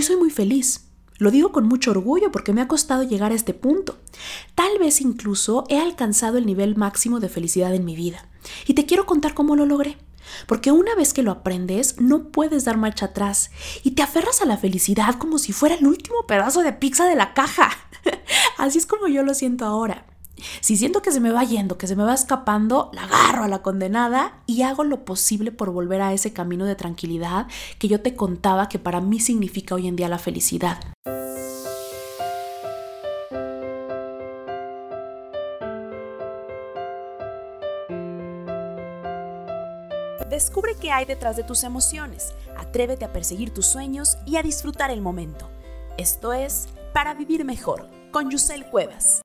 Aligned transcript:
Hoy 0.00 0.06
soy 0.06 0.16
muy 0.16 0.30
feliz. 0.30 0.86
Lo 1.18 1.30
digo 1.30 1.52
con 1.52 1.68
mucho 1.68 1.90
orgullo 1.90 2.32
porque 2.32 2.54
me 2.54 2.62
ha 2.62 2.68
costado 2.68 3.02
llegar 3.02 3.32
a 3.32 3.34
este 3.34 3.52
punto. 3.52 3.98
Tal 4.54 4.78
vez 4.78 5.02
incluso 5.02 5.66
he 5.68 5.78
alcanzado 5.78 6.38
el 6.38 6.46
nivel 6.46 6.74
máximo 6.74 7.20
de 7.20 7.28
felicidad 7.28 7.74
en 7.74 7.84
mi 7.84 7.96
vida. 7.96 8.26
Y 8.66 8.72
te 8.72 8.86
quiero 8.86 9.04
contar 9.04 9.34
cómo 9.34 9.56
lo 9.56 9.66
logré. 9.66 9.98
Porque 10.46 10.72
una 10.72 10.94
vez 10.94 11.12
que 11.12 11.22
lo 11.22 11.30
aprendes, 11.30 12.00
no 12.00 12.30
puedes 12.30 12.64
dar 12.64 12.78
marcha 12.78 13.04
atrás 13.04 13.50
y 13.84 13.90
te 13.90 14.00
aferras 14.00 14.40
a 14.40 14.46
la 14.46 14.56
felicidad 14.56 15.16
como 15.16 15.36
si 15.36 15.52
fuera 15.52 15.74
el 15.74 15.86
último 15.86 16.26
pedazo 16.26 16.62
de 16.62 16.72
pizza 16.72 17.04
de 17.04 17.16
la 17.16 17.34
caja. 17.34 17.68
Así 18.56 18.78
es 18.78 18.86
como 18.86 19.06
yo 19.06 19.22
lo 19.22 19.34
siento 19.34 19.66
ahora. 19.66 20.06
Si 20.60 20.76
siento 20.76 21.02
que 21.02 21.12
se 21.12 21.20
me 21.20 21.30
va 21.30 21.44
yendo, 21.44 21.78
que 21.78 21.86
se 21.86 21.96
me 21.96 22.04
va 22.04 22.14
escapando, 22.14 22.90
la 22.92 23.04
agarro 23.04 23.44
a 23.44 23.48
la 23.48 23.62
condenada 23.62 24.42
y 24.46 24.62
hago 24.62 24.84
lo 24.84 25.04
posible 25.04 25.52
por 25.52 25.70
volver 25.70 26.00
a 26.00 26.12
ese 26.12 26.32
camino 26.32 26.64
de 26.64 26.76
tranquilidad 26.76 27.46
que 27.78 27.88
yo 27.88 28.00
te 28.00 28.14
contaba 28.14 28.68
que 28.68 28.78
para 28.78 29.00
mí 29.00 29.20
significa 29.20 29.74
hoy 29.74 29.88
en 29.88 29.96
día 29.96 30.08
la 30.08 30.18
felicidad. 30.18 30.78
Descubre 40.30 40.74
qué 40.80 40.90
hay 40.90 41.04
detrás 41.04 41.36
de 41.36 41.42
tus 41.42 41.64
emociones, 41.64 42.34
atrévete 42.56 43.04
a 43.04 43.12
perseguir 43.12 43.52
tus 43.52 43.66
sueños 43.66 44.16
y 44.24 44.36
a 44.36 44.42
disfrutar 44.42 44.90
el 44.90 45.02
momento. 45.02 45.50
Esto 45.98 46.32
es 46.32 46.68
Para 46.94 47.14
Vivir 47.14 47.44
Mejor, 47.44 47.88
con 48.10 48.30
Yusel 48.30 48.64
Cuevas. 48.66 49.22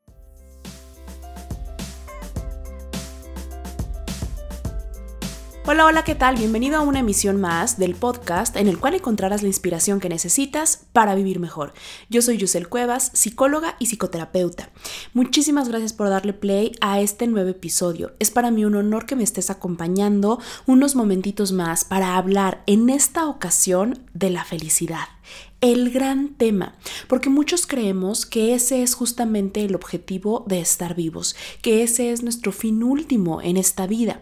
Hola, 5.68 5.88
hola, 5.88 6.04
¿qué 6.04 6.14
tal? 6.14 6.36
Bienvenido 6.36 6.78
a 6.78 6.82
una 6.82 7.00
emisión 7.00 7.42
más 7.42 7.80
del 7.80 7.96
podcast 7.96 8.56
en 8.56 8.68
el 8.68 8.78
cual 8.78 8.94
encontrarás 8.94 9.42
la 9.42 9.48
inspiración 9.48 10.00
que 10.00 10.10
necesitas 10.10 10.86
para 10.94 11.16
vivir 11.16 11.40
mejor. 11.40 11.74
Yo 12.08 12.22
soy 12.22 12.38
Yusel 12.38 12.70
Cuevas, 12.70 13.10
psicóloga 13.16 13.76
y 13.80 13.88
psicoterapeuta. 13.88 14.70
Muchísimas 15.16 15.68
gracias 15.68 15.92
por 15.92 16.08
darle 16.08 16.34
play 16.34 16.74
a 16.82 17.00
este 17.00 17.26
nuevo 17.26 17.50
episodio. 17.50 18.14
Es 18.20 18.30
para 18.30 18.52
mí 18.52 18.64
un 18.64 18.76
honor 18.76 19.08
que 19.08 19.16
me 19.16 19.24
estés 19.24 19.50
acompañando 19.50 20.40
unos 20.68 20.94
momentitos 20.94 21.52
más 21.52 21.84
para 21.84 22.16
hablar 22.16 22.62
en 22.68 22.92
esta 22.92 23.26
ocasión 23.28 24.06
de 24.14 24.30
la 24.30 24.46
felicidad 24.46 25.08
el 25.62 25.90
gran 25.90 26.36
tema, 26.36 26.76
porque 27.08 27.30
muchos 27.30 27.66
creemos 27.66 28.28
que 28.28 28.54
ese 28.54 28.84
es 28.84 28.94
justamente 28.94 29.66
el 29.66 29.74
objetivo 29.74 30.46
de 30.48 30.60
estar 30.60 30.94
vivos, 30.94 31.36
que 31.64 31.82
ese 31.82 32.12
es 32.12 32.22
nuestro 32.22 32.52
fin 32.52 32.84
último 32.84 33.42
en 33.42 33.58
esta 33.58 33.88
vida. 33.88 34.20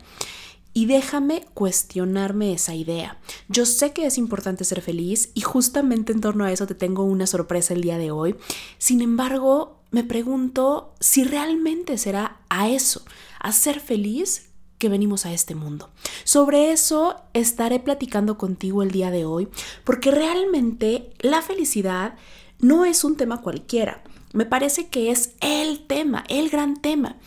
Y 0.74 0.88
déjame 0.88 1.46
cuestionarme 1.54 2.54
esa 2.54 2.74
idea. 2.74 3.20
Yo 3.48 3.66
sé 3.66 3.94
que 3.94 4.06
es 4.06 4.18
importante 4.18 4.64
ser 4.64 4.82
feliz 4.82 5.30
y 5.34 5.42
justamente 5.42 6.12
en 6.12 6.22
torno 6.22 6.46
a 6.46 6.52
eso 6.52 6.66
te 6.66 6.76
tengo 6.76 7.04
una 7.04 7.28
sorpresa 7.28 7.74
el 7.74 7.82
día 7.82 7.98
de 7.98 8.12
hoy. 8.12 8.36
Sin 8.80 9.02
embargo, 9.02 9.80
me 9.92 10.04
pregunto 10.04 10.96
si 11.00 11.24
realmente 11.24 11.98
será 12.00 12.42
a 12.50 12.70
eso, 12.70 13.04
a 13.40 13.52
ser 13.52 13.80
feliz 13.80 14.50
que 14.80 14.90
venimos 14.90 15.26
a 15.26 15.32
este 15.32 15.56
mundo. 15.56 15.92
Sobre 16.24 16.72
eso 16.72 17.22
estaré 17.34 17.80
platicando 17.80 18.38
contigo 18.38 18.82
el 18.84 18.92
día 18.92 19.12
de 19.12 19.24
hoy, 19.24 19.48
porque 19.84 20.12
realmente 20.12 21.14
la 21.20 21.42
felicidad 21.42 22.16
no 22.60 22.84
es 22.84 23.04
un 23.04 23.16
tema 23.16 23.42
cualquiera. 23.42 24.04
Me 24.34 24.46
parece 24.46 24.88
que 24.88 25.12
es 25.12 25.36
el 25.42 25.86
tema, 25.86 26.24
el 26.28 26.50
gran 26.50 26.82
tema. 26.82 27.18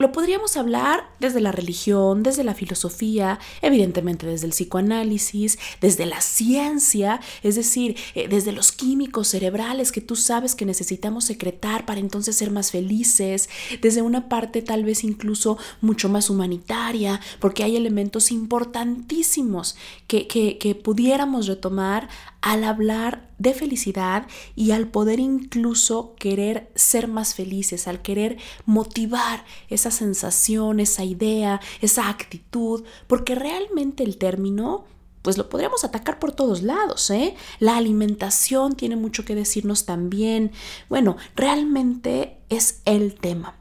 Lo 0.00 0.12
podríamos 0.12 0.56
hablar 0.56 1.10
desde 1.18 1.42
la 1.42 1.52
religión, 1.52 2.22
desde 2.22 2.42
la 2.42 2.54
filosofía, 2.54 3.38
evidentemente 3.60 4.26
desde 4.26 4.46
el 4.46 4.52
psicoanálisis, 4.52 5.58
desde 5.82 6.06
la 6.06 6.22
ciencia, 6.22 7.20
es 7.42 7.56
decir, 7.56 7.98
eh, 8.14 8.26
desde 8.26 8.52
los 8.52 8.72
químicos 8.72 9.28
cerebrales 9.28 9.92
que 9.92 10.00
tú 10.00 10.16
sabes 10.16 10.54
que 10.54 10.64
necesitamos 10.64 11.24
secretar 11.24 11.84
para 11.84 12.00
entonces 12.00 12.34
ser 12.34 12.50
más 12.50 12.70
felices, 12.70 13.50
desde 13.82 14.00
una 14.00 14.30
parte 14.30 14.62
tal 14.62 14.84
vez 14.84 15.04
incluso 15.04 15.58
mucho 15.82 16.08
más 16.08 16.30
humanitaria, 16.30 17.20
porque 17.38 17.62
hay 17.62 17.76
elementos 17.76 18.30
importantísimos 18.32 19.76
que, 20.06 20.26
que, 20.26 20.56
que 20.56 20.74
pudiéramos 20.74 21.46
retomar 21.46 22.08
al 22.42 22.64
hablar 22.64 23.28
de 23.38 23.54
felicidad 23.54 24.26
y 24.54 24.70
al 24.70 24.88
poder 24.88 25.20
incluso 25.20 26.14
querer 26.16 26.70
ser 26.74 27.08
más 27.08 27.34
felices, 27.34 27.86
al 27.88 28.02
querer 28.02 28.38
motivar 28.66 29.44
esa 29.68 29.90
sensación, 29.90 30.80
esa 30.80 31.04
idea, 31.04 31.60
esa 31.80 32.08
actitud, 32.08 32.84
porque 33.06 33.34
realmente 33.34 34.02
el 34.02 34.16
término 34.18 34.84
pues 35.22 35.36
lo 35.36 35.50
podríamos 35.50 35.84
atacar 35.84 36.18
por 36.18 36.32
todos 36.32 36.62
lados, 36.62 37.10
¿eh? 37.10 37.34
La 37.58 37.76
alimentación 37.76 38.74
tiene 38.74 38.96
mucho 38.96 39.26
que 39.26 39.34
decirnos 39.34 39.84
también. 39.84 40.50
Bueno, 40.88 41.16
realmente 41.36 42.38
es 42.48 42.80
el 42.86 43.14
tema. 43.16 43.59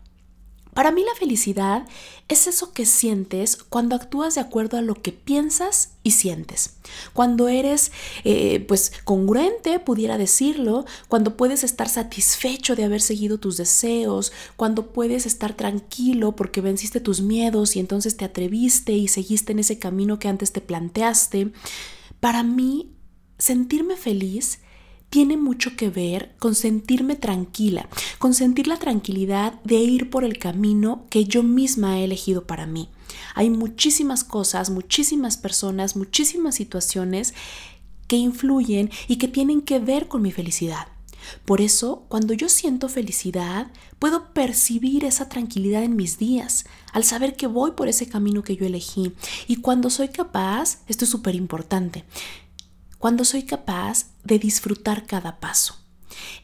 Para 0.73 0.91
mí 0.91 1.03
la 1.03 1.15
felicidad 1.15 1.87
es 2.27 2.47
eso 2.47 2.73
que 2.73 2.85
sientes 2.85 3.57
cuando 3.57 3.95
actúas 3.95 4.35
de 4.35 4.41
acuerdo 4.41 4.77
a 4.77 4.81
lo 4.81 4.93
que 4.95 5.11
piensas 5.11 5.93
y 6.03 6.11
sientes. 6.11 6.75
Cuando 7.13 7.47
eres, 7.47 7.91
eh, 8.23 8.63
pues, 8.67 8.91
congruente, 9.03 9.79
pudiera 9.79 10.17
decirlo, 10.17 10.85
cuando 11.07 11.35
puedes 11.37 11.63
estar 11.63 11.89
satisfecho 11.89 12.75
de 12.75 12.83
haber 12.83 13.01
seguido 13.01 13.39
tus 13.39 13.57
deseos, 13.57 14.31
cuando 14.55 14.93
puedes 14.93 15.25
estar 15.25 15.53
tranquilo 15.55 16.35
porque 16.35 16.61
venciste 16.61 16.99
tus 16.99 17.21
miedos 17.21 17.75
y 17.75 17.79
entonces 17.79 18.15
te 18.15 18.25
atreviste 18.25 18.93
y 18.93 19.07
seguiste 19.07 19.51
en 19.53 19.59
ese 19.59 19.79
camino 19.79 20.19
que 20.19 20.27
antes 20.27 20.51
te 20.51 20.61
planteaste. 20.61 21.51
Para 22.19 22.43
mí, 22.43 22.91
sentirme 23.37 23.95
feliz 23.95 24.59
tiene 25.09 25.37
mucho 25.37 25.75
que 25.75 25.89
ver 25.89 26.35
con 26.39 26.55
sentirme 26.55 27.15
tranquila, 27.15 27.87
con 28.19 28.33
sentir 28.33 28.67
la 28.67 28.77
tranquilidad 28.77 29.59
de 29.63 29.75
ir 29.75 30.09
por 30.09 30.23
el 30.23 30.37
camino 30.37 31.05
que 31.09 31.25
yo 31.25 31.43
misma 31.43 31.99
he 31.99 32.03
elegido 32.03 32.45
para 32.45 32.65
mí. 32.65 32.89
Hay 33.35 33.49
muchísimas 33.49 34.23
cosas, 34.23 34.69
muchísimas 34.69 35.37
personas, 35.37 35.95
muchísimas 35.95 36.55
situaciones 36.55 37.33
que 38.07 38.17
influyen 38.17 38.89
y 39.07 39.17
que 39.17 39.27
tienen 39.27 39.61
que 39.61 39.79
ver 39.79 40.07
con 40.07 40.21
mi 40.21 40.31
felicidad. 40.31 40.87
Por 41.45 41.61
eso, 41.61 42.05
cuando 42.07 42.33
yo 42.33 42.49
siento 42.49 42.89
felicidad, 42.89 43.71
puedo 43.99 44.33
percibir 44.33 45.05
esa 45.05 45.29
tranquilidad 45.29 45.83
en 45.83 45.95
mis 45.95 46.17
días, 46.17 46.65
al 46.93 47.03
saber 47.03 47.35
que 47.35 47.47
voy 47.47 47.71
por 47.71 47.87
ese 47.87 48.07
camino 48.07 48.43
que 48.43 48.55
yo 48.55 48.65
elegí. 48.65 49.13
Y 49.47 49.57
cuando 49.57 49.89
soy 49.89 50.09
capaz, 50.09 50.79
esto 50.87 51.05
es 51.05 51.11
súper 51.11 51.35
importante, 51.35 52.05
cuando 52.99 53.25
soy 53.25 53.43
capaz 53.43 54.07
de 54.23 54.37
disfrutar 54.37 55.07
cada 55.07 55.39
paso. 55.39 55.79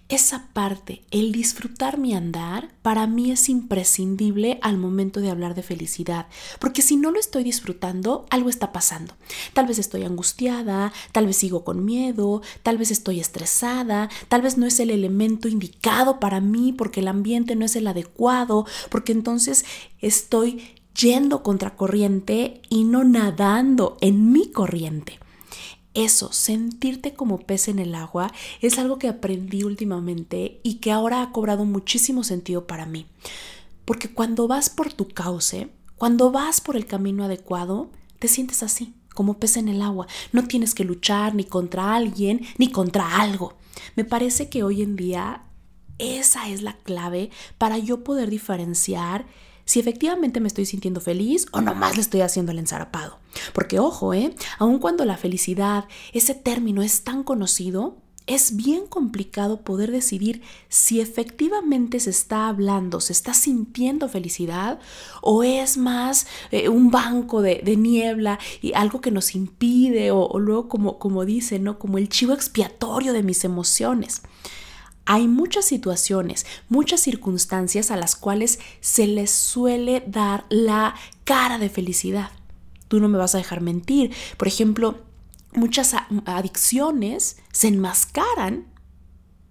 Esa 0.07 0.49
parte, 0.53 1.03
el 1.09 1.31
disfrutar 1.31 1.97
mi 1.97 2.13
andar, 2.13 2.69
para 2.81 3.07
mí 3.07 3.31
es 3.31 3.49
imprescindible 3.49 4.59
al 4.61 4.77
momento 4.77 5.19
de 5.19 5.31
hablar 5.31 5.55
de 5.55 5.63
felicidad, 5.63 6.27
porque 6.59 6.81
si 6.81 6.95
no 6.95 7.11
lo 7.11 7.19
estoy 7.19 7.43
disfrutando, 7.43 8.25
algo 8.29 8.49
está 8.49 8.71
pasando. 8.71 9.15
Tal 9.53 9.65
vez 9.65 9.79
estoy 9.79 10.03
angustiada, 10.03 10.93
tal 11.11 11.25
vez 11.25 11.37
sigo 11.37 11.63
con 11.63 11.83
miedo, 11.83 12.41
tal 12.61 12.77
vez 12.77 12.91
estoy 12.91 13.19
estresada, 13.19 14.09
tal 14.29 14.43
vez 14.43 14.57
no 14.57 14.65
es 14.65 14.79
el 14.79 14.91
elemento 14.91 15.47
indicado 15.47 16.19
para 16.19 16.39
mí 16.39 16.71
porque 16.71 16.99
el 16.99 17.07
ambiente 17.07 17.55
no 17.55 17.65
es 17.65 17.75
el 17.75 17.87
adecuado, 17.87 18.65
porque 18.89 19.11
entonces 19.11 19.65
estoy 19.99 20.75
yendo 20.95 21.43
contra 21.43 21.75
corriente 21.75 22.61
y 22.69 22.85
no 22.85 23.03
nadando 23.03 23.97
en 24.01 24.31
mi 24.31 24.51
corriente 24.51 25.19
eso, 25.95 26.31
sentirte 26.31 27.13
como 27.13 27.39
pez 27.39 27.67
en 27.67 27.79
el 27.79 27.95
agua, 27.95 28.31
es 28.61 28.77
algo 28.77 28.99
que 28.99 29.07
aprendí 29.07 29.63
últimamente 29.63 30.59
y 30.61 30.75
que 30.75 30.91
ahora 30.91 31.21
ha 31.21 31.31
cobrado 31.31 31.65
muchísimo 31.65 32.23
sentido 32.23 32.67
para 32.67 32.85
mí. 32.85 33.07
Porque 33.85 34.09
cuando 34.09 34.47
vas 34.47 34.69
por 34.69 34.93
tu 34.93 35.07
cauce, 35.07 35.69
cuando 35.95 36.31
vas 36.31 36.61
por 36.61 36.75
el 36.75 36.85
camino 36.85 37.23
adecuado, 37.23 37.89
te 38.19 38.27
sientes 38.27 38.61
así, 38.61 38.93
como 39.13 39.39
pez 39.39 39.57
en 39.57 39.69
el 39.69 39.81
agua. 39.81 40.07
No 40.33 40.47
tienes 40.47 40.75
que 40.75 40.83
luchar 40.83 41.33
ni 41.33 41.45
contra 41.45 41.95
alguien 41.95 42.45
ni 42.57 42.71
contra 42.71 43.21
algo. 43.21 43.55
Me 43.95 44.03
parece 44.03 44.49
que 44.49 44.63
hoy 44.63 44.81
en 44.81 44.95
día 44.95 45.43
esa 45.97 46.49
es 46.49 46.61
la 46.61 46.77
clave 46.77 47.29
para 47.57 47.77
yo 47.77 48.03
poder 48.03 48.29
diferenciar 48.29 49.25
si 49.65 49.79
efectivamente 49.79 50.39
me 50.39 50.47
estoy 50.47 50.65
sintiendo 50.65 51.01
feliz 51.01 51.47
o 51.51 51.61
nomás 51.61 51.95
le 51.95 52.01
estoy 52.01 52.21
haciendo 52.21 52.51
el 52.51 52.59
ensarapado. 52.59 53.19
Porque 53.53 53.79
ojo, 53.79 54.13
¿eh? 54.13 54.33
Aun 54.59 54.79
cuando 54.79 55.05
la 55.05 55.17
felicidad, 55.17 55.85
ese 56.13 56.35
término 56.35 56.81
es 56.81 57.03
tan 57.03 57.23
conocido, 57.23 57.97
es 58.27 58.55
bien 58.55 58.87
complicado 58.87 59.61
poder 59.61 59.91
decidir 59.91 60.41
si 60.67 60.99
efectivamente 60.99 61.99
se 61.99 62.09
está 62.09 62.47
hablando, 62.47 62.99
se 62.99 63.13
está 63.13 63.33
sintiendo 63.33 64.09
felicidad 64.09 64.79
o 65.21 65.43
es 65.43 65.77
más 65.77 66.25
eh, 66.51 66.69
un 66.69 66.89
banco 66.89 67.41
de, 67.41 67.61
niebla 67.75 68.39
y 68.61 68.73
algo 68.73 69.01
que 69.01 69.11
nos 69.11 69.35
impide 69.35 70.11
o, 70.11 70.25
o 70.25 70.39
luego 70.39 70.69
como, 70.69 70.97
como 70.97 71.25
dice, 71.25 71.59
¿no? 71.59 71.77
Como 71.77 71.97
el 71.97 72.09
chivo 72.09 72.33
expiatorio 72.33 73.13
de 73.13 73.21
mis 73.21 73.43
emociones. 73.43 74.21
Hay 75.05 75.27
muchas 75.27 75.65
situaciones, 75.65 76.45
muchas 76.67 76.99
circunstancias 77.01 77.91
a 77.91 77.95
las 77.95 78.15
cuales 78.15 78.59
se 78.81 79.05
les 79.05 79.29
suele 79.29 80.03
dar 80.07 80.45
la 80.49 80.95
cara 81.23 81.59
de 81.59 81.69
felicidad. 81.69 82.31
Tú 82.87 82.99
no 82.99 83.07
me 83.07 83.17
vas 83.17 83.35
a 83.35 83.37
dejar 83.37 83.61
mentir. 83.61 84.11
Por 84.37 84.47
ejemplo, 84.47 84.99
muchas 85.53 85.95
adicciones 86.25 87.37
se 87.51 87.67
enmascaran 87.67 88.65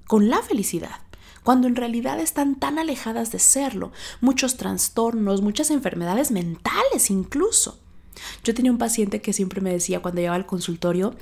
con 0.09 0.29
la 0.29 0.43
felicidad, 0.43 1.01
cuando 1.45 1.69
en 1.69 1.77
realidad 1.77 2.19
están 2.19 2.57
tan 2.57 2.79
alejadas 2.79 3.31
de 3.31 3.39
serlo. 3.39 3.93
Muchos 4.21 4.57
trastornos, 4.57 5.41
muchas 5.41 5.71
enfermedades 5.71 6.31
mentales 6.31 7.11
incluso. 7.11 7.84
Yo 8.43 8.55
tenía 8.55 8.71
un 8.73 8.79
paciente 8.79 9.21
que 9.21 9.33
siempre 9.33 9.61
me 9.61 9.73
decía 9.73 10.01
cuando 10.01 10.21
llegaba 10.21 10.37
al 10.37 10.47
consultorio 10.47 11.15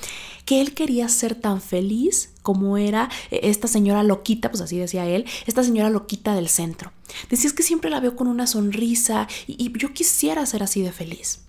que 0.44 0.60
él 0.60 0.74
quería 0.74 1.08
ser 1.08 1.34
tan 1.34 1.60
feliz 1.60 2.30
como 2.42 2.76
era 2.76 3.08
eh, 3.30 3.40
esta 3.44 3.68
señora 3.68 4.02
loquita, 4.02 4.50
pues 4.50 4.60
así 4.60 4.78
decía 4.78 5.06
él, 5.06 5.26
esta 5.46 5.62
señora 5.62 5.90
loquita 5.90 6.34
del 6.34 6.48
centro. 6.48 6.92
Decía 7.30 7.50
que 7.54 7.62
siempre 7.62 7.90
la 7.90 8.00
veo 8.00 8.16
con 8.16 8.26
una 8.26 8.46
sonrisa 8.46 9.28
y 9.46 9.76
yo 9.78 9.92
quisiera 9.92 10.44
ser 10.46 10.62
así 10.62 10.82
de 10.82 10.92
feliz. 10.92 11.40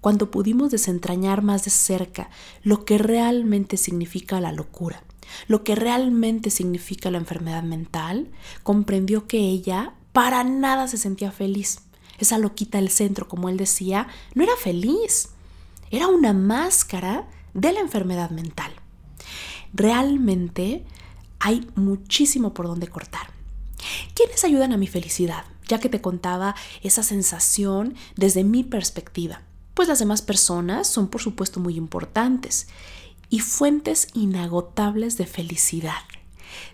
Cuando 0.00 0.30
pudimos 0.30 0.70
desentrañar 0.70 1.42
más 1.42 1.64
de 1.64 1.70
cerca 1.70 2.28
lo 2.62 2.84
que 2.84 2.98
realmente 2.98 3.76
significa 3.76 4.40
la 4.40 4.52
locura, 4.52 5.02
lo 5.48 5.64
que 5.64 5.74
realmente 5.74 6.50
significa 6.50 7.10
la 7.10 7.18
enfermedad 7.18 7.62
mental, 7.62 8.28
comprendió 8.62 9.26
que 9.26 9.38
ella 9.38 9.94
para 10.12 10.44
nada 10.44 10.88
se 10.88 10.98
sentía 10.98 11.32
feliz 11.32 11.78
esa 12.18 12.38
loquita 12.38 12.78
del 12.78 12.90
centro, 12.90 13.28
como 13.28 13.48
él 13.48 13.56
decía, 13.56 14.08
no 14.34 14.42
era 14.42 14.56
feliz. 14.56 15.30
Era 15.90 16.08
una 16.08 16.32
máscara 16.32 17.28
de 17.52 17.72
la 17.72 17.80
enfermedad 17.80 18.30
mental. 18.30 18.72
Realmente 19.72 20.84
hay 21.40 21.68
muchísimo 21.74 22.54
por 22.54 22.66
donde 22.66 22.88
cortar. 22.88 23.28
¿Quiénes 24.14 24.44
ayudan 24.44 24.72
a 24.72 24.76
mi 24.76 24.86
felicidad? 24.86 25.44
Ya 25.68 25.78
que 25.78 25.88
te 25.88 26.00
contaba 26.00 26.54
esa 26.82 27.02
sensación 27.02 27.94
desde 28.16 28.44
mi 28.44 28.64
perspectiva. 28.64 29.42
Pues 29.74 29.88
las 29.88 29.98
demás 29.98 30.22
personas 30.22 30.86
son 30.86 31.08
por 31.08 31.20
supuesto 31.20 31.60
muy 31.60 31.76
importantes 31.76 32.68
y 33.28 33.40
fuentes 33.40 34.08
inagotables 34.14 35.16
de 35.16 35.26
felicidad. 35.26 36.02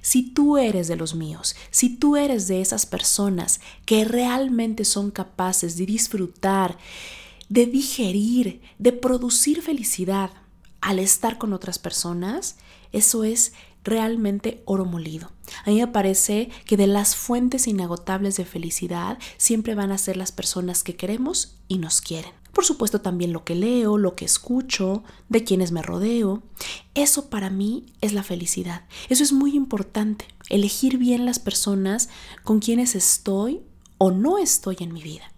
Si 0.00 0.22
tú 0.22 0.58
eres 0.58 0.88
de 0.88 0.96
los 0.96 1.14
míos, 1.14 1.56
si 1.70 1.96
tú 1.96 2.16
eres 2.16 2.48
de 2.48 2.60
esas 2.60 2.86
personas 2.86 3.60
que 3.86 4.04
realmente 4.04 4.84
son 4.84 5.10
capaces 5.10 5.76
de 5.76 5.86
disfrutar, 5.86 6.78
de 7.48 7.66
digerir, 7.66 8.60
de 8.78 8.92
producir 8.92 9.62
felicidad 9.62 10.30
al 10.80 10.98
estar 10.98 11.38
con 11.38 11.52
otras 11.52 11.78
personas, 11.78 12.56
eso 12.92 13.24
es 13.24 13.52
realmente 13.84 14.62
oro 14.66 14.84
molido. 14.84 15.30
A 15.64 15.70
mí 15.70 15.80
me 15.80 15.86
parece 15.86 16.50
que 16.64 16.76
de 16.76 16.86
las 16.86 17.16
fuentes 17.16 17.66
inagotables 17.66 18.36
de 18.36 18.44
felicidad 18.44 19.18
siempre 19.36 19.74
van 19.74 19.90
a 19.90 19.98
ser 19.98 20.16
las 20.16 20.32
personas 20.32 20.82
que 20.82 20.96
queremos 20.96 21.56
y 21.68 21.78
nos 21.78 22.00
quieren. 22.00 22.39
Por 22.60 22.66
supuesto 22.66 23.00
también 23.00 23.32
lo 23.32 23.42
que 23.42 23.54
leo, 23.54 23.96
lo 23.96 24.14
que 24.14 24.26
escucho, 24.26 25.02
de 25.30 25.44
quienes 25.44 25.72
me 25.72 25.80
rodeo. 25.80 26.42
Eso 26.94 27.30
para 27.30 27.48
mí 27.48 27.86
es 28.02 28.12
la 28.12 28.22
felicidad. 28.22 28.84
Eso 29.08 29.22
es 29.22 29.32
muy 29.32 29.56
importante. 29.56 30.26
Elegir 30.50 30.98
bien 30.98 31.24
las 31.24 31.38
personas 31.38 32.10
con 32.44 32.60
quienes 32.60 32.94
estoy 32.94 33.62
o 33.96 34.10
no 34.10 34.36
estoy 34.36 34.76
en 34.80 34.92
mi 34.92 35.02
vida. 35.02 35.32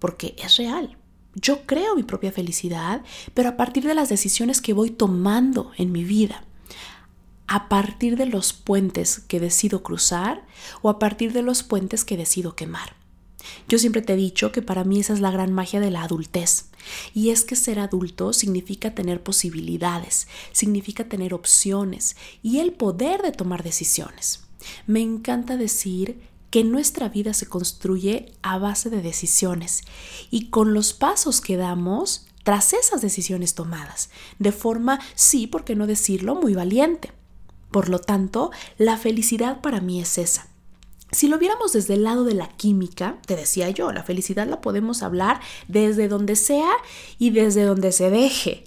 Porque 0.00 0.34
es 0.42 0.56
real. 0.56 0.96
Yo 1.36 1.66
creo 1.66 1.94
mi 1.94 2.02
propia 2.02 2.32
felicidad, 2.32 3.04
pero 3.32 3.50
a 3.50 3.56
partir 3.56 3.84
de 3.84 3.94
las 3.94 4.08
decisiones 4.08 4.60
que 4.60 4.72
voy 4.72 4.90
tomando 4.90 5.70
en 5.76 5.92
mi 5.92 6.02
vida. 6.02 6.42
A 7.46 7.68
partir 7.68 8.16
de 8.16 8.26
los 8.26 8.54
puentes 8.54 9.20
que 9.20 9.38
decido 9.38 9.84
cruzar 9.84 10.44
o 10.82 10.90
a 10.90 10.98
partir 10.98 11.32
de 11.32 11.42
los 11.42 11.62
puentes 11.62 12.04
que 12.04 12.16
decido 12.16 12.56
quemar. 12.56 12.99
Yo 13.68 13.78
siempre 13.78 14.02
te 14.02 14.14
he 14.14 14.16
dicho 14.16 14.52
que 14.52 14.62
para 14.62 14.84
mí 14.84 15.00
esa 15.00 15.12
es 15.12 15.20
la 15.20 15.30
gran 15.30 15.52
magia 15.52 15.80
de 15.80 15.90
la 15.90 16.02
adultez. 16.02 16.66
Y 17.14 17.30
es 17.30 17.44
que 17.44 17.56
ser 17.56 17.78
adulto 17.78 18.32
significa 18.32 18.94
tener 18.94 19.22
posibilidades, 19.22 20.28
significa 20.52 21.04
tener 21.04 21.34
opciones 21.34 22.16
y 22.42 22.58
el 22.58 22.72
poder 22.72 23.22
de 23.22 23.32
tomar 23.32 23.62
decisiones. 23.62 24.40
Me 24.86 25.00
encanta 25.00 25.56
decir 25.56 26.20
que 26.50 26.64
nuestra 26.64 27.08
vida 27.08 27.32
se 27.32 27.46
construye 27.46 28.32
a 28.42 28.58
base 28.58 28.90
de 28.90 29.02
decisiones 29.02 29.82
y 30.30 30.50
con 30.50 30.74
los 30.74 30.92
pasos 30.92 31.40
que 31.40 31.56
damos 31.56 32.26
tras 32.42 32.72
esas 32.72 33.02
decisiones 33.02 33.54
tomadas, 33.54 34.10
de 34.38 34.50
forma, 34.50 35.00
sí, 35.14 35.46
por 35.46 35.64
qué 35.64 35.76
no 35.76 35.86
decirlo, 35.86 36.34
muy 36.34 36.54
valiente. 36.54 37.12
Por 37.70 37.88
lo 37.88 38.00
tanto, 38.00 38.50
la 38.78 38.96
felicidad 38.96 39.60
para 39.60 39.80
mí 39.80 40.00
es 40.00 40.18
esa, 40.18 40.48
si 41.12 41.28
lo 41.28 41.38
viéramos 41.38 41.72
desde 41.72 41.94
el 41.94 42.04
lado 42.04 42.24
de 42.24 42.34
la 42.34 42.48
química, 42.48 43.18
te 43.26 43.36
decía 43.36 43.70
yo, 43.70 43.92
la 43.92 44.02
felicidad 44.02 44.46
la 44.46 44.60
podemos 44.60 45.02
hablar 45.02 45.40
desde 45.68 46.08
donde 46.08 46.36
sea 46.36 46.70
y 47.18 47.30
desde 47.30 47.64
donde 47.64 47.92
se 47.92 48.10
deje. 48.10 48.64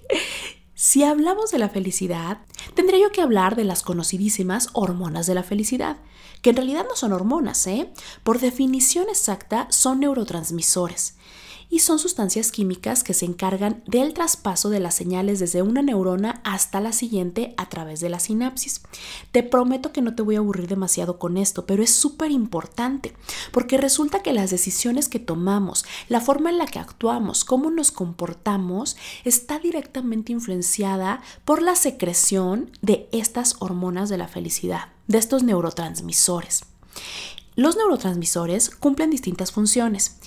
Si 0.74 1.04
hablamos 1.04 1.50
de 1.50 1.58
la 1.58 1.68
felicidad, 1.68 2.38
tendría 2.74 3.00
yo 3.00 3.12
que 3.12 3.22
hablar 3.22 3.56
de 3.56 3.64
las 3.64 3.82
conocidísimas 3.82 4.68
hormonas 4.72 5.26
de 5.26 5.34
la 5.34 5.44
felicidad, 5.44 5.98
que 6.42 6.50
en 6.50 6.56
realidad 6.56 6.84
no 6.88 6.96
son 6.96 7.12
hormonas, 7.12 7.66
¿eh? 7.66 7.90
Por 8.22 8.40
definición 8.40 9.08
exacta, 9.08 9.68
son 9.70 10.00
neurotransmisores 10.00 11.16
y 11.74 11.80
son 11.80 11.98
sustancias 11.98 12.52
químicas 12.52 13.02
que 13.02 13.14
se 13.14 13.24
encargan 13.24 13.82
del 13.88 14.14
traspaso 14.14 14.70
de 14.70 14.78
las 14.78 14.94
señales 14.94 15.40
desde 15.40 15.60
una 15.60 15.82
neurona 15.82 16.40
hasta 16.44 16.80
la 16.80 16.92
siguiente 16.92 17.52
a 17.56 17.68
través 17.68 17.98
de 17.98 18.08
la 18.08 18.20
sinapsis. 18.20 18.80
Te 19.32 19.42
prometo 19.42 19.90
que 19.90 20.00
no 20.00 20.14
te 20.14 20.22
voy 20.22 20.36
a 20.36 20.38
aburrir 20.38 20.68
demasiado 20.68 21.18
con 21.18 21.36
esto, 21.36 21.66
pero 21.66 21.82
es 21.82 21.90
súper 21.92 22.30
importante 22.30 23.12
porque 23.50 23.76
resulta 23.76 24.22
que 24.22 24.32
las 24.32 24.50
decisiones 24.50 25.08
que 25.08 25.18
tomamos, 25.18 25.84
la 26.08 26.20
forma 26.20 26.48
en 26.50 26.58
la 26.58 26.66
que 26.66 26.78
actuamos, 26.78 27.44
cómo 27.44 27.72
nos 27.72 27.90
comportamos, 27.90 28.96
está 29.24 29.58
directamente 29.58 30.30
influenciada 30.30 31.22
por 31.44 31.60
la 31.60 31.74
secreción 31.74 32.70
de 32.82 33.08
estas 33.10 33.56
hormonas 33.58 34.08
de 34.08 34.18
la 34.18 34.28
felicidad, 34.28 34.92
de 35.08 35.18
estos 35.18 35.42
neurotransmisores. 35.42 36.66
Los 37.56 37.76
neurotransmisores 37.76 38.70
cumplen 38.70 39.10
distintas 39.10 39.50
funciones 39.50 40.18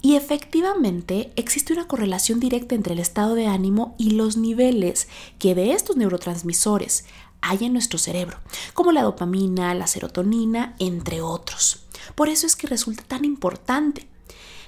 y 0.00 0.14
efectivamente 0.14 1.32
existe 1.36 1.72
una 1.72 1.88
correlación 1.88 2.38
directa 2.40 2.74
entre 2.74 2.94
el 2.94 3.00
estado 3.00 3.34
de 3.34 3.46
ánimo 3.46 3.94
y 3.98 4.10
los 4.10 4.36
niveles 4.36 5.08
que 5.38 5.54
de 5.54 5.72
estos 5.72 5.96
neurotransmisores 5.96 7.04
hay 7.40 7.64
en 7.64 7.72
nuestro 7.72 7.98
cerebro, 7.98 8.38
como 8.74 8.92
la 8.92 9.02
dopamina, 9.02 9.74
la 9.74 9.86
serotonina, 9.86 10.74
entre 10.78 11.20
otros. 11.20 11.84
Por 12.14 12.28
eso 12.28 12.46
es 12.46 12.56
que 12.56 12.66
resulta 12.66 13.02
tan 13.04 13.24
importante. 13.24 14.08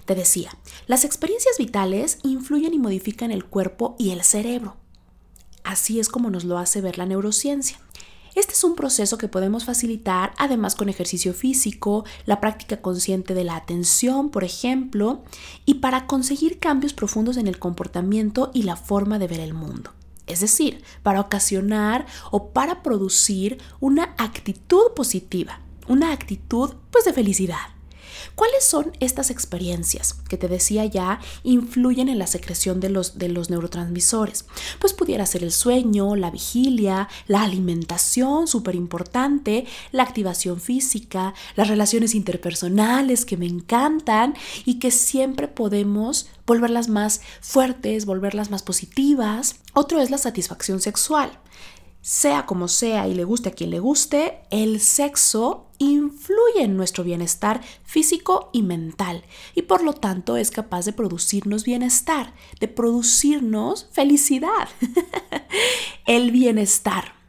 Te 0.04 0.14
decía, 0.14 0.56
las 0.86 1.04
experiencias 1.04 1.58
vitales 1.58 2.18
influyen 2.22 2.74
y 2.74 2.78
modifican 2.78 3.30
el 3.30 3.44
cuerpo 3.44 3.96
y 3.98 4.10
el 4.10 4.22
cerebro. 4.22 4.76
Así 5.62 6.00
es 6.00 6.08
como 6.08 6.30
nos 6.30 6.44
lo 6.44 6.58
hace 6.58 6.80
ver 6.80 6.98
la 6.98 7.06
neurociencia. 7.06 7.78
Este 8.34 8.52
es 8.52 8.62
un 8.62 8.76
proceso 8.76 9.18
que 9.18 9.28
podemos 9.28 9.64
facilitar 9.64 10.32
además 10.38 10.76
con 10.76 10.88
ejercicio 10.88 11.34
físico, 11.34 12.04
la 12.26 12.40
práctica 12.40 12.80
consciente 12.80 13.34
de 13.34 13.44
la 13.44 13.56
atención, 13.56 14.30
por 14.30 14.44
ejemplo, 14.44 15.22
y 15.64 15.74
para 15.74 16.06
conseguir 16.06 16.60
cambios 16.60 16.92
profundos 16.92 17.36
en 17.36 17.48
el 17.48 17.58
comportamiento 17.58 18.50
y 18.54 18.62
la 18.62 18.76
forma 18.76 19.18
de 19.18 19.26
ver 19.26 19.40
el 19.40 19.54
mundo. 19.54 19.92
Es 20.26 20.40
decir, 20.40 20.82
para 21.02 21.20
ocasionar 21.20 22.06
o 22.30 22.50
para 22.50 22.82
producir 22.84 23.58
una 23.80 24.14
actitud 24.16 24.92
positiva, 24.94 25.60
una 25.88 26.12
actitud 26.12 26.74
pues 26.92 27.04
de 27.04 27.12
felicidad. 27.12 27.79
¿Cuáles 28.40 28.64
son 28.64 28.92
estas 29.00 29.28
experiencias 29.28 30.14
que 30.14 30.38
te 30.38 30.48
decía 30.48 30.86
ya 30.86 31.20
influyen 31.42 32.08
en 32.08 32.18
la 32.18 32.26
secreción 32.26 32.80
de 32.80 32.88
los, 32.88 33.18
de 33.18 33.28
los 33.28 33.50
neurotransmisores? 33.50 34.46
Pues 34.78 34.94
pudiera 34.94 35.26
ser 35.26 35.44
el 35.44 35.52
sueño, 35.52 36.16
la 36.16 36.30
vigilia, 36.30 37.10
la 37.26 37.42
alimentación, 37.42 38.48
súper 38.48 38.76
importante, 38.76 39.66
la 39.92 40.04
activación 40.04 40.58
física, 40.58 41.34
las 41.54 41.68
relaciones 41.68 42.14
interpersonales 42.14 43.26
que 43.26 43.36
me 43.36 43.44
encantan 43.44 44.32
y 44.64 44.78
que 44.78 44.90
siempre 44.90 45.46
podemos 45.46 46.30
volverlas 46.46 46.88
más 46.88 47.20
fuertes, 47.42 48.06
volverlas 48.06 48.50
más 48.50 48.62
positivas. 48.62 49.56
Otro 49.74 50.00
es 50.00 50.10
la 50.10 50.16
satisfacción 50.16 50.80
sexual. 50.80 51.30
Sea 52.02 52.46
como 52.46 52.68
sea 52.68 53.08
y 53.08 53.14
le 53.14 53.24
guste 53.24 53.50
a 53.50 53.52
quien 53.52 53.70
le 53.70 53.78
guste, 53.78 54.40
el 54.50 54.80
sexo 54.80 55.66
influye 55.76 56.62
en 56.62 56.76
nuestro 56.76 57.04
bienestar 57.04 57.60
físico 57.84 58.50
y 58.52 58.62
mental 58.62 59.24
y 59.54 59.62
por 59.62 59.82
lo 59.82 59.92
tanto 59.92 60.36
es 60.36 60.50
capaz 60.50 60.84
de 60.86 60.92
producirnos 60.92 61.64
bienestar, 61.64 62.34
de 62.58 62.68
producirnos 62.68 63.88
felicidad. 63.92 64.68
el 66.06 66.30
bienestar. 66.30 67.20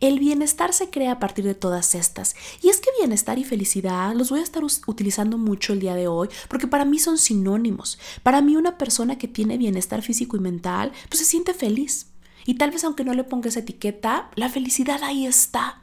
El 0.00 0.18
bienestar 0.18 0.72
se 0.72 0.90
crea 0.90 1.12
a 1.12 1.18
partir 1.18 1.44
de 1.44 1.54
todas 1.54 1.94
estas. 1.94 2.36
Y 2.62 2.68
es 2.68 2.80
que 2.80 2.90
bienestar 2.98 3.38
y 3.38 3.44
felicidad 3.44 4.14
los 4.14 4.30
voy 4.30 4.40
a 4.40 4.44
estar 4.44 4.62
utilizando 4.86 5.38
mucho 5.38 5.72
el 5.72 5.80
día 5.80 5.94
de 5.94 6.06
hoy 6.06 6.28
porque 6.48 6.66
para 6.66 6.84
mí 6.84 6.98
son 6.98 7.16
sinónimos. 7.16 7.98
Para 8.22 8.42
mí 8.42 8.56
una 8.56 8.76
persona 8.76 9.16
que 9.16 9.28
tiene 9.28 9.56
bienestar 9.56 10.02
físico 10.02 10.36
y 10.36 10.40
mental 10.40 10.92
pues 11.08 11.20
se 11.20 11.24
siente 11.24 11.54
feliz. 11.54 12.06
Y 12.48 12.54
tal 12.54 12.70
vez 12.70 12.82
aunque 12.84 13.04
no 13.04 13.12
le 13.12 13.24
pongas 13.24 13.58
etiqueta, 13.58 14.30
la 14.34 14.48
felicidad 14.48 15.02
ahí 15.02 15.26
está. 15.26 15.82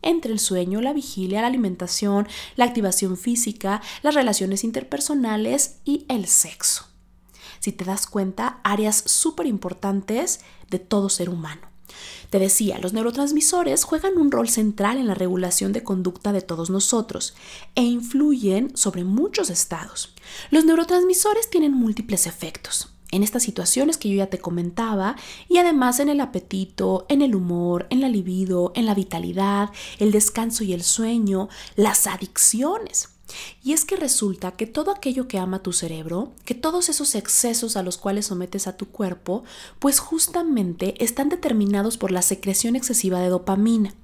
Entre 0.00 0.32
el 0.32 0.38
sueño, 0.38 0.80
la 0.80 0.94
vigilia, 0.94 1.42
la 1.42 1.48
alimentación, 1.48 2.26
la 2.56 2.64
activación 2.64 3.18
física, 3.18 3.82
las 4.02 4.14
relaciones 4.14 4.64
interpersonales 4.64 5.80
y 5.84 6.06
el 6.08 6.28
sexo. 6.28 6.86
si 7.60 7.72
te 7.72 7.84
das 7.84 8.06
cuenta, 8.06 8.58
áreas 8.64 9.04
súper 9.04 9.46
importantes 9.46 10.40
de 10.70 10.78
todo 10.78 11.10
ser 11.10 11.28
humano. 11.28 11.60
Te 12.30 12.38
decía, 12.38 12.78
los 12.78 12.94
neurotransmisores 12.94 13.84
juegan 13.84 14.16
un 14.16 14.32
rol 14.32 14.48
central 14.48 14.96
en 14.96 15.06
la 15.06 15.14
regulación 15.14 15.74
de 15.74 15.84
conducta 15.84 16.32
de 16.32 16.40
todos 16.40 16.70
nosotros 16.70 17.34
e 17.74 17.82
influyen 17.82 18.74
sobre 18.78 19.04
muchos 19.04 19.50
estados. 19.50 20.14
Los 20.50 20.64
neurotransmisores 20.64 21.50
tienen 21.50 21.74
múltiples 21.74 22.26
efectos 22.26 22.91
en 23.12 23.22
estas 23.22 23.44
situaciones 23.44 23.98
que 23.98 24.08
yo 24.08 24.16
ya 24.16 24.26
te 24.26 24.38
comentaba 24.38 25.14
y 25.48 25.58
además 25.58 26.00
en 26.00 26.08
el 26.08 26.20
apetito, 26.20 27.06
en 27.08 27.22
el 27.22 27.36
humor, 27.36 27.86
en 27.90 28.00
la 28.00 28.08
libido, 28.08 28.72
en 28.74 28.86
la 28.86 28.94
vitalidad, 28.94 29.70
el 30.00 30.10
descanso 30.10 30.64
y 30.64 30.72
el 30.72 30.82
sueño, 30.82 31.48
las 31.76 32.08
adicciones. 32.08 33.10
Y 33.62 33.72
es 33.72 33.84
que 33.84 33.96
resulta 33.96 34.52
que 34.52 34.66
todo 34.66 34.90
aquello 34.90 35.28
que 35.28 35.38
ama 35.38 35.62
tu 35.62 35.72
cerebro, 35.72 36.32
que 36.44 36.54
todos 36.54 36.88
esos 36.88 37.14
excesos 37.14 37.76
a 37.76 37.82
los 37.82 37.96
cuales 37.96 38.26
sometes 38.26 38.66
a 38.66 38.76
tu 38.76 38.88
cuerpo, 38.88 39.44
pues 39.78 40.00
justamente 40.00 41.02
están 41.02 41.28
determinados 41.28 41.96
por 41.96 42.10
la 42.10 42.22
secreción 42.22 42.76
excesiva 42.76 43.20
de 43.20 43.28
dopamina. 43.28 43.94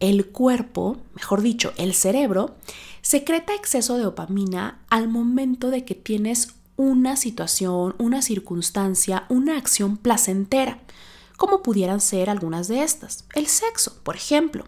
El 0.00 0.26
cuerpo, 0.26 0.98
mejor 1.14 1.42
dicho, 1.42 1.72
el 1.76 1.92
cerebro, 1.92 2.54
secreta 3.02 3.54
exceso 3.54 3.96
de 3.96 4.04
dopamina 4.04 4.80
al 4.90 5.08
momento 5.08 5.70
de 5.70 5.84
que 5.84 5.94
tienes 5.94 6.54
una 6.78 7.16
situación, 7.16 7.96
una 7.98 8.22
circunstancia, 8.22 9.26
una 9.28 9.58
acción 9.58 9.96
placentera, 9.96 10.78
como 11.36 11.60
pudieran 11.60 12.00
ser 12.00 12.30
algunas 12.30 12.68
de 12.68 12.84
estas. 12.84 13.24
El 13.34 13.48
sexo, 13.48 14.00
por 14.04 14.14
ejemplo. 14.14 14.64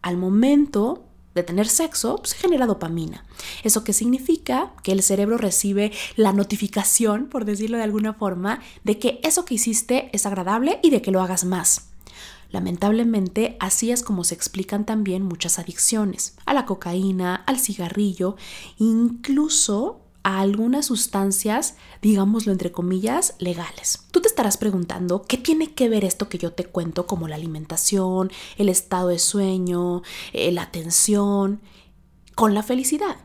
Al 0.00 0.16
momento 0.16 1.04
de 1.34 1.42
tener 1.42 1.68
sexo, 1.68 2.22
se 2.24 2.36
genera 2.36 2.66
dopamina. 2.66 3.26
¿Eso 3.62 3.84
qué 3.84 3.92
significa? 3.92 4.72
Que 4.82 4.92
el 4.92 5.02
cerebro 5.02 5.36
recibe 5.36 5.92
la 6.16 6.32
notificación, 6.32 7.26
por 7.26 7.44
decirlo 7.44 7.76
de 7.76 7.84
alguna 7.84 8.14
forma, 8.14 8.60
de 8.82 8.98
que 8.98 9.20
eso 9.22 9.44
que 9.44 9.54
hiciste 9.54 10.08
es 10.14 10.24
agradable 10.24 10.80
y 10.82 10.88
de 10.88 11.02
que 11.02 11.10
lo 11.10 11.20
hagas 11.20 11.44
más. 11.44 11.90
Lamentablemente, 12.50 13.58
así 13.60 13.90
es 13.90 14.02
como 14.02 14.24
se 14.24 14.34
explican 14.34 14.86
también 14.86 15.22
muchas 15.22 15.58
adicciones, 15.58 16.36
a 16.46 16.54
la 16.54 16.64
cocaína, 16.64 17.34
al 17.34 17.58
cigarrillo, 17.58 18.36
incluso 18.78 20.07
a 20.22 20.40
algunas 20.40 20.86
sustancias, 20.86 21.76
digámoslo 22.02 22.52
entre 22.52 22.72
comillas, 22.72 23.34
legales. 23.38 24.00
Tú 24.10 24.20
te 24.20 24.28
estarás 24.28 24.56
preguntando, 24.56 25.22
¿qué 25.22 25.36
tiene 25.36 25.74
que 25.74 25.88
ver 25.88 26.04
esto 26.04 26.28
que 26.28 26.38
yo 26.38 26.52
te 26.52 26.64
cuento 26.64 27.06
como 27.06 27.28
la 27.28 27.36
alimentación, 27.36 28.30
el 28.56 28.68
estado 28.68 29.08
de 29.08 29.18
sueño, 29.18 30.02
eh, 30.32 30.52
la 30.52 30.62
atención, 30.62 31.60
con 32.34 32.54
la 32.54 32.62
felicidad? 32.62 33.16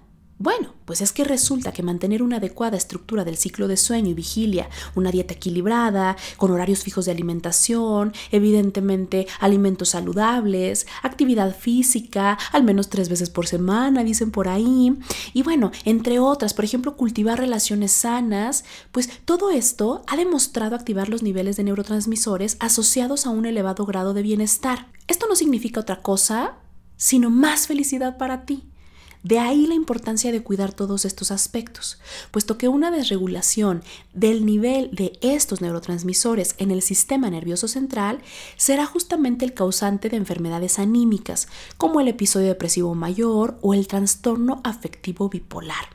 Bueno, 0.44 0.74
pues 0.84 1.00
es 1.00 1.14
que 1.14 1.24
resulta 1.24 1.72
que 1.72 1.84
mantener 1.84 2.22
una 2.22 2.36
adecuada 2.36 2.76
estructura 2.76 3.24
del 3.24 3.38
ciclo 3.38 3.70
de 3.70 3.78
sueño 3.78 4.10
y 4.10 4.14
vigilia, 4.14 4.68
una 4.94 5.10
dieta 5.10 5.36
equilibrada, 5.36 6.18
con 6.36 6.52
horarios 6.52 6.84
fijos 6.84 7.06
de 7.06 7.14
alimentación, 7.14 8.12
evidentemente 8.30 9.26
alimentos 9.40 9.88
saludables, 9.88 10.86
actividad 11.02 11.56
física, 11.56 12.38
al 12.52 12.64
menos 12.64 12.90
tres 12.90 13.08
veces 13.08 13.30
por 13.30 13.48
semana, 13.48 14.04
dicen 14.04 14.32
por 14.32 14.50
ahí, 14.50 14.94
y 15.32 15.44
bueno, 15.44 15.72
entre 15.86 16.20
otras, 16.20 16.54
por 16.54 16.66
ejemplo, 16.66 16.98
cultivar 16.98 17.40
relaciones 17.40 17.94
sanas, 17.94 18.66
pues 18.92 19.22
todo 19.24 19.50
esto 19.50 20.04
ha 20.08 20.18
demostrado 20.18 20.76
activar 20.76 21.08
los 21.08 21.24
niveles 21.24 21.56
de 21.56 21.64
neurotransmisores 21.64 22.58
asociados 22.60 23.26
a 23.26 23.30
un 23.30 23.46
elevado 23.46 23.86
grado 23.86 24.14
de 24.14 24.24
bienestar. 24.24 24.90
Esto 25.08 25.26
no 25.30 25.38
significa 25.38 25.80
otra 25.80 26.02
cosa, 26.02 26.56
sino 26.98 27.30
más 27.30 27.66
felicidad 27.66 28.18
para 28.18 28.44
ti. 28.44 28.73
De 29.24 29.40
ahí 29.40 29.68
la 29.68 29.74
importancia 29.74 30.34
de 30.34 30.44
cuidar 30.44 30.74
todos 30.74 31.06
estos 31.06 31.32
aspectos, 31.32 31.98
puesto 32.32 32.58
que 32.58 32.68
una 32.68 32.92
desregulación 32.92 33.82
del 34.14 34.46
nivel 34.46 34.92
de 34.92 35.18
estos 35.22 35.62
neurotransmisores 35.62 36.56
en 36.58 36.72
el 36.72 36.82
sistema 36.82 37.30
nervioso 37.30 37.70
central 37.70 38.20
será 38.58 38.86
justamente 38.86 39.46
el 39.46 39.54
causante 39.54 40.10
de 40.10 40.18
enfermedades 40.18 40.78
anímicas, 40.78 41.48
como 41.78 42.02
el 42.02 42.10
episodio 42.10 42.50
depresivo 42.50 42.96
mayor 42.96 43.58
o 43.62 43.74
el 43.74 43.88
trastorno 43.88 44.60
afectivo 44.66 45.30
bipolar. 45.30 45.86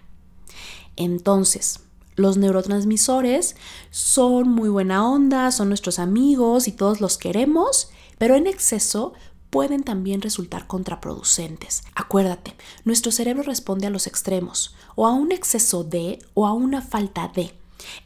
Entonces, 0.96 1.80
los 2.16 2.38
neurotransmisores 2.38 3.56
son 3.90 4.48
muy 4.48 4.70
buena 4.70 5.06
onda, 5.06 5.52
son 5.52 5.68
nuestros 5.68 5.98
amigos 5.98 6.66
y 6.66 6.72
todos 6.72 7.00
los 7.02 7.18
queremos, 7.18 7.90
pero 8.16 8.34
en 8.34 8.46
exceso 8.46 9.12
pueden 9.50 9.82
también 9.82 10.20
resultar 10.20 10.66
contraproducentes. 10.66 11.82
Acuérdate, 11.94 12.54
nuestro 12.84 13.12
cerebro 13.12 13.42
responde 13.42 13.86
a 13.86 13.90
los 13.90 14.06
extremos, 14.06 14.74
o 14.94 15.06
a 15.06 15.12
un 15.12 15.32
exceso 15.32 15.84
de 15.84 16.18
o 16.34 16.46
a 16.46 16.52
una 16.52 16.82
falta 16.82 17.30
de. 17.34 17.52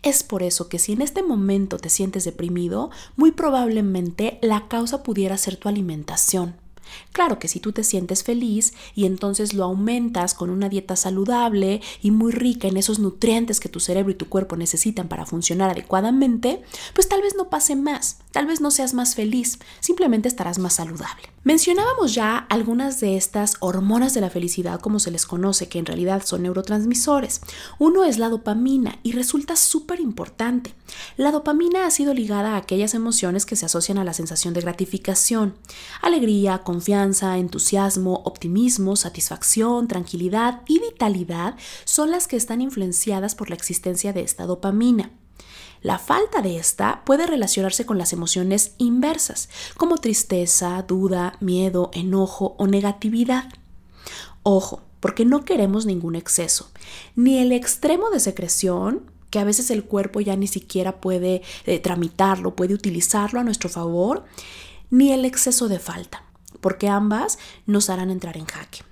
Es 0.03 0.23
por 0.23 0.43
eso 0.43 0.69
que 0.69 0.79
si 0.79 0.93
en 0.93 1.03
este 1.03 1.23
momento 1.23 1.79
te 1.79 1.89
sientes 1.89 2.25
deprimido, 2.25 2.91
muy 3.17 3.33
probablemente 3.33 4.39
la 4.43 4.69
causa 4.69 5.03
pudiera 5.03 5.37
ser 5.39 5.57
tu 5.57 5.69
alimentación. 5.69 6.57
Claro 7.13 7.39
que 7.39 7.49
si 7.49 7.61
tú 7.61 7.73
te 7.73 7.85
sientes 7.85 8.23
feliz 8.23 8.75
y 8.95 9.07
entonces 9.07 9.55
lo 9.55 9.65
aumentas 9.65 10.35
con 10.35 10.51
una 10.51 10.69
dieta 10.69 10.97
saludable 10.97 11.81
y 12.03 12.11
muy 12.11 12.33
rica 12.33 12.69
en 12.69 12.77
esos 12.77 12.99
nutrientes 12.99 13.61
que 13.61 13.69
tu 13.69 13.81
cerebro 13.81 14.13
y 14.13 14.17
tu 14.17 14.29
cuerpo 14.29 14.57
necesitan 14.57 15.09
para 15.09 15.27
funcionar 15.27 15.71
adecuadamente, 15.71 16.63
pues 16.95 17.09
tal 17.09 17.23
vez 17.23 17.35
no 17.35 17.49
pase 17.49 17.77
más, 17.77 18.19
tal 18.33 18.47
vez 18.47 18.61
no 18.61 18.71
seas 18.71 18.95
más 18.95 19.15
feliz, 19.15 19.59
simplemente 19.81 20.29
estarás 20.29 20.59
más 20.59 20.75
saludable. 20.75 21.23
Mencionábamos 21.45 22.15
ya 22.15 22.39
algunas 22.51 23.01
de 23.01 23.17
estas 23.17 23.57
hormonas 23.61 24.15
de 24.15 24.21
la 24.21 24.31
felicidad, 24.31 24.81
como 24.81 25.01
se 25.01 25.11
les 25.11 25.27
conoce, 25.27 25.69
que 25.69 25.79
en 25.79 25.87
realidad 25.87 26.23
son 26.25 26.43
neurotransmisores. 26.43 27.41
Uno 27.79 28.05
es 28.05 28.19
la 28.19 28.29
dopamina 28.29 28.99
y 29.03 29.13
resulta 29.13 29.57
súper 29.57 30.01
importante. 30.01 30.73
La 31.17 31.33
dopamina 31.33 31.87
ha 31.87 31.91
sido 31.91 32.15
ligada 32.15 32.55
a 32.55 32.59
aquellas 32.59 32.95
emociones 32.95 33.45
que 33.45 33.57
se 33.57 33.67
asocian 33.67 33.99
a 33.99 34.05
la 34.05 34.13
sensación 34.13 34.55
de 34.55 34.61
gratificación, 34.61 35.55
alegría, 36.01 36.59
confianza, 36.59 37.39
entusiasmo, 37.39 38.23
optimismo, 38.25 38.95
satisfacción, 38.95 39.89
tranquilidad 39.89 40.63
y 40.69 40.79
vitalidad 40.79 41.57
son 41.85 42.11
las 42.11 42.29
que 42.29 42.37
están 42.37 42.61
influenciadas 42.61 43.35
por 43.35 43.51
la 43.51 43.57
existencia 43.57 44.13
de 44.13 44.23
esta 44.23 44.47
dopamina. 44.47 45.11
La 45.83 45.99
falta 45.99 46.43
de 46.43 46.59
esta 46.59 47.03
puede 47.05 47.27
relacionarse 47.27 47.85
con 47.85 47.99
las 47.99 48.13
emociones 48.13 48.75
inversas, 48.79 49.49
como 49.77 49.99
tristeza, 49.99 50.83
duda, 50.87 51.37
miedo, 51.41 51.91
enojo 51.93 52.55
o 52.57 52.69
negatividad. 52.69 53.49
Ojo, 54.45 54.83
porque 55.01 55.25
no 55.25 55.45
queremos 55.45 55.85
ningún 55.85 56.15
exceso, 56.15 56.71
ni 57.17 57.39
el 57.39 57.51
extremo 57.51 58.11
de 58.11 58.21
secreción, 58.21 59.11
que 59.31 59.41
a 59.41 59.45
veces 59.45 59.71
el 59.71 59.83
cuerpo 59.85 60.21
ya 60.21 60.37
ni 60.37 60.47
siquiera 60.47 61.01
puede 61.01 61.43
eh, 61.67 61.81
tramitarlo, 61.81 62.55
puede 62.55 62.75
utilizarlo 62.75 63.41
a 63.41 63.45
nuestro 63.45 63.69
favor, 63.69 64.25
ni 64.91 65.11
el 65.11 65.25
exceso 65.25 65.69
de 65.69 65.81
falta, 65.81 66.25
porque 66.61 66.89
ambas 66.89 67.39
nos 67.67 67.91
harán 67.91 68.11
entrar 68.11 68.37
en 68.37 68.45
jaque. 68.45 68.85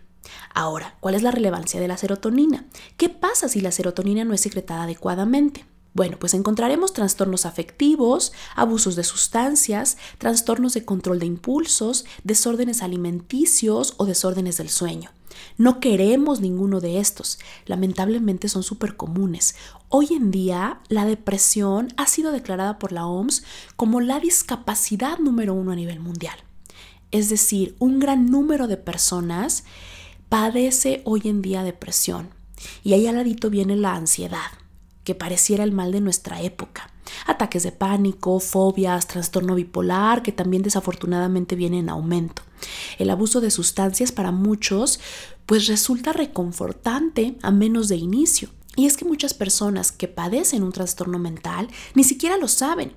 Ahora, 0.52 0.96
¿cuál 0.98 1.14
es 1.14 1.22
la 1.22 1.30
relevancia 1.30 1.80
de 1.80 1.86
la 1.86 1.96
serotonina? 1.96 2.64
¿Qué 2.96 3.08
pasa 3.08 3.48
si 3.48 3.60
la 3.60 3.70
serotonina 3.70 4.24
no 4.24 4.34
es 4.34 4.40
secretada 4.40 4.84
adecuadamente? 4.84 5.64
Bueno, 5.92 6.18
pues 6.20 6.34
encontraremos 6.34 6.92
trastornos 6.92 7.46
afectivos, 7.46 8.32
abusos 8.54 8.94
de 8.94 9.02
sustancias, 9.02 9.98
trastornos 10.18 10.74
de 10.74 10.84
control 10.84 11.18
de 11.18 11.26
impulsos, 11.26 12.04
desórdenes 12.22 12.82
alimenticios 12.82 13.94
o 13.96 14.06
desórdenes 14.06 14.58
del 14.58 14.68
sueño. 14.68 15.10
No 15.56 15.80
queremos 15.80 16.40
ninguno 16.40 16.80
de 16.80 17.00
estos. 17.00 17.38
Lamentablemente 17.66 18.48
son 18.48 18.62
súper 18.62 18.96
comunes. 18.96 19.56
Hoy 19.88 20.08
en 20.12 20.30
día 20.30 20.80
la 20.88 21.04
depresión 21.04 21.92
ha 21.96 22.06
sido 22.06 22.30
declarada 22.30 22.78
por 22.78 22.92
la 22.92 23.06
OMS 23.06 23.42
como 23.74 24.00
la 24.00 24.20
discapacidad 24.20 25.18
número 25.18 25.54
uno 25.54 25.72
a 25.72 25.76
nivel 25.76 25.98
mundial. 25.98 26.36
Es 27.10 27.28
decir, 27.30 27.74
un 27.80 27.98
gran 27.98 28.30
número 28.30 28.68
de 28.68 28.76
personas 28.76 29.64
padece 30.28 31.02
hoy 31.04 31.22
en 31.24 31.42
día 31.42 31.64
depresión. 31.64 32.30
Y 32.84 32.92
ahí 32.92 33.08
al 33.08 33.16
ladito 33.16 33.50
viene 33.50 33.74
la 33.74 33.96
ansiedad 33.96 34.52
que 35.04 35.14
pareciera 35.14 35.64
el 35.64 35.72
mal 35.72 35.92
de 35.92 36.00
nuestra 36.00 36.42
época. 36.42 36.90
Ataques 37.26 37.62
de 37.62 37.72
pánico, 37.72 38.38
fobias, 38.40 39.06
trastorno 39.06 39.54
bipolar, 39.54 40.22
que 40.22 40.32
también 40.32 40.62
desafortunadamente 40.62 41.56
viene 41.56 41.78
en 41.78 41.88
aumento. 41.88 42.42
El 42.98 43.10
abuso 43.10 43.40
de 43.40 43.50
sustancias 43.50 44.12
para 44.12 44.30
muchos 44.30 45.00
pues 45.46 45.66
resulta 45.66 46.12
reconfortante 46.12 47.36
a 47.42 47.50
menos 47.50 47.88
de 47.88 47.96
inicio. 47.96 48.50
Y 48.76 48.86
es 48.86 48.96
que 48.96 49.04
muchas 49.04 49.34
personas 49.34 49.90
que 49.90 50.06
padecen 50.06 50.62
un 50.62 50.72
trastorno 50.72 51.18
mental 51.18 51.68
ni 51.94 52.04
siquiera 52.04 52.36
lo 52.36 52.46
saben 52.46 52.92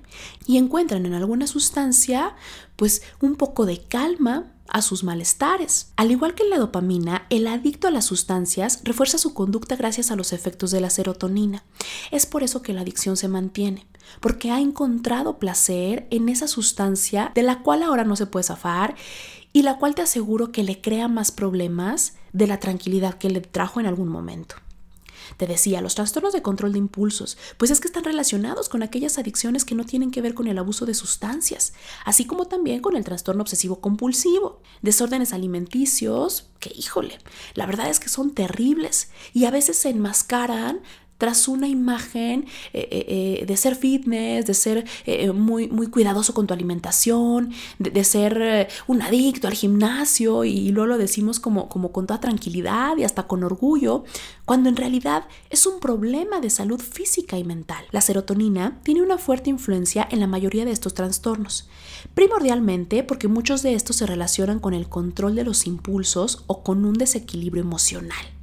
y 0.46 0.56
encuentran 0.56 1.04
en 1.04 1.14
alguna 1.14 1.48
sustancia 1.48 2.36
pues 2.76 3.02
un 3.20 3.34
poco 3.34 3.66
de 3.66 3.82
calma 3.82 4.53
a 4.68 4.82
sus 4.82 5.04
malestares. 5.04 5.92
Al 5.96 6.10
igual 6.10 6.34
que 6.34 6.44
la 6.44 6.58
dopamina, 6.58 7.26
el 7.30 7.46
adicto 7.46 7.88
a 7.88 7.90
las 7.90 8.06
sustancias 8.06 8.80
refuerza 8.84 9.18
su 9.18 9.34
conducta 9.34 9.76
gracias 9.76 10.10
a 10.10 10.16
los 10.16 10.32
efectos 10.32 10.70
de 10.70 10.80
la 10.80 10.90
serotonina. 10.90 11.64
Es 12.10 12.26
por 12.26 12.42
eso 12.42 12.62
que 12.62 12.72
la 12.72 12.80
adicción 12.80 13.16
se 13.16 13.28
mantiene, 13.28 13.86
porque 14.20 14.50
ha 14.50 14.60
encontrado 14.60 15.38
placer 15.38 16.06
en 16.10 16.28
esa 16.28 16.48
sustancia 16.48 17.32
de 17.34 17.42
la 17.42 17.62
cual 17.62 17.82
ahora 17.82 18.04
no 18.04 18.16
se 18.16 18.26
puede 18.26 18.44
zafar 18.44 18.94
y 19.52 19.62
la 19.62 19.78
cual 19.78 19.94
te 19.94 20.02
aseguro 20.02 20.50
que 20.50 20.64
le 20.64 20.80
crea 20.80 21.08
más 21.08 21.30
problemas 21.30 22.14
de 22.32 22.46
la 22.46 22.58
tranquilidad 22.58 23.14
que 23.14 23.30
le 23.30 23.40
trajo 23.40 23.80
en 23.80 23.86
algún 23.86 24.08
momento. 24.08 24.56
Te 25.36 25.46
decía, 25.46 25.80
los 25.80 25.94
trastornos 25.94 26.32
de 26.32 26.42
control 26.42 26.72
de 26.72 26.78
impulsos, 26.78 27.38
pues 27.56 27.70
es 27.70 27.80
que 27.80 27.88
están 27.88 28.04
relacionados 28.04 28.68
con 28.68 28.82
aquellas 28.82 29.18
adicciones 29.18 29.64
que 29.64 29.74
no 29.74 29.84
tienen 29.84 30.10
que 30.10 30.20
ver 30.20 30.34
con 30.34 30.46
el 30.46 30.58
abuso 30.58 30.86
de 30.86 30.94
sustancias, 30.94 31.72
así 32.04 32.24
como 32.24 32.46
también 32.46 32.80
con 32.80 32.96
el 32.96 33.04
trastorno 33.04 33.42
obsesivo 33.42 33.80
compulsivo, 33.80 34.60
desórdenes 34.82 35.32
alimenticios, 35.32 36.50
que 36.60 36.72
híjole, 36.74 37.18
la 37.54 37.66
verdad 37.66 37.88
es 37.88 38.00
que 38.00 38.08
son 38.08 38.32
terribles 38.32 39.10
y 39.32 39.44
a 39.44 39.50
veces 39.50 39.76
se 39.76 39.90
enmascaran 39.90 40.80
tras 41.18 41.48
una 41.48 41.68
imagen 41.68 42.46
eh, 42.72 42.88
eh, 42.90 43.38
eh, 43.40 43.46
de 43.46 43.56
ser 43.56 43.76
fitness, 43.76 44.46
de 44.46 44.54
ser 44.54 44.84
muy, 45.32 45.68
muy 45.68 45.88
cuidadoso 45.88 46.34
con 46.34 46.46
tu 46.46 46.54
alimentación, 46.54 47.52
de, 47.78 48.04
ser 48.04 48.68
un 48.86 49.02
adicto 49.02 49.48
al 49.48 49.54
gimnasio 49.54 50.44
y, 50.44 50.70
luego 50.70 50.86
lo 50.86 50.98
decimos 50.98 51.40
como, 51.40 51.68
como 51.68 51.92
con 51.92 52.06
toda 52.06 52.20
tranquilidad 52.20 52.96
y 52.96 53.04
hasta 53.04 53.24
con 53.24 53.44
orgullo, 53.44 54.04
cuando 54.44 54.68
en 54.68 54.76
realidad 54.76 55.26
es 55.50 55.66
un 55.66 55.80
problema 55.80 56.40
de 56.40 56.50
salud 56.50 56.80
física 56.80 57.38
y 57.38 57.44
mental. 57.44 57.84
La 57.92 58.00
serotonina 58.00 58.80
tiene 58.82 59.02
una 59.02 59.18
fuerte 59.18 59.50
influencia 59.50 60.06
en 60.10 60.20
la 60.20 60.26
mayoría 60.26 60.64
de 60.64 60.72
estos 60.72 60.94
trastornos, 60.94 61.68
primordialmente 62.14 63.02
porque 63.02 63.28
muchos 63.28 63.62
de 63.62 63.74
estos 63.74 63.96
se 63.96 64.06
relacionan 64.06 64.60
con 64.60 64.74
el 64.74 64.88
control 64.88 65.34
de 65.34 65.44
los 65.44 65.66
impulsos 65.66 66.44
o 66.46 66.62
con 66.62 66.84
un 66.84 66.94
desequilibrio 66.94 67.62
emocional. 67.62 68.33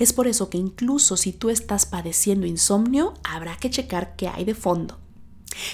Es 0.00 0.14
por 0.14 0.26
eso 0.26 0.48
que 0.48 0.56
incluso 0.56 1.18
si 1.18 1.30
tú 1.30 1.50
estás 1.50 1.84
padeciendo 1.84 2.46
insomnio, 2.46 3.12
habrá 3.22 3.58
que 3.58 3.68
checar 3.68 4.16
qué 4.16 4.28
hay 4.28 4.46
de 4.46 4.54
fondo. 4.54 4.98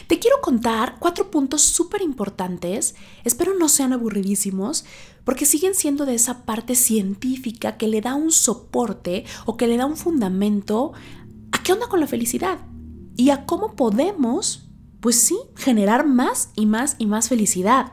Te 0.09 0.19
quiero 0.19 0.41
contar 0.41 0.97
cuatro 0.99 1.31
puntos 1.31 1.63
súper 1.63 2.03
importantes, 2.03 2.97
espero 3.23 3.55
no 3.55 3.69
sean 3.69 3.93
aburridísimos, 3.93 4.85
porque 5.25 5.47
siguen 5.47 5.77
siendo 5.77 6.07
de 6.07 6.17
esa 6.17 6.45
parte 6.45 6.75
científica 6.75 7.77
que 7.77 7.87
le 7.87 8.01
da 8.01 8.17
un 8.17 8.33
soporte 8.33 9.25
o 9.45 9.57
que 9.57 9.69
le 9.69 9.77
da 9.77 9.87
un 9.87 9.97
fundamento 9.97 10.93
a 11.53 11.63
qué 11.63 11.73
onda 11.73 11.87
con 11.87 12.01
la 12.01 12.09
felicidad 12.09 12.59
y 13.17 13.31
a 13.31 13.47
cómo 13.47 13.77
podemos, 13.77 14.69
pues 14.99 15.21
sí, 15.21 15.39
generar 15.55 16.05
más 16.05 16.51
y 16.57 16.67
más 16.67 16.97
y 16.99 17.07
más 17.07 17.29
felicidad. 17.29 17.93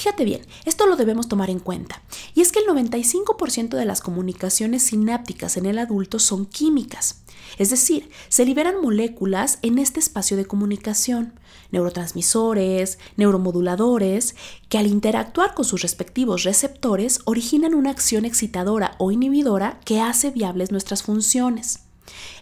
Fíjate 0.00 0.24
bien, 0.24 0.40
esto 0.64 0.86
lo 0.86 0.96
debemos 0.96 1.28
tomar 1.28 1.50
en 1.50 1.58
cuenta. 1.58 2.00
Y 2.34 2.40
es 2.40 2.52
que 2.52 2.60
el 2.60 2.64
95% 2.64 3.76
de 3.76 3.84
las 3.84 4.00
comunicaciones 4.00 4.82
sinápticas 4.82 5.58
en 5.58 5.66
el 5.66 5.78
adulto 5.78 6.18
son 6.18 6.46
químicas. 6.46 7.20
Es 7.58 7.68
decir, 7.68 8.08
se 8.30 8.46
liberan 8.46 8.80
moléculas 8.80 9.58
en 9.60 9.78
este 9.78 10.00
espacio 10.00 10.38
de 10.38 10.46
comunicación, 10.46 11.34
neurotransmisores, 11.70 12.98
neuromoduladores, 13.18 14.36
que 14.70 14.78
al 14.78 14.86
interactuar 14.86 15.52
con 15.52 15.66
sus 15.66 15.82
respectivos 15.82 16.44
receptores 16.44 17.20
originan 17.26 17.74
una 17.74 17.90
acción 17.90 18.24
excitadora 18.24 18.94
o 18.96 19.12
inhibidora 19.12 19.80
que 19.84 20.00
hace 20.00 20.30
viables 20.30 20.72
nuestras 20.72 21.02
funciones. 21.02 21.80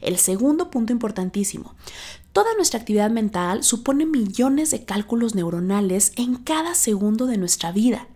El 0.00 0.16
segundo 0.18 0.70
punto 0.70 0.92
importantísimo, 0.92 1.74
Toda 2.38 2.54
nuestra 2.54 2.78
actividad 2.78 3.10
mental 3.10 3.64
supone 3.64 4.06
millones 4.06 4.70
de 4.70 4.84
cálculos 4.84 5.34
neuronales 5.34 6.12
en 6.14 6.36
cada 6.36 6.76
segundo 6.76 7.26
de 7.26 7.36
nuestra 7.36 7.72
vida. 7.72 8.06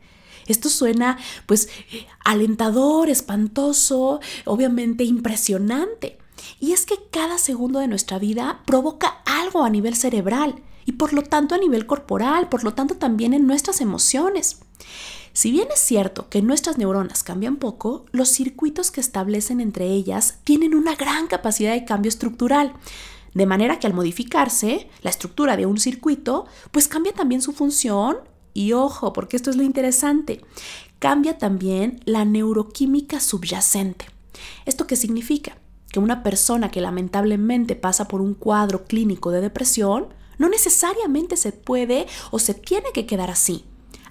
Esto 0.46 0.68
suena 0.68 1.18
pues 1.46 1.68
alentador, 2.24 3.10
espantoso, 3.10 4.20
obviamente 4.44 5.02
impresionante. 5.02 6.18
Y 6.60 6.70
es 6.70 6.86
que 6.86 7.00
cada 7.10 7.36
segundo 7.36 7.80
de 7.80 7.88
nuestra 7.88 8.20
vida 8.20 8.62
provoca 8.64 9.08
algo 9.24 9.64
a 9.64 9.70
nivel 9.70 9.96
cerebral 9.96 10.54
y 10.86 10.92
por 10.92 11.14
lo 11.14 11.24
tanto 11.24 11.56
a 11.56 11.58
nivel 11.58 11.86
corporal, 11.86 12.48
por 12.48 12.62
lo 12.62 12.74
tanto 12.74 12.94
también 12.94 13.34
en 13.34 13.48
nuestras 13.48 13.80
emociones. 13.80 14.60
Si 15.32 15.50
bien 15.50 15.66
es 15.74 15.80
cierto 15.80 16.28
que 16.28 16.42
nuestras 16.42 16.78
neuronas 16.78 17.24
cambian 17.24 17.56
poco, 17.56 18.06
los 18.12 18.28
circuitos 18.28 18.92
que 18.92 19.00
establecen 19.00 19.60
entre 19.60 19.86
ellas 19.86 20.36
tienen 20.44 20.76
una 20.76 20.94
gran 20.94 21.26
capacidad 21.26 21.72
de 21.72 21.84
cambio 21.84 22.08
estructural. 22.08 22.74
De 23.34 23.46
manera 23.46 23.78
que 23.78 23.86
al 23.86 23.94
modificarse 23.94 24.88
la 25.02 25.10
estructura 25.10 25.56
de 25.56 25.66
un 25.66 25.78
circuito, 25.78 26.46
pues 26.70 26.88
cambia 26.88 27.12
también 27.12 27.40
su 27.40 27.52
función 27.52 28.18
y 28.54 28.72
ojo, 28.72 29.12
porque 29.12 29.36
esto 29.36 29.50
es 29.50 29.56
lo 29.56 29.62
interesante, 29.62 30.44
cambia 30.98 31.38
también 31.38 32.00
la 32.04 32.24
neuroquímica 32.24 33.20
subyacente. 33.20 34.06
¿Esto 34.66 34.86
qué 34.86 34.96
significa? 34.96 35.56
Que 35.90 36.00
una 36.00 36.22
persona 36.22 36.70
que 36.70 36.80
lamentablemente 36.80 37.74
pasa 37.74 38.08
por 38.08 38.20
un 38.20 38.34
cuadro 38.34 38.84
clínico 38.84 39.30
de 39.30 39.40
depresión 39.40 40.08
no 40.38 40.48
necesariamente 40.48 41.36
se 41.36 41.52
puede 41.52 42.06
o 42.30 42.38
se 42.38 42.54
tiene 42.54 42.88
que 42.92 43.06
quedar 43.06 43.30
así. 43.30 43.64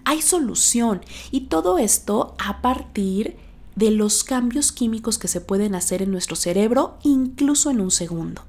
Hay 0.03 0.21
solución 0.21 1.01
y 1.29 1.41
todo 1.41 1.77
esto 1.77 2.35
a 2.39 2.61
partir 2.61 3.37
de 3.75 3.91
los 3.91 4.23
cambios 4.23 4.71
químicos 4.71 5.17
que 5.17 5.27
se 5.27 5.41
pueden 5.41 5.75
hacer 5.75 6.01
en 6.01 6.11
nuestro 6.11 6.35
cerebro 6.35 6.97
incluso 7.03 7.69
en 7.69 7.81
un 7.81 7.91
segundo. 7.91 8.43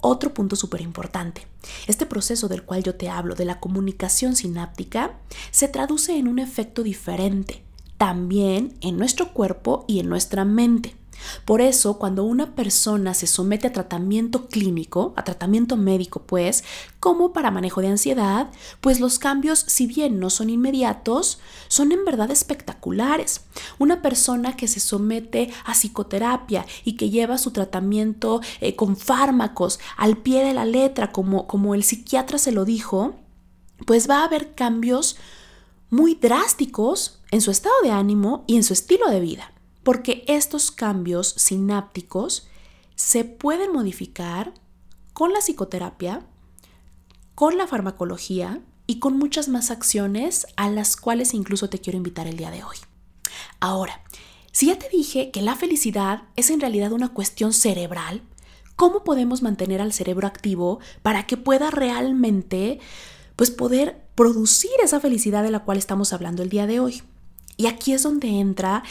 Otro 0.00 0.32
punto 0.32 0.54
súper 0.54 0.80
importante. 0.80 1.46
Este 1.86 2.06
proceso 2.06 2.48
del 2.48 2.62
cual 2.62 2.82
yo 2.82 2.94
te 2.94 3.08
hablo, 3.08 3.34
de 3.34 3.44
la 3.44 3.58
comunicación 3.58 4.36
sináptica, 4.36 5.18
se 5.50 5.68
traduce 5.68 6.16
en 6.16 6.28
un 6.28 6.38
efecto 6.38 6.82
diferente, 6.82 7.62
también 7.96 8.74
en 8.80 8.96
nuestro 8.96 9.32
cuerpo 9.32 9.84
y 9.88 9.98
en 9.98 10.08
nuestra 10.08 10.44
mente. 10.44 10.94
Por 11.44 11.60
eso, 11.60 11.98
cuando 11.98 12.24
una 12.24 12.54
persona 12.54 13.14
se 13.14 13.26
somete 13.26 13.66
a 13.66 13.72
tratamiento 13.72 14.46
clínico, 14.48 15.12
a 15.16 15.24
tratamiento 15.24 15.76
médico, 15.76 16.22
pues, 16.22 16.64
como 17.00 17.32
para 17.32 17.50
manejo 17.50 17.80
de 17.80 17.88
ansiedad, 17.88 18.50
pues 18.80 19.00
los 19.00 19.18
cambios, 19.18 19.58
si 19.60 19.86
bien 19.86 20.18
no 20.18 20.30
son 20.30 20.50
inmediatos, 20.50 21.38
son 21.68 21.92
en 21.92 22.04
verdad 22.04 22.30
espectaculares. 22.30 23.42
Una 23.78 24.02
persona 24.02 24.56
que 24.56 24.68
se 24.68 24.80
somete 24.80 25.50
a 25.64 25.72
psicoterapia 25.72 26.66
y 26.84 26.96
que 26.96 27.10
lleva 27.10 27.38
su 27.38 27.50
tratamiento 27.52 28.40
eh, 28.60 28.76
con 28.76 28.96
fármacos 28.96 29.80
al 29.96 30.16
pie 30.18 30.44
de 30.44 30.54
la 30.54 30.64
letra, 30.64 31.12
como, 31.12 31.46
como 31.46 31.74
el 31.74 31.84
psiquiatra 31.84 32.38
se 32.38 32.52
lo 32.52 32.64
dijo, 32.64 33.14
pues 33.86 34.08
va 34.08 34.20
a 34.20 34.24
haber 34.24 34.54
cambios 34.54 35.16
muy 35.90 36.14
drásticos 36.14 37.20
en 37.30 37.40
su 37.40 37.50
estado 37.50 37.74
de 37.82 37.90
ánimo 37.90 38.44
y 38.46 38.56
en 38.56 38.64
su 38.64 38.72
estilo 38.72 39.08
de 39.08 39.20
vida 39.20 39.52
porque 39.88 40.22
estos 40.26 40.70
cambios 40.70 41.28
sinápticos 41.38 42.46
se 42.94 43.24
pueden 43.24 43.72
modificar 43.72 44.52
con 45.14 45.32
la 45.32 45.40
psicoterapia, 45.40 46.26
con 47.34 47.56
la 47.56 47.66
farmacología 47.66 48.60
y 48.86 48.98
con 48.98 49.16
muchas 49.16 49.48
más 49.48 49.70
acciones 49.70 50.46
a 50.56 50.68
las 50.68 50.94
cuales 50.94 51.32
incluso 51.32 51.70
te 51.70 51.78
quiero 51.78 51.96
invitar 51.96 52.26
el 52.26 52.36
día 52.36 52.50
de 52.50 52.64
hoy. 52.64 52.76
Ahora, 53.60 54.02
si 54.52 54.66
ya 54.66 54.78
te 54.78 54.90
dije 54.90 55.30
que 55.30 55.40
la 55.40 55.56
felicidad 55.56 56.24
es 56.36 56.50
en 56.50 56.60
realidad 56.60 56.92
una 56.92 57.14
cuestión 57.14 57.54
cerebral, 57.54 58.20
¿cómo 58.76 59.04
podemos 59.04 59.40
mantener 59.40 59.80
al 59.80 59.94
cerebro 59.94 60.26
activo 60.26 60.80
para 61.00 61.26
que 61.26 61.38
pueda 61.38 61.70
realmente 61.70 62.78
pues 63.36 63.50
poder 63.50 64.04
producir 64.14 64.72
esa 64.84 65.00
felicidad 65.00 65.42
de 65.42 65.50
la 65.50 65.60
cual 65.60 65.78
estamos 65.78 66.12
hablando 66.12 66.42
el 66.42 66.50
día 66.50 66.66
de 66.66 66.78
hoy? 66.78 67.02
Y 67.56 67.68
aquí 67.68 67.94
es 67.94 68.02
donde 68.02 68.28
entra 68.28 68.84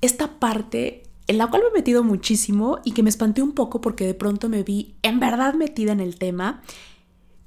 esta 0.00 0.38
parte 0.38 1.04
en 1.26 1.38
la 1.38 1.46
cual 1.48 1.62
me 1.62 1.68
he 1.68 1.80
metido 1.80 2.02
muchísimo 2.02 2.78
y 2.84 2.92
que 2.92 3.02
me 3.02 3.10
espanté 3.10 3.42
un 3.42 3.52
poco 3.52 3.80
porque 3.80 4.06
de 4.06 4.14
pronto 4.14 4.48
me 4.48 4.62
vi 4.62 4.96
en 5.02 5.20
verdad 5.20 5.54
metida 5.54 5.92
en 5.92 6.00
el 6.00 6.18
tema, 6.18 6.62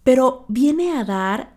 pero 0.03 0.45
viene 0.47 0.91
a 0.97 1.03
dar 1.03 1.55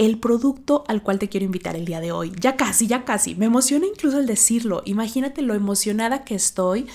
el 0.00 0.18
producto 0.18 0.82
al 0.88 1.02
cual 1.02 1.18
te 1.18 1.28
quiero 1.28 1.44
invitar 1.44 1.76
el 1.76 1.84
día 1.84 2.00
de 2.00 2.10
hoy. 2.10 2.32
Ya 2.40 2.56
casi, 2.56 2.86
ya 2.86 3.04
casi. 3.04 3.34
Me 3.34 3.44
emociona 3.44 3.86
incluso 3.86 4.18
el 4.18 4.26
decirlo. 4.26 4.80
Imagínate 4.86 5.42
lo 5.42 5.52
emocionada 5.52 6.24
que 6.24 6.34
estoy 6.34 6.86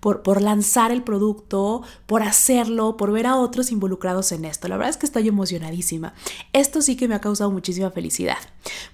por, 0.00 0.22
por 0.22 0.40
lanzar 0.40 0.90
el 0.90 1.02
producto, 1.02 1.82
por 2.06 2.22
hacerlo, 2.22 2.96
por 2.96 3.12
ver 3.12 3.26
a 3.26 3.36
otros 3.36 3.70
involucrados 3.70 4.32
en 4.32 4.46
esto. 4.46 4.66
La 4.68 4.78
verdad 4.78 4.88
es 4.88 4.96
que 4.96 5.04
estoy 5.04 5.28
emocionadísima. 5.28 6.14
Esto 6.54 6.80
sí 6.80 6.96
que 6.96 7.06
me 7.06 7.14
ha 7.14 7.20
causado 7.20 7.50
muchísima 7.50 7.90
felicidad. 7.90 8.38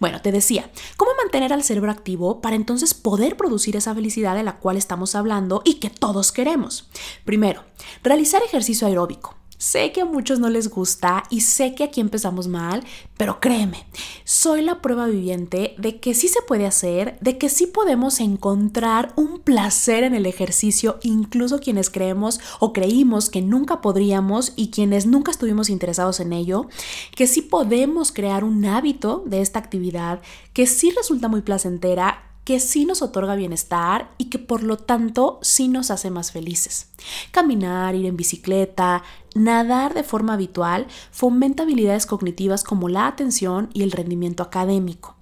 Bueno, 0.00 0.20
te 0.20 0.32
decía, 0.32 0.68
¿cómo 0.96 1.12
mantener 1.22 1.52
al 1.52 1.62
cerebro 1.62 1.92
activo 1.92 2.40
para 2.40 2.56
entonces 2.56 2.92
poder 2.92 3.36
producir 3.36 3.76
esa 3.76 3.94
felicidad 3.94 4.34
de 4.34 4.42
la 4.42 4.58
cual 4.58 4.78
estamos 4.78 5.14
hablando 5.14 5.62
y 5.64 5.74
que 5.74 5.90
todos 5.90 6.32
queremos? 6.32 6.90
Primero, 7.24 7.62
realizar 8.02 8.42
ejercicio 8.42 8.88
aeróbico. 8.88 9.39
Sé 9.60 9.92
que 9.92 10.00
a 10.00 10.06
muchos 10.06 10.40
no 10.40 10.48
les 10.48 10.70
gusta 10.70 11.22
y 11.28 11.42
sé 11.42 11.74
que 11.74 11.84
aquí 11.84 12.00
empezamos 12.00 12.48
mal, 12.48 12.82
pero 13.18 13.40
créeme, 13.40 13.84
soy 14.24 14.62
la 14.62 14.80
prueba 14.80 15.06
viviente 15.06 15.74
de 15.76 16.00
que 16.00 16.14
sí 16.14 16.28
se 16.28 16.40
puede 16.40 16.64
hacer, 16.64 17.18
de 17.20 17.36
que 17.36 17.50
sí 17.50 17.66
podemos 17.66 18.20
encontrar 18.20 19.12
un 19.16 19.38
placer 19.40 20.02
en 20.02 20.14
el 20.14 20.24
ejercicio, 20.24 20.98
incluso 21.02 21.60
quienes 21.60 21.90
creemos 21.90 22.40
o 22.58 22.72
creímos 22.72 23.28
que 23.28 23.42
nunca 23.42 23.82
podríamos 23.82 24.54
y 24.56 24.70
quienes 24.70 25.04
nunca 25.04 25.30
estuvimos 25.30 25.68
interesados 25.68 26.20
en 26.20 26.32
ello, 26.32 26.66
que 27.14 27.26
sí 27.26 27.42
podemos 27.42 28.12
crear 28.12 28.44
un 28.44 28.64
hábito 28.64 29.22
de 29.26 29.42
esta 29.42 29.58
actividad 29.58 30.22
que 30.54 30.66
sí 30.66 30.90
resulta 30.90 31.28
muy 31.28 31.42
placentera 31.42 32.30
que 32.44 32.58
sí 32.58 32.84
nos 32.84 33.00
otorga 33.00 33.36
bienestar 33.36 34.10
y 34.18 34.24
que 34.24 34.38
por 34.38 34.62
lo 34.62 34.76
tanto 34.76 35.38
sí 35.42 35.68
nos 35.68 35.90
hace 35.90 36.10
más 36.10 36.32
felices. 36.32 36.88
Caminar, 37.30 37.94
ir 37.94 38.06
en 38.06 38.16
bicicleta, 38.16 39.02
nadar 39.34 39.94
de 39.94 40.02
forma 40.02 40.34
habitual 40.34 40.86
fomenta 41.10 41.62
habilidades 41.62 42.06
cognitivas 42.06 42.64
como 42.64 42.88
la 42.88 43.06
atención 43.06 43.70
y 43.72 43.82
el 43.82 43.92
rendimiento 43.92 44.42
académico. 44.42 45.16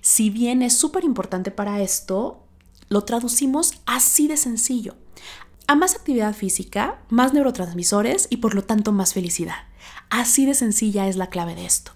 Si 0.00 0.30
bien 0.30 0.62
es 0.62 0.76
súper 0.76 1.04
importante 1.04 1.50
para 1.50 1.80
esto, 1.80 2.44
lo 2.88 3.02
traducimos 3.02 3.74
así 3.86 4.28
de 4.28 4.36
sencillo. 4.36 4.94
A 5.66 5.74
más 5.74 5.94
actividad 5.94 6.34
física, 6.34 7.00
más 7.08 7.32
neurotransmisores 7.32 8.26
y 8.28 8.36
por 8.38 8.54
lo 8.54 8.64
tanto 8.64 8.92
más 8.92 9.14
felicidad. 9.14 9.56
Así 10.10 10.44
de 10.44 10.54
sencilla 10.54 11.08
es 11.08 11.16
la 11.16 11.30
clave 11.30 11.54
de 11.54 11.64
esto. 11.64 11.92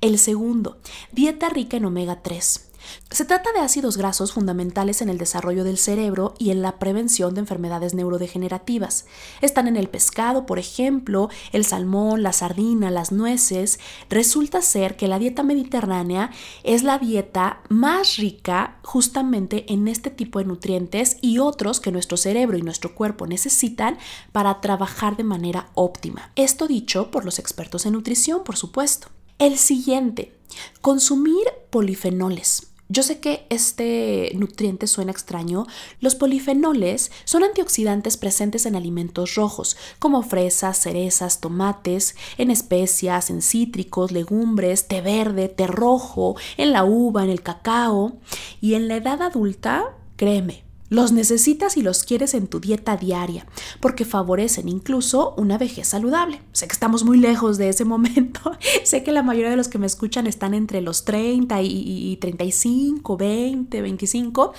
El 0.00 0.18
segundo, 0.18 0.80
dieta 1.12 1.48
rica 1.50 1.76
en 1.76 1.84
omega 1.84 2.22
3. 2.22 2.69
Se 3.10 3.24
trata 3.24 3.52
de 3.52 3.60
ácidos 3.60 3.96
grasos 3.96 4.32
fundamentales 4.32 5.02
en 5.02 5.08
el 5.08 5.18
desarrollo 5.18 5.64
del 5.64 5.78
cerebro 5.78 6.34
y 6.38 6.50
en 6.50 6.62
la 6.62 6.78
prevención 6.78 7.34
de 7.34 7.40
enfermedades 7.40 7.94
neurodegenerativas. 7.94 9.06
Están 9.40 9.68
en 9.68 9.76
el 9.76 9.88
pescado, 9.88 10.46
por 10.46 10.58
ejemplo, 10.58 11.28
el 11.52 11.64
salmón, 11.64 12.22
la 12.22 12.32
sardina, 12.32 12.90
las 12.90 13.12
nueces. 13.12 13.80
Resulta 14.08 14.62
ser 14.62 14.96
que 14.96 15.08
la 15.08 15.18
dieta 15.18 15.42
mediterránea 15.42 16.30
es 16.62 16.82
la 16.82 16.98
dieta 16.98 17.60
más 17.68 18.16
rica 18.16 18.78
justamente 18.82 19.72
en 19.72 19.88
este 19.88 20.10
tipo 20.10 20.38
de 20.38 20.44
nutrientes 20.44 21.16
y 21.20 21.38
otros 21.38 21.80
que 21.80 21.92
nuestro 21.92 22.16
cerebro 22.16 22.56
y 22.56 22.62
nuestro 22.62 22.94
cuerpo 22.94 23.26
necesitan 23.26 23.98
para 24.32 24.60
trabajar 24.60 25.16
de 25.16 25.24
manera 25.24 25.70
óptima. 25.74 26.30
Esto 26.36 26.66
dicho 26.66 27.10
por 27.10 27.24
los 27.24 27.38
expertos 27.38 27.86
en 27.86 27.94
nutrición, 27.94 28.44
por 28.44 28.56
supuesto. 28.56 29.08
El 29.38 29.56
siguiente, 29.56 30.34
consumir 30.80 31.46
polifenoles. 31.70 32.69
Yo 32.92 33.04
sé 33.04 33.20
que 33.20 33.46
este 33.50 34.32
nutriente 34.34 34.88
suena 34.88 35.12
extraño. 35.12 35.64
Los 36.00 36.16
polifenoles 36.16 37.12
son 37.24 37.44
antioxidantes 37.44 38.16
presentes 38.16 38.66
en 38.66 38.74
alimentos 38.74 39.36
rojos, 39.36 39.76
como 40.00 40.24
fresas, 40.24 40.76
cerezas, 40.76 41.40
tomates, 41.40 42.16
en 42.36 42.50
especias, 42.50 43.30
en 43.30 43.42
cítricos, 43.42 44.10
legumbres, 44.10 44.88
té 44.88 45.02
verde, 45.02 45.48
té 45.48 45.68
rojo, 45.68 46.34
en 46.56 46.72
la 46.72 46.82
uva, 46.82 47.22
en 47.22 47.30
el 47.30 47.42
cacao. 47.42 48.18
Y 48.60 48.74
en 48.74 48.88
la 48.88 48.96
edad 48.96 49.22
adulta, 49.22 49.94
créeme, 50.16 50.64
los 50.90 51.12
necesitas 51.12 51.76
y 51.76 51.82
los 51.82 52.02
quieres 52.02 52.34
en 52.34 52.48
tu 52.48 52.60
dieta 52.60 52.96
diaria, 52.96 53.46
porque 53.80 54.04
favorecen 54.04 54.68
incluso 54.68 55.34
una 55.38 55.56
vejez 55.56 55.88
saludable. 55.88 56.42
Sé 56.52 56.66
que 56.66 56.74
estamos 56.74 57.04
muy 57.04 57.16
lejos 57.16 57.56
de 57.56 57.70
ese 57.70 57.84
momento. 57.86 58.52
sé 58.84 59.02
que 59.02 59.12
la 59.12 59.22
mayoría 59.22 59.50
de 59.50 59.56
los 59.56 59.68
que 59.68 59.78
me 59.78 59.86
escuchan 59.86 60.26
están 60.26 60.52
entre 60.52 60.82
los 60.82 61.04
30 61.04 61.62
y, 61.62 62.18
35, 62.20 63.16
20, 63.16 63.80
25, 63.80 64.52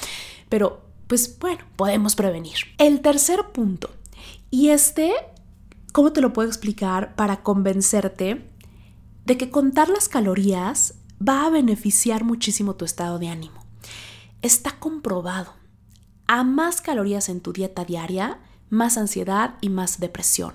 pero 0.49 0.81
pues 1.07 1.37
bueno, 1.39 1.59
podemos 1.75 2.15
prevenir. 2.15 2.55
El 2.77 3.01
tercer 3.01 3.51
punto, 3.51 3.89
y 4.49 4.69
este, 4.69 5.11
¿cómo 5.91 6.13
te 6.13 6.21
lo 6.21 6.31
puedo 6.31 6.47
explicar 6.47 7.15
para 7.15 7.43
convencerte 7.43 8.47
de 9.25 9.37
que 9.37 9.51
contar 9.51 9.89
las 9.89 10.07
calorías 10.07 10.93
va 11.21 11.45
a 11.45 11.49
beneficiar 11.49 12.23
muchísimo 12.23 12.75
tu 12.75 12.85
estado 12.85 13.19
de 13.19 13.27
ánimo? 13.27 13.65
Está 14.41 14.79
comprobado 14.79 15.60
a 16.27 16.43
más 16.43 16.81
calorías 16.81 17.29
en 17.29 17.41
tu 17.41 17.53
dieta 17.53 17.85
diaria, 17.85 18.39
más 18.69 18.97
ansiedad 18.97 19.55
y 19.61 19.69
más 19.69 19.99
depresión. 19.99 20.53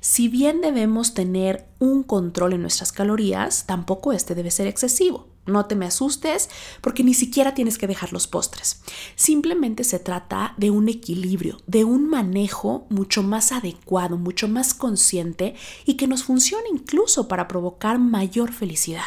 Si 0.00 0.28
bien 0.28 0.60
debemos 0.60 1.14
tener 1.14 1.66
un 1.78 2.02
control 2.02 2.54
en 2.54 2.62
nuestras 2.62 2.92
calorías, 2.92 3.66
tampoco 3.66 4.12
este 4.12 4.34
debe 4.34 4.50
ser 4.50 4.66
excesivo. 4.66 5.28
No 5.44 5.66
te 5.66 5.74
me 5.74 5.86
asustes 5.86 6.48
porque 6.80 7.02
ni 7.02 7.14
siquiera 7.14 7.52
tienes 7.52 7.76
que 7.76 7.88
dejar 7.88 8.12
los 8.12 8.28
postres. 8.28 8.80
Simplemente 9.16 9.82
se 9.82 9.98
trata 9.98 10.54
de 10.56 10.70
un 10.70 10.88
equilibrio, 10.88 11.58
de 11.66 11.84
un 11.84 12.08
manejo 12.08 12.86
mucho 12.90 13.24
más 13.24 13.50
adecuado, 13.50 14.18
mucho 14.18 14.46
más 14.46 14.72
consciente 14.72 15.56
y 15.84 15.94
que 15.94 16.06
nos 16.06 16.22
funcione 16.22 16.68
incluso 16.72 17.26
para 17.26 17.48
provocar 17.48 17.98
mayor 17.98 18.52
felicidad. 18.52 19.02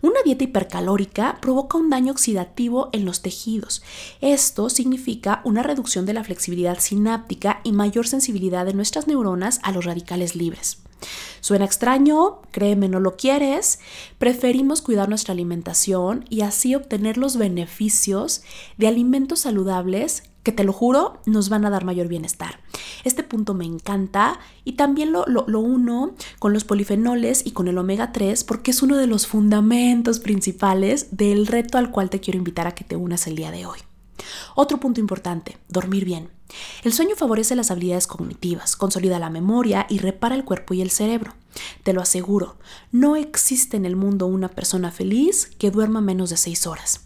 Una 0.00 0.20
dieta 0.24 0.44
hipercalórica 0.44 1.38
provoca 1.40 1.78
un 1.78 1.90
daño 1.90 2.12
oxidativo 2.12 2.90
en 2.92 3.04
los 3.04 3.22
tejidos. 3.22 3.82
Esto 4.20 4.70
significa 4.70 5.40
una 5.44 5.62
reducción 5.62 6.06
de 6.06 6.14
la 6.14 6.24
flexibilidad 6.24 6.78
sináptica 6.78 7.60
y 7.64 7.72
mayor 7.72 8.06
sensibilidad 8.06 8.66
de 8.66 8.74
nuestras 8.74 9.06
neuronas 9.06 9.60
a 9.62 9.72
los 9.72 9.84
radicales 9.84 10.36
libres. 10.36 10.78
Suena 11.40 11.64
extraño, 11.64 12.40
créeme, 12.52 12.88
no 12.88 13.00
lo 13.00 13.16
quieres. 13.16 13.80
Preferimos 14.18 14.82
cuidar 14.82 15.08
nuestra 15.08 15.32
alimentación 15.32 16.24
y 16.28 16.42
así 16.42 16.74
obtener 16.74 17.18
los 17.18 17.36
beneficios 17.36 18.42
de 18.78 18.86
alimentos 18.86 19.40
saludables 19.40 20.22
que 20.42 20.52
te 20.52 20.64
lo 20.64 20.72
juro, 20.72 21.20
nos 21.26 21.48
van 21.48 21.64
a 21.64 21.70
dar 21.70 21.84
mayor 21.84 22.08
bienestar. 22.08 22.60
Este 23.04 23.22
punto 23.22 23.54
me 23.54 23.64
encanta 23.64 24.38
y 24.64 24.72
también 24.72 25.12
lo, 25.12 25.24
uno 25.46 26.14
con 26.38 26.52
los 26.52 26.64
polifenoles 26.64 27.46
y 27.46 27.52
con 27.52 27.68
el 27.68 27.78
omega 27.78 28.12
3 28.12 28.44
porque 28.44 28.70
es 28.72 28.82
uno 28.82 28.96
de 28.96 29.06
los 29.06 29.26
fundamentos 29.26 30.20
principales 30.20 31.08
del 31.16 31.46
reto 31.46 31.78
al 31.78 31.90
cual 31.90 32.10
te 32.10 32.20
quiero 32.20 32.38
invitar 32.38 32.66
a 32.66 32.74
que 32.74 32.84
te 32.84 32.96
unas 32.96 33.26
el 33.26 33.36
día 33.36 33.50
de 33.50 33.66
hoy. 33.66 33.78
Otro 34.54 34.78
punto 34.78 35.00
importante, 35.00 35.58
dormir 35.68 36.04
bien. 36.04 36.28
El 36.84 36.92
sueño 36.92 37.16
favorece 37.16 37.56
las 37.56 37.70
habilidades 37.70 38.06
cognitivas, 38.06 38.76
consolida 38.76 39.18
la 39.18 39.30
memoria 39.30 39.86
y 39.88 39.98
repara 39.98 40.34
el 40.34 40.44
cuerpo 40.44 40.74
y 40.74 40.82
el 40.82 40.90
cerebro. 40.90 41.32
Te 41.82 41.92
lo 41.92 42.02
aseguro, 42.02 42.56
no 42.90 43.16
existe 43.16 43.76
en 43.76 43.86
el 43.86 43.96
mundo 43.96 44.26
una 44.26 44.48
persona 44.48 44.90
feliz 44.90 45.50
que 45.58 45.70
duerma 45.70 46.00
menos 46.00 46.30
de 46.30 46.36
6 46.36 46.66
horas. 46.66 47.00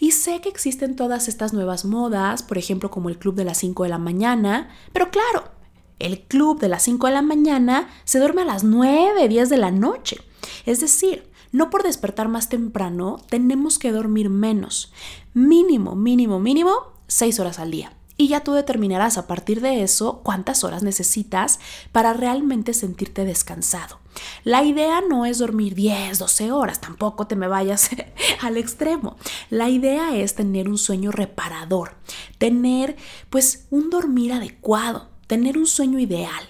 Y 0.00 0.12
sé 0.12 0.40
que 0.40 0.48
existen 0.48 0.96
todas 0.96 1.28
estas 1.28 1.52
nuevas 1.52 1.84
modas, 1.84 2.42
por 2.42 2.58
ejemplo 2.58 2.90
como 2.90 3.08
el 3.08 3.18
club 3.18 3.34
de 3.34 3.44
las 3.44 3.58
5 3.58 3.84
de 3.84 3.88
la 3.88 3.98
mañana, 3.98 4.68
pero 4.92 5.10
claro, 5.10 5.50
el 5.98 6.20
club 6.22 6.60
de 6.60 6.68
las 6.68 6.82
5 6.82 7.06
de 7.06 7.12
la 7.12 7.22
mañana 7.22 7.88
se 8.04 8.18
duerme 8.18 8.42
a 8.42 8.46
las 8.46 8.64
9, 8.64 9.28
10 9.28 9.48
de 9.48 9.56
la 9.56 9.70
noche. 9.70 10.18
Es 10.66 10.80
decir, 10.80 11.30
no 11.52 11.70
por 11.70 11.82
despertar 11.82 12.28
más 12.28 12.48
temprano 12.48 13.18
tenemos 13.28 13.78
que 13.78 13.92
dormir 13.92 14.28
menos. 14.28 14.92
Mínimo, 15.34 15.94
mínimo, 15.94 16.40
mínimo 16.40 16.72
6 17.06 17.40
horas 17.40 17.58
al 17.58 17.70
día. 17.70 17.92
Y 18.16 18.28
ya 18.28 18.40
tú 18.40 18.52
determinarás 18.52 19.18
a 19.18 19.26
partir 19.26 19.60
de 19.60 19.82
eso 19.82 20.20
cuántas 20.22 20.62
horas 20.62 20.82
necesitas 20.82 21.58
para 21.90 22.12
realmente 22.12 22.74
sentirte 22.74 23.24
descansado. 23.24 23.98
La 24.44 24.64
idea 24.64 25.00
no 25.00 25.26
es 25.26 25.38
dormir 25.38 25.74
10, 25.74 26.18
12 26.18 26.52
horas, 26.52 26.80
tampoco 26.80 27.26
te 27.26 27.36
me 27.36 27.48
vayas 27.48 27.90
al 28.40 28.56
extremo. 28.56 29.16
La 29.50 29.68
idea 29.68 30.16
es 30.16 30.34
tener 30.34 30.68
un 30.68 30.78
sueño 30.78 31.10
reparador, 31.10 31.94
tener 32.38 32.96
pues 33.30 33.66
un 33.70 33.90
dormir 33.90 34.32
adecuado, 34.32 35.08
tener 35.26 35.58
un 35.58 35.66
sueño 35.66 35.98
ideal. 35.98 36.48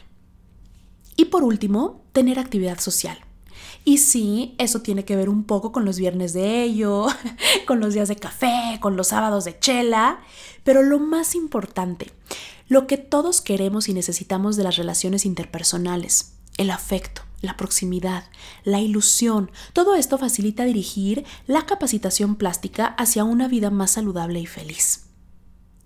Y 1.16 1.27
por 1.27 1.44
último, 1.44 2.03
tener 2.12 2.38
actividad 2.38 2.81
social. 2.81 3.18
Y 3.85 3.98
sí, 3.98 4.55
eso 4.59 4.81
tiene 4.81 5.05
que 5.05 5.14
ver 5.14 5.29
un 5.29 5.44
poco 5.44 5.70
con 5.70 5.85
los 5.85 5.98
viernes 5.98 6.33
de 6.33 6.62
ello, 6.62 7.07
con 7.66 7.81
los 7.81 7.92
días 7.92 8.09
de 8.09 8.16
café, 8.16 8.79
con 8.81 8.96
los 8.96 9.09
sábados 9.09 9.44
de 9.44 9.59
chela, 9.59 10.20
pero 10.64 10.83
lo 10.83 10.98
más 10.98 11.35
importante, 11.35 12.11
lo 12.66 12.87
que 12.87 12.96
todos 12.96 13.42
queremos 13.42 13.88
y 13.88 13.94
necesitamos 13.94 14.57
de 14.57 14.64
las 14.64 14.77
relaciones 14.77 15.27
interpersonales, 15.27 16.33
el 16.57 16.70
afecto, 16.70 17.22
la 17.44 17.57
proximidad, 17.57 18.24
la 18.64 18.80
ilusión, 18.80 19.50
todo 19.72 19.94
esto 19.94 20.18
facilita 20.18 20.64
dirigir 20.64 21.24
la 21.46 21.66
capacitación 21.66 22.37
plástica 22.37 22.87
hacia 22.87 23.24
una 23.24 23.48
vida 23.48 23.70
más 23.70 23.92
saludable 23.92 24.40
y 24.40 24.46
feliz. 24.46 25.07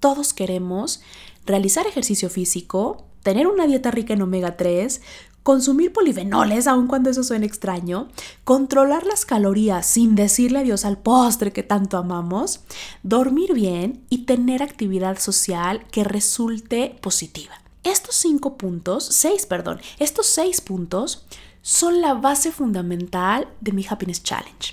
Todos 0.00 0.32
queremos 0.32 1.00
realizar 1.44 1.86
ejercicio 1.86 2.30
físico, 2.30 3.06
tener 3.22 3.46
una 3.46 3.66
dieta 3.66 3.90
rica 3.90 4.14
en 4.14 4.22
omega 4.22 4.56
3, 4.56 5.00
consumir 5.42 5.94
polifenoles, 5.94 6.66
aun 6.66 6.88
cuando 6.88 7.08
eso 7.08 7.24
suene 7.24 7.46
extraño, 7.46 8.08
controlar 8.44 9.06
las 9.06 9.24
calorías 9.24 9.86
sin 9.86 10.14
decirle 10.14 10.58
adiós 10.58 10.84
al 10.84 10.98
postre 10.98 11.54
que 11.54 11.62
tanto 11.62 11.96
amamos, 11.96 12.60
dormir 13.02 13.54
bien 13.54 14.04
y 14.10 14.26
tener 14.26 14.62
actividad 14.62 15.18
social 15.18 15.86
que 15.90 16.04
resulte 16.04 16.98
positiva. 17.00 17.54
Estos 17.82 18.16
cinco 18.16 18.58
puntos, 18.58 19.06
seis, 19.10 19.46
perdón, 19.46 19.80
estos 19.98 20.26
seis 20.26 20.60
puntos 20.60 21.24
son 21.68 22.00
la 22.00 22.14
base 22.14 22.50
fundamental 22.50 23.46
de 23.60 23.72
mi 23.72 23.84
Happiness 23.86 24.22
Challenge. 24.22 24.72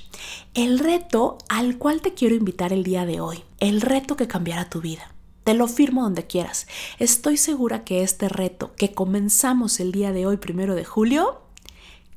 El 0.54 0.80
reto 0.80 1.38
al 1.50 1.78
cual 1.78 2.00
te 2.00 2.14
quiero 2.14 2.36
invitar 2.36 2.72
el 2.72 2.86
día 2.86 3.06
de 3.06 3.20
hoy, 3.20 3.44
el 3.60 3.82
reto 3.82 4.16
que 4.16 4.30
cambiará 4.30 4.70
tu 4.70 4.80
vida. 4.80 5.12
Te 5.44 5.56
lo 5.56 5.68
firmo 5.68 6.04
donde 6.04 6.26
quieras. 6.26 6.68
Estoy 6.98 7.36
segura 7.36 7.84
que 7.84 8.02
este 8.02 8.30
reto 8.30 8.74
que 8.78 8.94
comenzamos 8.94 9.82
el 9.82 9.92
día 9.92 10.14
de 10.14 10.26
hoy, 10.26 10.38
primero 10.38 10.74
de 10.74 10.86
julio, 10.86 11.42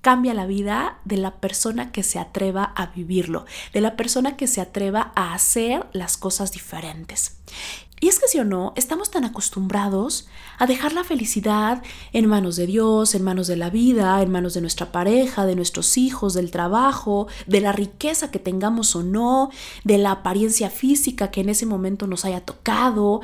cambia 0.01 0.33
la 0.33 0.47
vida 0.47 1.01
de 1.05 1.17
la 1.17 1.41
persona 1.41 1.91
que 1.91 2.05
se 2.05 2.21
atreva 2.21 2.63
a 2.63 2.87
vivirlo, 2.87 3.47
de 3.73 3.81
la 3.81 3.97
persona 3.97 4.37
que 4.37 4.47
se 4.47 4.61
atreva 4.61 5.13
a 5.17 5.35
hacer 5.35 5.89
las 5.93 6.17
cosas 6.17 6.53
diferentes. 6.53 7.41
Y 8.01 8.09
es 8.09 8.21
que 8.21 8.29
si 8.29 8.39
o 8.39 8.45
no, 8.45 8.73
estamos 8.77 9.11
tan 9.11 9.25
acostumbrados 9.25 10.29
a 10.59 10.67
dejar 10.67 10.93
la 10.93 11.05
felicidad 11.05 11.83
en 12.13 12.27
manos 12.27 12.57
de 12.57 12.67
Dios, 12.67 13.15
en 13.15 13.25
manos 13.25 13.49
de 13.49 13.57
la 13.57 13.71
vida, 13.71 14.23
en 14.23 14.31
manos 14.31 14.55
de 14.55 14.61
nuestra 14.61 14.93
pareja, 14.93 15.47
de 15.47 15.57
nuestros 15.57 15.97
hijos, 15.99 16.35
del 16.35 16.51
trabajo, 16.51 17.27
de 17.47 17.61
la 17.61 17.73
riqueza 17.73 18.31
que 18.31 18.39
tengamos 18.39 18.95
o 18.95 19.03
no, 19.03 19.51
de 19.85 19.99
la 19.99 20.13
apariencia 20.13 20.71
física 20.71 21.31
que 21.31 21.41
en 21.41 21.49
ese 21.49 21.67
momento 21.67 22.07
nos 22.07 22.25
haya 22.25 22.45
tocado. 22.45 23.21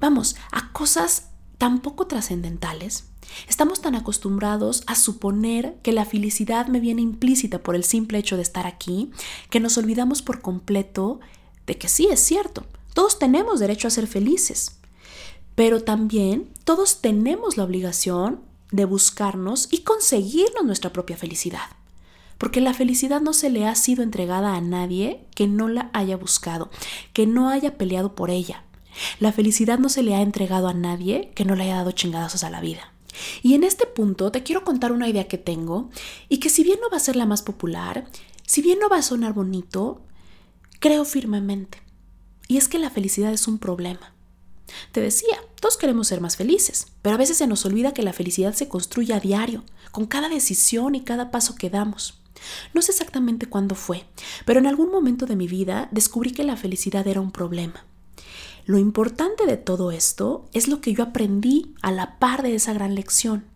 Vamos, 0.00 0.36
a 0.50 0.72
cosas 0.72 1.28
tan 1.58 1.80
poco 1.80 2.08
trascendentales. 2.08 3.04
Estamos 3.48 3.80
tan 3.80 3.94
acostumbrados 3.94 4.82
a 4.88 4.96
suponer 4.96 5.76
que 5.82 5.92
la 5.92 6.04
felicidad 6.04 6.66
me 6.66 6.80
viene 6.80 7.02
implícita 7.02 7.60
por 7.60 7.76
el 7.76 7.84
simple 7.84 8.18
hecho 8.18 8.36
de 8.36 8.42
estar 8.42 8.66
aquí, 8.66 9.12
que 9.48 9.60
nos 9.60 9.78
olvidamos 9.78 10.22
por 10.22 10.42
completo 10.42 11.20
de 11.66 11.78
que 11.78 11.88
sí 11.88 12.08
es 12.10 12.18
cierto 12.18 12.66
todos 12.94 13.18
tenemos 13.18 13.60
derecho 13.60 13.88
a 13.88 13.90
ser 13.90 14.06
felices, 14.06 14.78
pero 15.54 15.82
también 15.82 16.48
todos 16.64 17.00
tenemos 17.00 17.56
la 17.56 17.64
obligación 17.64 18.40
de 18.70 18.84
buscarnos 18.84 19.68
y 19.70 19.78
conseguirnos 19.78 20.64
nuestra 20.64 20.92
propia 20.92 21.16
felicidad. 21.16 21.70
Porque 22.38 22.60
la 22.60 22.74
felicidad 22.74 23.20
no 23.20 23.34
se 23.34 23.50
le 23.50 23.66
ha 23.66 23.74
sido 23.74 24.02
entregada 24.02 24.56
a 24.56 24.60
nadie 24.60 25.24
que 25.34 25.46
no 25.46 25.68
la 25.68 25.90
haya 25.92 26.16
buscado, 26.16 26.70
que 27.12 27.26
no 27.26 27.50
haya 27.50 27.78
peleado 27.78 28.16
por 28.16 28.30
ella. 28.30 28.64
La 29.20 29.32
felicidad 29.32 29.78
no 29.78 29.88
se 29.88 30.02
le 30.02 30.14
ha 30.14 30.22
entregado 30.22 30.68
a 30.68 30.74
nadie 30.74 31.30
que 31.34 31.44
no 31.44 31.54
le 31.54 31.64
haya 31.64 31.76
dado 31.76 31.92
chingadazos 31.92 32.44
a 32.44 32.50
la 32.50 32.60
vida. 32.60 32.92
Y 33.42 33.54
en 33.54 33.62
este 33.62 33.86
punto 33.86 34.32
te 34.32 34.42
quiero 34.42 34.64
contar 34.64 34.92
una 34.92 35.08
idea 35.08 35.28
que 35.28 35.38
tengo 35.38 35.90
y 36.28 36.38
que 36.38 36.50
si 36.50 36.64
bien 36.64 36.78
no 36.80 36.90
va 36.90 36.96
a 36.96 37.00
ser 37.00 37.16
la 37.16 37.26
más 37.26 37.42
popular, 37.42 38.08
si 38.46 38.62
bien 38.62 38.78
no 38.78 38.88
va 38.88 38.96
a 38.96 39.02
sonar 39.02 39.34
bonito, 39.34 40.02
creo 40.80 41.04
firmemente. 41.04 41.78
Y 42.52 42.58
es 42.58 42.68
que 42.68 42.78
la 42.78 42.90
felicidad 42.90 43.32
es 43.32 43.48
un 43.48 43.56
problema. 43.56 44.12
Te 44.92 45.00
decía, 45.00 45.38
todos 45.58 45.78
queremos 45.78 46.08
ser 46.08 46.20
más 46.20 46.36
felices, 46.36 46.88
pero 47.00 47.14
a 47.14 47.18
veces 47.18 47.38
se 47.38 47.46
nos 47.46 47.64
olvida 47.64 47.94
que 47.94 48.02
la 48.02 48.12
felicidad 48.12 48.52
se 48.52 48.68
construye 48.68 49.14
a 49.14 49.20
diario, 49.20 49.64
con 49.90 50.04
cada 50.04 50.28
decisión 50.28 50.94
y 50.94 51.00
cada 51.00 51.30
paso 51.30 51.54
que 51.54 51.70
damos. 51.70 52.20
No 52.74 52.82
sé 52.82 52.92
exactamente 52.92 53.46
cuándo 53.46 53.74
fue, 53.74 54.04
pero 54.44 54.60
en 54.60 54.66
algún 54.66 54.90
momento 54.90 55.24
de 55.24 55.34
mi 55.34 55.48
vida 55.48 55.88
descubrí 55.92 56.32
que 56.32 56.44
la 56.44 56.58
felicidad 56.58 57.06
era 57.06 57.22
un 57.22 57.32
problema. 57.32 57.86
Lo 58.66 58.76
importante 58.76 59.46
de 59.46 59.56
todo 59.56 59.90
esto 59.90 60.44
es 60.52 60.68
lo 60.68 60.82
que 60.82 60.92
yo 60.92 61.04
aprendí 61.04 61.74
a 61.80 61.90
la 61.90 62.18
par 62.18 62.42
de 62.42 62.54
esa 62.54 62.74
gran 62.74 62.94
lección. 62.94 63.46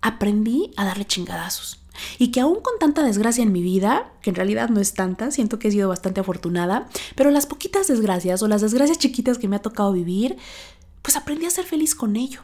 Aprendí 0.00 0.72
a 0.76 0.84
darle 0.84 1.04
chingadazos. 1.04 1.79
Y 2.18 2.30
que 2.30 2.40
aún 2.40 2.60
con 2.60 2.78
tanta 2.78 3.02
desgracia 3.02 3.42
en 3.42 3.52
mi 3.52 3.62
vida, 3.62 4.12
que 4.22 4.30
en 4.30 4.36
realidad 4.36 4.68
no 4.68 4.80
es 4.80 4.94
tanta, 4.94 5.30
siento 5.30 5.58
que 5.58 5.68
he 5.68 5.72
sido 5.72 5.88
bastante 5.88 6.20
afortunada, 6.20 6.88
pero 7.14 7.30
las 7.30 7.46
poquitas 7.46 7.88
desgracias 7.88 8.42
o 8.42 8.48
las 8.48 8.60
desgracias 8.60 8.98
chiquitas 8.98 9.38
que 9.38 9.48
me 9.48 9.56
ha 9.56 9.62
tocado 9.62 9.92
vivir, 9.92 10.36
pues 11.02 11.16
aprendí 11.16 11.46
a 11.46 11.50
ser 11.50 11.64
feliz 11.64 11.94
con 11.94 12.16
ello. 12.16 12.42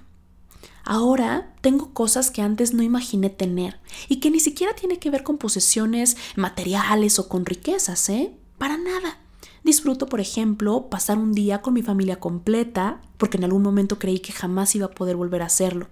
Ahora 0.84 1.52
tengo 1.62 1.92
cosas 1.92 2.30
que 2.30 2.42
antes 2.42 2.72
no 2.72 2.82
imaginé 2.82 3.28
tener 3.28 3.80
y 4.08 4.20
que 4.20 4.30
ni 4.30 4.38
siquiera 4.38 4.72
tiene 4.74 5.00
que 5.00 5.10
ver 5.10 5.24
con 5.24 5.36
posesiones 5.36 6.16
materiales 6.36 7.18
o 7.18 7.28
con 7.28 7.44
riquezas, 7.44 8.08
¿eh? 8.08 8.32
Para 8.56 8.76
nada. 8.76 9.18
Disfruto, 9.64 10.06
por 10.06 10.20
ejemplo, 10.20 10.88
pasar 10.88 11.18
un 11.18 11.32
día 11.32 11.60
con 11.60 11.74
mi 11.74 11.82
familia 11.82 12.20
completa, 12.20 13.02
porque 13.16 13.36
en 13.36 13.42
algún 13.42 13.62
momento 13.62 13.98
creí 13.98 14.20
que 14.20 14.32
jamás 14.32 14.76
iba 14.76 14.86
a 14.86 14.92
poder 14.92 15.16
volver 15.16 15.42
a 15.42 15.46
hacerlo. 15.46 15.88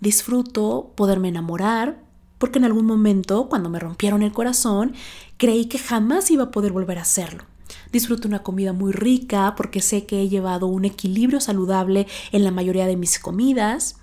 Disfruto 0.00 0.92
poderme 0.96 1.28
enamorar, 1.28 2.02
porque 2.38 2.58
en 2.58 2.64
algún 2.64 2.86
momento, 2.86 3.48
cuando 3.48 3.70
me 3.70 3.78
rompieron 3.78 4.22
el 4.22 4.32
corazón, 4.32 4.94
creí 5.36 5.66
que 5.66 5.78
jamás 5.78 6.30
iba 6.30 6.44
a 6.44 6.50
poder 6.50 6.72
volver 6.72 6.98
a 6.98 7.02
hacerlo. 7.02 7.44
Disfruto 7.92 8.28
una 8.28 8.42
comida 8.42 8.72
muy 8.72 8.92
rica 8.92 9.54
porque 9.56 9.80
sé 9.80 10.06
que 10.06 10.20
he 10.20 10.28
llevado 10.28 10.66
un 10.66 10.84
equilibrio 10.84 11.40
saludable 11.40 12.06
en 12.32 12.44
la 12.44 12.50
mayoría 12.50 12.86
de 12.86 12.96
mis 12.96 13.18
comidas. 13.18 13.96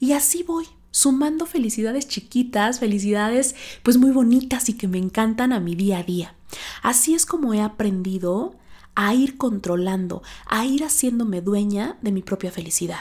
Y 0.00 0.12
así 0.12 0.42
voy, 0.42 0.66
sumando 0.90 1.46
felicidades 1.46 2.08
chiquitas, 2.08 2.80
felicidades 2.80 3.54
pues 3.82 3.98
muy 3.98 4.10
bonitas 4.10 4.68
y 4.68 4.74
que 4.74 4.88
me 4.88 4.98
encantan 4.98 5.52
a 5.52 5.60
mi 5.60 5.74
día 5.74 5.98
a 5.98 6.02
día. 6.02 6.34
Así 6.82 7.14
es 7.14 7.26
como 7.26 7.52
he 7.54 7.60
aprendido 7.60 8.54
a 8.94 9.14
ir 9.14 9.36
controlando, 9.36 10.22
a 10.46 10.64
ir 10.64 10.84
haciéndome 10.84 11.40
dueña 11.40 11.98
de 12.00 12.12
mi 12.12 12.22
propia 12.22 12.52
felicidad. 12.52 13.00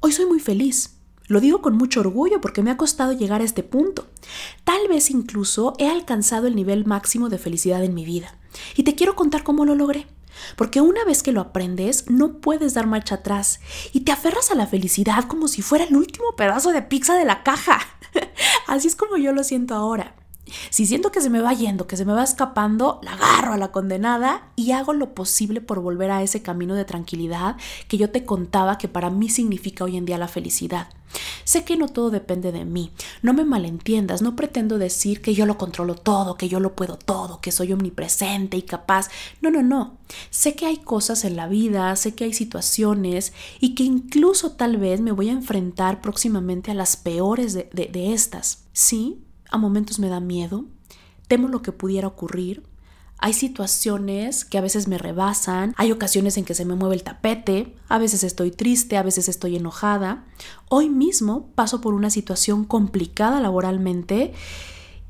Hoy 0.00 0.12
soy 0.12 0.26
muy 0.26 0.40
feliz, 0.40 0.96
lo 1.30 1.38
digo 1.40 1.62
con 1.62 1.76
mucho 1.76 2.00
orgullo 2.00 2.40
porque 2.40 2.60
me 2.60 2.72
ha 2.72 2.76
costado 2.76 3.12
llegar 3.12 3.40
a 3.40 3.44
este 3.44 3.62
punto. 3.62 4.08
Tal 4.64 4.88
vez 4.88 5.12
incluso 5.12 5.74
he 5.78 5.88
alcanzado 5.88 6.48
el 6.48 6.56
nivel 6.56 6.86
máximo 6.86 7.28
de 7.28 7.38
felicidad 7.38 7.84
en 7.84 7.94
mi 7.94 8.04
vida. 8.04 8.34
Y 8.74 8.82
te 8.82 8.96
quiero 8.96 9.14
contar 9.14 9.44
cómo 9.44 9.64
lo 9.64 9.76
logré. 9.76 10.08
Porque 10.56 10.80
una 10.80 11.04
vez 11.04 11.22
que 11.22 11.30
lo 11.30 11.40
aprendes, 11.40 12.10
no 12.10 12.38
puedes 12.38 12.74
dar 12.74 12.88
marcha 12.88 13.14
atrás 13.14 13.60
y 13.92 14.00
te 14.00 14.10
aferras 14.10 14.50
a 14.50 14.56
la 14.56 14.66
felicidad 14.66 15.26
como 15.26 15.46
si 15.46 15.62
fuera 15.62 15.84
el 15.84 15.96
último 15.96 16.34
pedazo 16.36 16.72
de 16.72 16.82
pizza 16.82 17.14
de 17.14 17.24
la 17.24 17.44
caja. 17.44 17.78
Así 18.66 18.88
es 18.88 18.96
como 18.96 19.16
yo 19.16 19.30
lo 19.32 19.44
siento 19.44 19.76
ahora. 19.76 20.16
Si 20.70 20.84
siento 20.84 21.12
que 21.12 21.20
se 21.20 21.30
me 21.30 21.40
va 21.40 21.52
yendo, 21.52 21.86
que 21.86 21.96
se 21.96 22.04
me 22.04 22.12
va 22.12 22.24
escapando, 22.24 22.98
la 23.04 23.12
agarro 23.12 23.52
a 23.52 23.56
la 23.56 23.70
condenada 23.70 24.50
y 24.56 24.72
hago 24.72 24.94
lo 24.94 25.14
posible 25.14 25.60
por 25.60 25.78
volver 25.78 26.10
a 26.10 26.24
ese 26.24 26.42
camino 26.42 26.74
de 26.74 26.84
tranquilidad 26.84 27.56
que 27.86 27.98
yo 27.98 28.10
te 28.10 28.24
contaba 28.24 28.78
que 28.78 28.88
para 28.88 29.10
mí 29.10 29.28
significa 29.28 29.84
hoy 29.84 29.96
en 29.96 30.06
día 30.06 30.18
la 30.18 30.26
felicidad. 30.26 30.88
Sé 31.44 31.64
que 31.64 31.76
no 31.76 31.88
todo 31.88 32.10
depende 32.10 32.52
de 32.52 32.64
mí, 32.64 32.92
no 33.22 33.32
me 33.32 33.44
malentiendas, 33.44 34.22
no 34.22 34.36
pretendo 34.36 34.78
decir 34.78 35.20
que 35.20 35.34
yo 35.34 35.46
lo 35.46 35.58
controlo 35.58 35.94
todo, 35.94 36.36
que 36.36 36.48
yo 36.48 36.60
lo 36.60 36.74
puedo 36.74 36.96
todo, 36.96 37.40
que 37.40 37.52
soy 37.52 37.72
omnipresente 37.72 38.56
y 38.56 38.62
capaz. 38.62 39.08
No, 39.40 39.50
no, 39.50 39.62
no. 39.62 39.98
Sé 40.30 40.54
que 40.54 40.66
hay 40.66 40.78
cosas 40.78 41.24
en 41.24 41.36
la 41.36 41.48
vida, 41.48 41.94
sé 41.96 42.14
que 42.14 42.24
hay 42.24 42.32
situaciones 42.32 43.32
y 43.60 43.74
que 43.74 43.84
incluso 43.84 44.52
tal 44.52 44.76
vez 44.76 45.00
me 45.00 45.12
voy 45.12 45.28
a 45.28 45.32
enfrentar 45.32 46.00
próximamente 46.00 46.70
a 46.70 46.74
las 46.74 46.96
peores 46.96 47.52
de, 47.52 47.68
de 47.72 48.12
estas. 48.12 48.64
Sí, 48.72 49.24
a 49.50 49.58
momentos 49.58 49.98
me 49.98 50.08
da 50.08 50.20
miedo, 50.20 50.64
temo 51.28 51.48
lo 51.48 51.62
que 51.62 51.72
pudiera 51.72 52.08
ocurrir. 52.08 52.69
Hay 53.22 53.34
situaciones 53.34 54.46
que 54.46 54.56
a 54.56 54.62
veces 54.62 54.88
me 54.88 54.96
rebasan, 54.96 55.74
hay 55.76 55.92
ocasiones 55.92 56.38
en 56.38 56.46
que 56.46 56.54
se 56.54 56.64
me 56.64 56.74
mueve 56.74 56.94
el 56.94 57.02
tapete, 57.02 57.76
a 57.88 57.98
veces 57.98 58.24
estoy 58.24 58.50
triste, 58.50 58.96
a 58.96 59.02
veces 59.02 59.28
estoy 59.28 59.56
enojada. 59.56 60.24
Hoy 60.70 60.88
mismo 60.88 61.48
paso 61.54 61.82
por 61.82 61.92
una 61.92 62.08
situación 62.08 62.64
complicada 62.64 63.38
laboralmente 63.40 64.32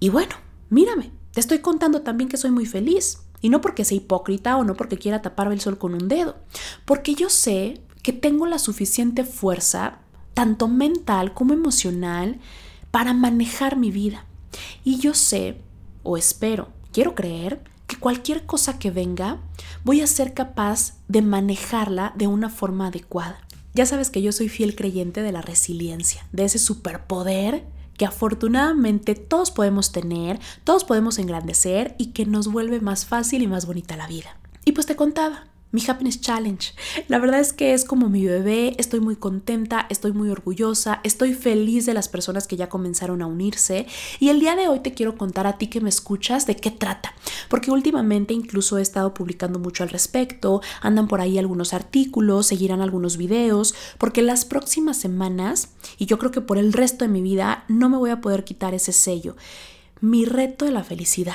y 0.01 0.09
bueno, 0.09 0.35
mírame, 0.71 1.13
te 1.33 1.41
estoy 1.41 1.61
contando 1.61 2.03
también 2.03 2.29
que 2.29 2.37
soy 2.37 2.51
muy 2.51 2.67
feliz. 2.67 3.19
Y 3.43 3.49
no 3.49 3.61
porque 3.63 3.85
sea 3.87 3.97
hipócrita 3.97 4.57
o 4.59 4.65
no 4.65 4.75
porque 4.75 4.99
quiera 4.99 5.23
taparme 5.23 5.55
el 5.55 5.61
sol 5.61 5.79
con 5.79 5.95
un 5.95 6.09
dedo, 6.09 6.37
porque 6.85 7.15
yo 7.15 7.31
sé 7.31 7.81
que 8.03 8.13
tengo 8.13 8.45
la 8.47 8.59
suficiente 8.59 9.25
fuerza, 9.25 10.01
tanto 10.35 10.69
mental 10.69 11.33
como 11.33 11.55
emocional, 11.55 12.39
para 12.91 13.15
manejar 13.15 13.77
mi 13.77 13.91
vida. 13.91 14.27
Y 14.85 14.99
yo 14.99 15.15
sé, 15.15 15.61
o 16.03 16.19
espero, 16.19 16.69
quiero 16.93 17.15
creer, 17.15 17.63
cualquier 18.01 18.47
cosa 18.47 18.79
que 18.79 18.91
venga, 18.91 19.39
voy 19.85 20.01
a 20.01 20.07
ser 20.07 20.35
capaz 20.35 20.95
de 21.09 21.23
manejarla 21.23 22.13
de 22.17 22.27
una 22.27 22.51
forma 22.51 22.89
adecuada. 22.89 23.39
Ya 23.75 23.87
sabes 23.87 24.11
que 24.11 24.23
yo 24.23 24.33
soy 24.33 24.49
fiel 24.49 24.75
creyente 24.75 25.23
de 25.23 25.33
la 25.33 25.43
resiliencia, 25.43 26.27
de 26.33 26.45
ese 26.45 26.59
superpoder 26.59 27.65
que 27.97 28.07
afortunadamente 28.07 29.15
todos 29.15 29.51
podemos 29.51 29.93
tener, 29.93 30.41
todos 30.65 30.85
podemos 30.85 31.19
engrandecer 31.19 31.95
y 31.99 32.07
que 32.07 32.25
nos 32.25 32.49
vuelve 32.49 32.81
más 32.81 33.05
fácil 33.05 33.43
y 33.43 33.47
más 33.47 33.67
bonita 33.67 33.97
la 33.97 34.07
vida. 34.07 34.39
Y 34.65 34.73
pues 34.73 34.87
te 34.87 34.97
contaba, 34.97 35.50
mi 35.73 35.83
Happiness 35.87 36.21
Challenge. 36.21 36.73
La 37.09 37.19
verdad 37.19 37.41
es 37.41 37.53
que 37.53 37.75
es 37.75 37.85
como 37.85 38.09
mi 38.09 38.25
bebé, 38.25 38.75
estoy 38.79 39.01
muy 39.01 39.17
contenta, 39.17 39.87
estoy 39.89 40.13
muy 40.13 40.31
orgullosa, 40.31 41.01
estoy 41.05 41.35
feliz 41.35 41.87
de 41.87 41.95
las 41.95 42.09
personas 42.09 42.47
que 42.47 42.57
ya 42.57 42.69
comenzaron 42.69 43.23
a 43.23 43.27
unirse 43.27 43.87
y 44.19 44.31
el 44.31 44.41
día 44.41 44.57
de 44.57 44.69
hoy 44.69 44.81
te 44.81 44.95
quiero 44.95 45.17
contar 45.17 45.47
a 45.47 45.59
ti 45.59 45.69
que 45.69 45.81
me 45.81 45.89
escuchas 45.89 46.47
de 46.47 46.57
qué 46.57 46.71
trata, 46.71 47.15
porque 47.49 47.71
últimamente 47.71 48.35
incluso 48.35 48.79
he 48.79 48.83
estado 48.83 49.15
publicando 49.15 49.59
mucho 49.59 49.83
al 49.83 49.91
respecto, 49.91 50.61
andan 50.83 51.09
por 51.09 51.21
ahí 51.21 51.39
algunos 51.39 51.73
artículos, 51.73 52.47
seguirán 52.47 52.81
algunos 52.81 53.17
videos, 53.17 53.75
porque 53.99 54.23
las 54.23 54.45
próximas 54.45 54.97
semanas, 54.97 55.69
y 55.99 56.07
yo 56.07 56.19
creo 56.19 56.31
que 56.31 56.41
por 56.41 56.59
el 56.59 56.73
resto 56.73 57.05
de 57.05 57.11
mi 57.11 57.23
vida, 57.23 57.65
no 57.69 57.89
me 57.89 57.97
voy 57.97 58.11
a 58.11 58.21
poder 58.21 58.45
quitar 58.45 58.75
ese 58.75 58.93
sello, 58.93 59.37
mi 60.01 60.25
reto 60.25 60.65
de 60.65 60.73
la 60.73 60.83
felicidad. 60.83 61.35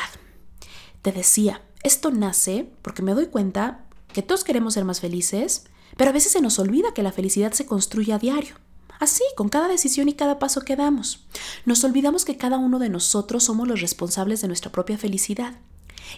Te 1.02 1.12
decía, 1.12 1.62
esto 1.84 2.10
nace 2.10 2.68
porque 2.82 3.04
me 3.04 3.14
doy 3.14 3.28
cuenta 3.28 3.85
que 4.16 4.22
todos 4.22 4.46
queremos 4.46 4.76
ser 4.76 4.86
más 4.86 5.02
felices, 5.02 5.66
pero 5.98 6.10
a 6.10 6.14
veces 6.14 6.32
se 6.32 6.40
nos 6.40 6.58
olvida 6.58 6.94
que 6.94 7.04
la 7.04 7.12
felicidad 7.12 7.52
se 7.52 7.66
construye 7.66 8.14
a 8.14 8.18
diario. 8.18 8.56
Así, 8.98 9.26
con 9.36 9.50
cada 9.50 9.68
decisión 9.68 10.08
y 10.08 10.14
cada 10.14 10.40
paso 10.40 10.62
que 10.62 10.78
damos. 10.78 11.26
Nos 11.66 11.84
olvidamos 11.84 12.24
que 12.24 12.38
cada 12.38 12.58
uno 12.58 12.80
de 12.80 12.88
nosotros 12.88 13.44
somos 13.44 13.68
los 13.68 13.82
responsables 13.82 14.40
de 14.40 14.48
nuestra 14.48 14.72
propia 14.72 14.98
felicidad. 14.98 15.56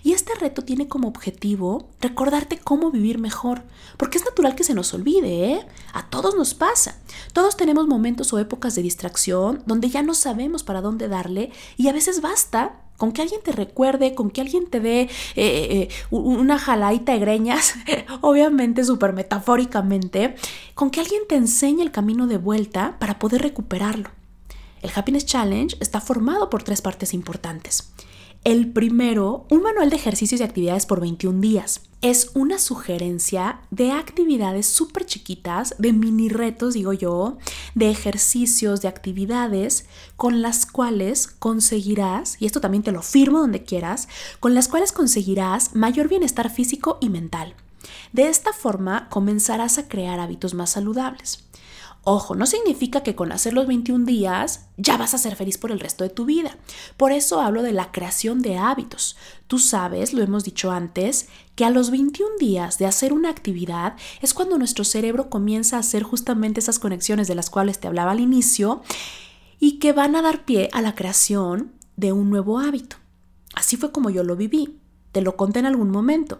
Y 0.03 0.13
este 0.13 0.36
reto 0.36 0.63
tiene 0.63 0.88
como 0.88 1.07
objetivo 1.07 1.89
recordarte 1.99 2.60
cómo 2.60 2.91
vivir 2.91 3.17
mejor, 3.17 3.63
porque 3.97 4.19
es 4.19 4.25
natural 4.25 4.53
que 4.53 4.63
se 4.63 4.75
nos 4.75 4.93
olvide, 4.93 5.53
¿eh? 5.53 5.67
A 5.91 6.07
todos 6.07 6.36
nos 6.36 6.53
pasa. 6.53 6.99
Todos 7.33 7.57
tenemos 7.57 7.88
momentos 7.88 8.31
o 8.31 8.38
épocas 8.38 8.75
de 8.75 8.83
distracción 8.83 9.63
donde 9.65 9.89
ya 9.89 10.03
no 10.03 10.13
sabemos 10.13 10.62
para 10.62 10.81
dónde 10.81 11.07
darle 11.07 11.51
y 11.77 11.88
a 11.88 11.93
veces 11.93 12.21
basta 12.21 12.83
con 12.97 13.12
que 13.12 13.21
alguien 13.21 13.41
te 13.43 13.51
recuerde, 13.51 14.15
con 14.15 14.29
que 14.29 14.41
alguien 14.41 14.67
te 14.67 14.79
dé 14.79 15.01
eh, 15.01 15.10
eh, 15.36 15.89
una 16.10 16.60
jaladita 16.60 17.13
de 17.13 17.19
greñas, 17.19 17.75
obviamente 18.21 18.83
súper 18.83 19.13
metafóricamente, 19.13 20.36
con 20.73 20.89
que 20.89 20.99
alguien 20.99 21.21
te 21.29 21.36
enseñe 21.36 21.81
el 21.81 21.91
camino 21.91 22.27
de 22.27 22.38
vuelta 22.38 22.97
para 22.99 23.19
poder 23.19 23.41
recuperarlo. 23.43 24.10
El 24.81 24.91
Happiness 24.93 25.25
Challenge 25.25 25.77
está 25.79 26.01
formado 26.01 26.49
por 26.49 26.63
tres 26.63 26.81
partes 26.81 27.13
importantes. 27.13 27.91
El 28.47 28.71
primero, 28.71 29.45
un 29.49 29.62
manual 29.62 29.89
de 29.89 29.97
ejercicios 29.97 30.39
y 30.39 30.43
actividades 30.45 30.86
por 30.86 31.01
21 31.01 31.41
días. 31.41 31.81
Es 32.01 32.31
una 32.33 32.60
sugerencia 32.60 33.60
de 33.71 33.91
actividades 33.91 34.67
súper 34.67 35.05
chiquitas, 35.05 35.75
de 35.79 35.91
mini 35.91 36.29
retos, 36.29 36.75
digo 36.75 36.93
yo, 36.93 37.38
de 37.75 37.89
ejercicios, 37.89 38.79
de 38.79 38.88
actividades 38.88 39.86
con 40.15 40.41
las 40.41 40.65
cuales 40.65 41.27
conseguirás, 41.27 42.41
y 42.41 42.45
esto 42.45 42.62
también 42.62 42.83
te 42.83 42.93
lo 42.93 43.01
firmo 43.01 43.41
donde 43.41 43.65
quieras, 43.65 44.07
con 44.39 44.53
las 44.53 44.69
cuales 44.69 44.93
conseguirás 44.93 45.75
mayor 45.75 46.07
bienestar 46.07 46.49
físico 46.49 46.99
y 47.01 47.10
mental. 47.10 47.53
De 48.13 48.29
esta 48.29 48.53
forma 48.53 49.10
comenzarás 49.10 49.77
a 49.77 49.89
crear 49.89 50.21
hábitos 50.21 50.53
más 50.53 50.69
saludables. 50.69 51.46
Ojo, 52.10 52.36
no 52.36 52.46
significa 52.46 53.04
que 53.04 53.15
con 53.15 53.34
hacer 53.34 53.52
los 53.52 53.67
21 53.67 54.06
días 54.06 54.70
ya 54.78 54.96
vas 54.96 55.13
a 55.13 55.17
ser 55.17 55.36
feliz 55.36 55.58
por 55.58 55.74
el 55.74 55.80
resto 55.82 56.06
de 56.06 56.10
tu 56.10 56.24
vida. 56.24 56.56
Por 56.96 57.12
eso 57.12 57.41
hablo 57.41 57.63
de 57.63 57.74
la 57.74 57.91
creación 57.91 58.41
de 58.41 58.58
hábitos. 58.58 59.17
Tú 59.48 59.60
sabes, 59.60 60.13
lo 60.13 60.24
hemos 60.24 60.46
dicho 60.46 60.72
antes, 60.72 61.28
que 61.56 61.65
a 61.65 61.70
los 61.70 61.91
21 61.91 62.38
días 62.39 62.78
de 62.78 62.86
hacer 62.86 63.12
una 63.12 63.30
actividad 63.30 63.98
es 64.22 64.34
cuando 64.34 64.58
nuestro 64.58 64.86
cerebro 64.86 65.30
comienza 65.30 65.76
a 65.76 65.82
hacer 65.82 66.04
justamente 66.04 66.62
esas 66.62 66.80
conexiones 66.80 67.28
de 67.28 67.36
las 67.36 67.50
cuales 67.50 67.78
te 67.82 67.89
hablaba 67.89 68.12
al 68.12 68.22
inicio 68.22 68.84
y 69.60 69.78
que 69.80 69.91
van 69.91 70.15
a 70.15 70.22
dar 70.22 70.46
pie 70.46 70.70
a 70.72 70.82
la 70.82 70.96
creación 70.96 71.74
de 71.98 72.13
un 72.13 72.30
nuevo 72.30 72.60
hábito. 72.60 72.96
Así 73.54 73.76
fue 73.76 73.91
como 73.91 74.10
yo 74.12 74.24
lo 74.24 74.38
viví. 74.38 74.80
Te 75.12 75.20
lo 75.20 75.36
conté 75.36 75.60
en 75.60 75.65
algún 75.65 75.89
momento. 75.89 76.38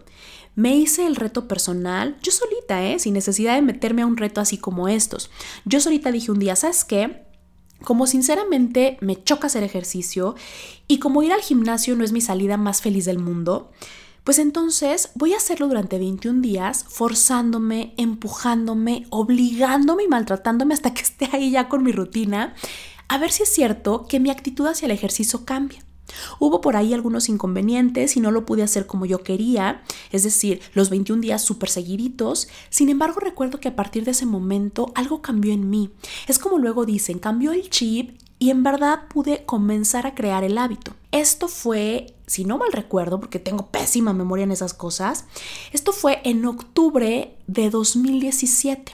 Me 0.54 0.76
hice 0.76 1.06
el 1.06 1.16
reto 1.16 1.48
personal, 1.48 2.16
yo 2.22 2.32
solita, 2.32 2.84
¿eh? 2.84 2.98
sin 2.98 3.14
necesidad 3.14 3.54
de 3.54 3.62
meterme 3.62 4.02
a 4.02 4.06
un 4.06 4.16
reto 4.16 4.40
así 4.40 4.58
como 4.58 4.88
estos. 4.88 5.30
Yo 5.64 5.80
solita 5.80 6.10
dije 6.10 6.32
un 6.32 6.38
día, 6.38 6.56
¿sabes 6.56 6.84
qué? 6.84 7.24
Como 7.84 8.06
sinceramente 8.06 8.98
me 9.00 9.22
choca 9.22 9.46
hacer 9.46 9.62
ejercicio 9.62 10.34
y 10.88 10.98
como 10.98 11.22
ir 11.22 11.32
al 11.32 11.40
gimnasio 11.40 11.94
no 11.94 12.04
es 12.04 12.12
mi 12.12 12.20
salida 12.20 12.56
más 12.56 12.82
feliz 12.82 13.04
del 13.04 13.18
mundo, 13.18 13.70
pues 14.24 14.38
entonces 14.38 15.10
voy 15.14 15.32
a 15.32 15.38
hacerlo 15.38 15.68
durante 15.68 15.98
21 15.98 16.42
días, 16.42 16.84
forzándome, 16.88 17.94
empujándome, 17.96 19.06
obligándome 19.08 20.04
y 20.04 20.08
maltratándome 20.08 20.74
hasta 20.74 20.92
que 20.92 21.02
esté 21.02 21.30
ahí 21.32 21.52
ya 21.52 21.68
con 21.68 21.82
mi 21.82 21.92
rutina, 21.92 22.54
a 23.08 23.16
ver 23.16 23.32
si 23.32 23.44
es 23.44 23.48
cierto 23.48 24.06
que 24.06 24.20
mi 24.20 24.28
actitud 24.28 24.66
hacia 24.66 24.84
el 24.84 24.92
ejercicio 24.92 25.46
cambia. 25.46 25.82
Hubo 26.38 26.60
por 26.60 26.76
ahí 26.76 26.94
algunos 26.94 27.28
inconvenientes 27.28 28.16
y 28.16 28.20
no 28.20 28.30
lo 28.30 28.46
pude 28.46 28.62
hacer 28.62 28.86
como 28.86 29.06
yo 29.06 29.22
quería, 29.22 29.82
es 30.10 30.22
decir, 30.22 30.60
los 30.74 30.90
21 30.90 31.20
días 31.20 31.42
súper 31.42 31.68
seguiditos. 31.68 32.48
Sin 32.70 32.88
embargo, 32.88 33.20
recuerdo 33.20 33.60
que 33.60 33.68
a 33.68 33.76
partir 33.76 34.04
de 34.04 34.12
ese 34.12 34.26
momento 34.26 34.92
algo 34.94 35.22
cambió 35.22 35.52
en 35.52 35.70
mí. 35.70 35.90
Es 36.26 36.38
como 36.38 36.58
luego 36.58 36.86
dicen, 36.86 37.18
cambió 37.18 37.52
el 37.52 37.70
chip 37.70 38.18
y 38.38 38.50
en 38.50 38.62
verdad 38.62 39.08
pude 39.08 39.44
comenzar 39.44 40.06
a 40.06 40.14
crear 40.14 40.44
el 40.44 40.58
hábito. 40.58 40.92
Esto 41.10 41.48
fue, 41.48 42.14
si 42.26 42.44
no 42.44 42.58
mal 42.58 42.72
recuerdo, 42.72 43.18
porque 43.18 43.38
tengo 43.38 43.66
pésima 43.66 44.12
memoria 44.12 44.44
en 44.44 44.52
esas 44.52 44.74
cosas, 44.74 45.24
esto 45.72 45.92
fue 45.92 46.20
en 46.24 46.44
octubre 46.44 47.36
de 47.46 47.70
2017. 47.70 48.92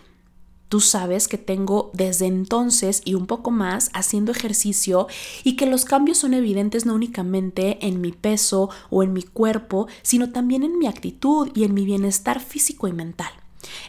Tú 0.75 0.81
sabes 0.81 1.29
que 1.29 1.39
tengo 1.39 1.93
desde 1.95 2.27
entonces 2.27 3.01
y 3.05 3.15
un 3.15 3.29
poco 3.29 3.53
más 3.53 3.91
haciendo 3.95 4.33
ejercicio 4.33 5.07
y 5.45 5.55
que 5.55 5.67
los 5.67 5.85
cambios 5.85 6.19
son 6.19 6.35
evidentes 6.35 6.85
no 6.85 6.95
únicamente 6.95 7.87
en 7.87 8.01
mi 8.01 8.11
peso 8.11 8.71
o 8.91 9.05
en 9.05 9.13
mi 9.13 9.23
cuerpo, 9.23 9.87
sino 10.03 10.33
también 10.33 10.65
en 10.65 10.77
mi 10.77 10.89
actitud 10.89 11.49
y 11.55 11.63
en 11.63 11.75
mi 11.75 11.85
bienestar 11.85 12.41
físico 12.41 12.89
y 12.89 12.93
mental. 12.93 13.31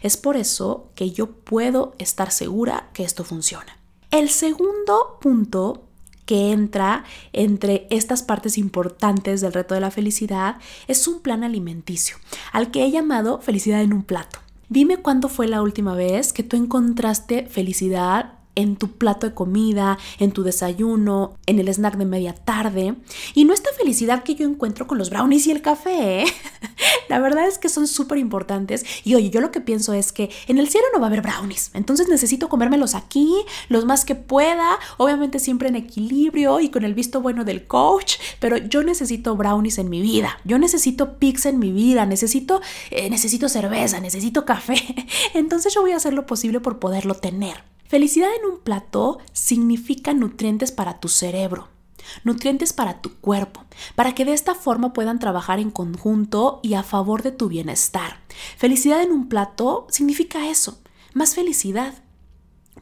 Es 0.04 0.16
por 0.16 0.36
eso 0.36 0.90
que 0.94 1.10
yo 1.10 1.32
puedo 1.32 1.96
estar 1.98 2.30
segura 2.30 2.88
que 2.92 3.02
esto 3.02 3.24
funciona. 3.24 3.76
El 4.12 4.30
segundo 4.30 5.18
punto 5.20 5.82
que 6.24 6.52
entra 6.52 7.04
entre 7.32 7.88
estas 7.90 8.22
partes 8.22 8.58
importantes 8.58 9.40
del 9.40 9.54
reto 9.54 9.74
de 9.74 9.80
la 9.80 9.90
felicidad 9.90 10.58
es 10.86 11.08
un 11.08 11.18
plan 11.18 11.42
alimenticio, 11.42 12.16
al 12.52 12.70
que 12.70 12.84
he 12.84 12.92
llamado 12.92 13.40
felicidad 13.40 13.82
en 13.82 13.92
un 13.92 14.04
plato. 14.04 14.45
Dime 14.68 14.96
cuándo 14.96 15.28
fue 15.28 15.46
la 15.46 15.62
última 15.62 15.94
vez 15.94 16.32
que 16.32 16.42
tú 16.42 16.56
encontraste 16.56 17.46
felicidad 17.46 18.34
en 18.56 18.76
tu 18.76 18.92
plato 18.92 19.26
de 19.26 19.34
comida, 19.34 19.98
en 20.18 20.32
tu 20.32 20.42
desayuno, 20.42 21.34
en 21.46 21.60
el 21.60 21.68
snack 21.68 21.96
de 21.96 22.06
media 22.06 22.34
tarde. 22.34 22.96
Y 23.34 23.44
no 23.44 23.54
esta 23.54 23.70
felicidad 23.78 24.24
que 24.24 24.34
yo 24.34 24.48
encuentro 24.48 24.86
con 24.86 24.98
los 24.98 25.10
brownies 25.10 25.46
y 25.46 25.52
el 25.52 25.62
café. 25.62 26.22
¿eh? 26.22 26.26
La 27.08 27.20
verdad 27.20 27.46
es 27.46 27.58
que 27.58 27.68
son 27.68 27.86
súper 27.86 28.18
importantes. 28.18 28.84
Y 29.04 29.14
oye, 29.14 29.30
yo 29.30 29.40
lo 29.40 29.52
que 29.52 29.60
pienso 29.60 29.92
es 29.92 30.10
que 30.10 30.30
en 30.48 30.58
el 30.58 30.68
cielo 30.68 30.86
no 30.92 30.98
va 30.98 31.06
a 31.06 31.08
haber 31.08 31.22
brownies. 31.22 31.70
Entonces 31.74 32.08
necesito 32.08 32.48
comérmelos 32.48 32.94
aquí, 32.94 33.32
los 33.68 33.84
más 33.84 34.04
que 34.04 34.14
pueda. 34.14 34.78
Obviamente 34.96 35.38
siempre 35.38 35.68
en 35.68 35.76
equilibrio 35.76 36.60
y 36.60 36.70
con 36.70 36.84
el 36.84 36.94
visto 36.94 37.20
bueno 37.20 37.44
del 37.44 37.66
coach. 37.66 38.14
Pero 38.40 38.56
yo 38.56 38.82
necesito 38.82 39.36
brownies 39.36 39.78
en 39.78 39.90
mi 39.90 40.00
vida. 40.00 40.38
Yo 40.44 40.58
necesito 40.58 41.18
pizza 41.18 41.50
en 41.50 41.58
mi 41.58 41.72
vida. 41.72 42.06
Necesito, 42.06 42.60
eh, 42.90 43.10
necesito 43.10 43.48
cerveza. 43.48 44.00
Necesito 44.00 44.44
café. 44.44 44.76
Entonces 45.34 45.74
yo 45.74 45.82
voy 45.82 45.92
a 45.92 45.96
hacer 45.96 46.14
lo 46.14 46.26
posible 46.26 46.60
por 46.60 46.78
poderlo 46.78 47.14
tener. 47.14 47.75
Felicidad 47.88 48.30
en 48.34 48.50
un 48.50 48.60
plato 48.60 49.18
significa 49.32 50.12
nutrientes 50.12 50.72
para 50.72 50.98
tu 50.98 51.08
cerebro, 51.08 51.68
nutrientes 52.24 52.72
para 52.72 53.00
tu 53.00 53.14
cuerpo, 53.16 53.64
para 53.94 54.14
que 54.14 54.24
de 54.24 54.32
esta 54.32 54.54
forma 54.54 54.92
puedan 54.92 55.18
trabajar 55.18 55.60
en 55.60 55.70
conjunto 55.70 56.60
y 56.62 56.74
a 56.74 56.82
favor 56.82 57.22
de 57.22 57.32
tu 57.32 57.48
bienestar. 57.48 58.20
Felicidad 58.56 59.02
en 59.02 59.12
un 59.12 59.28
plato 59.28 59.86
significa 59.90 60.48
eso, 60.48 60.80
más 61.14 61.34
felicidad, 61.34 61.94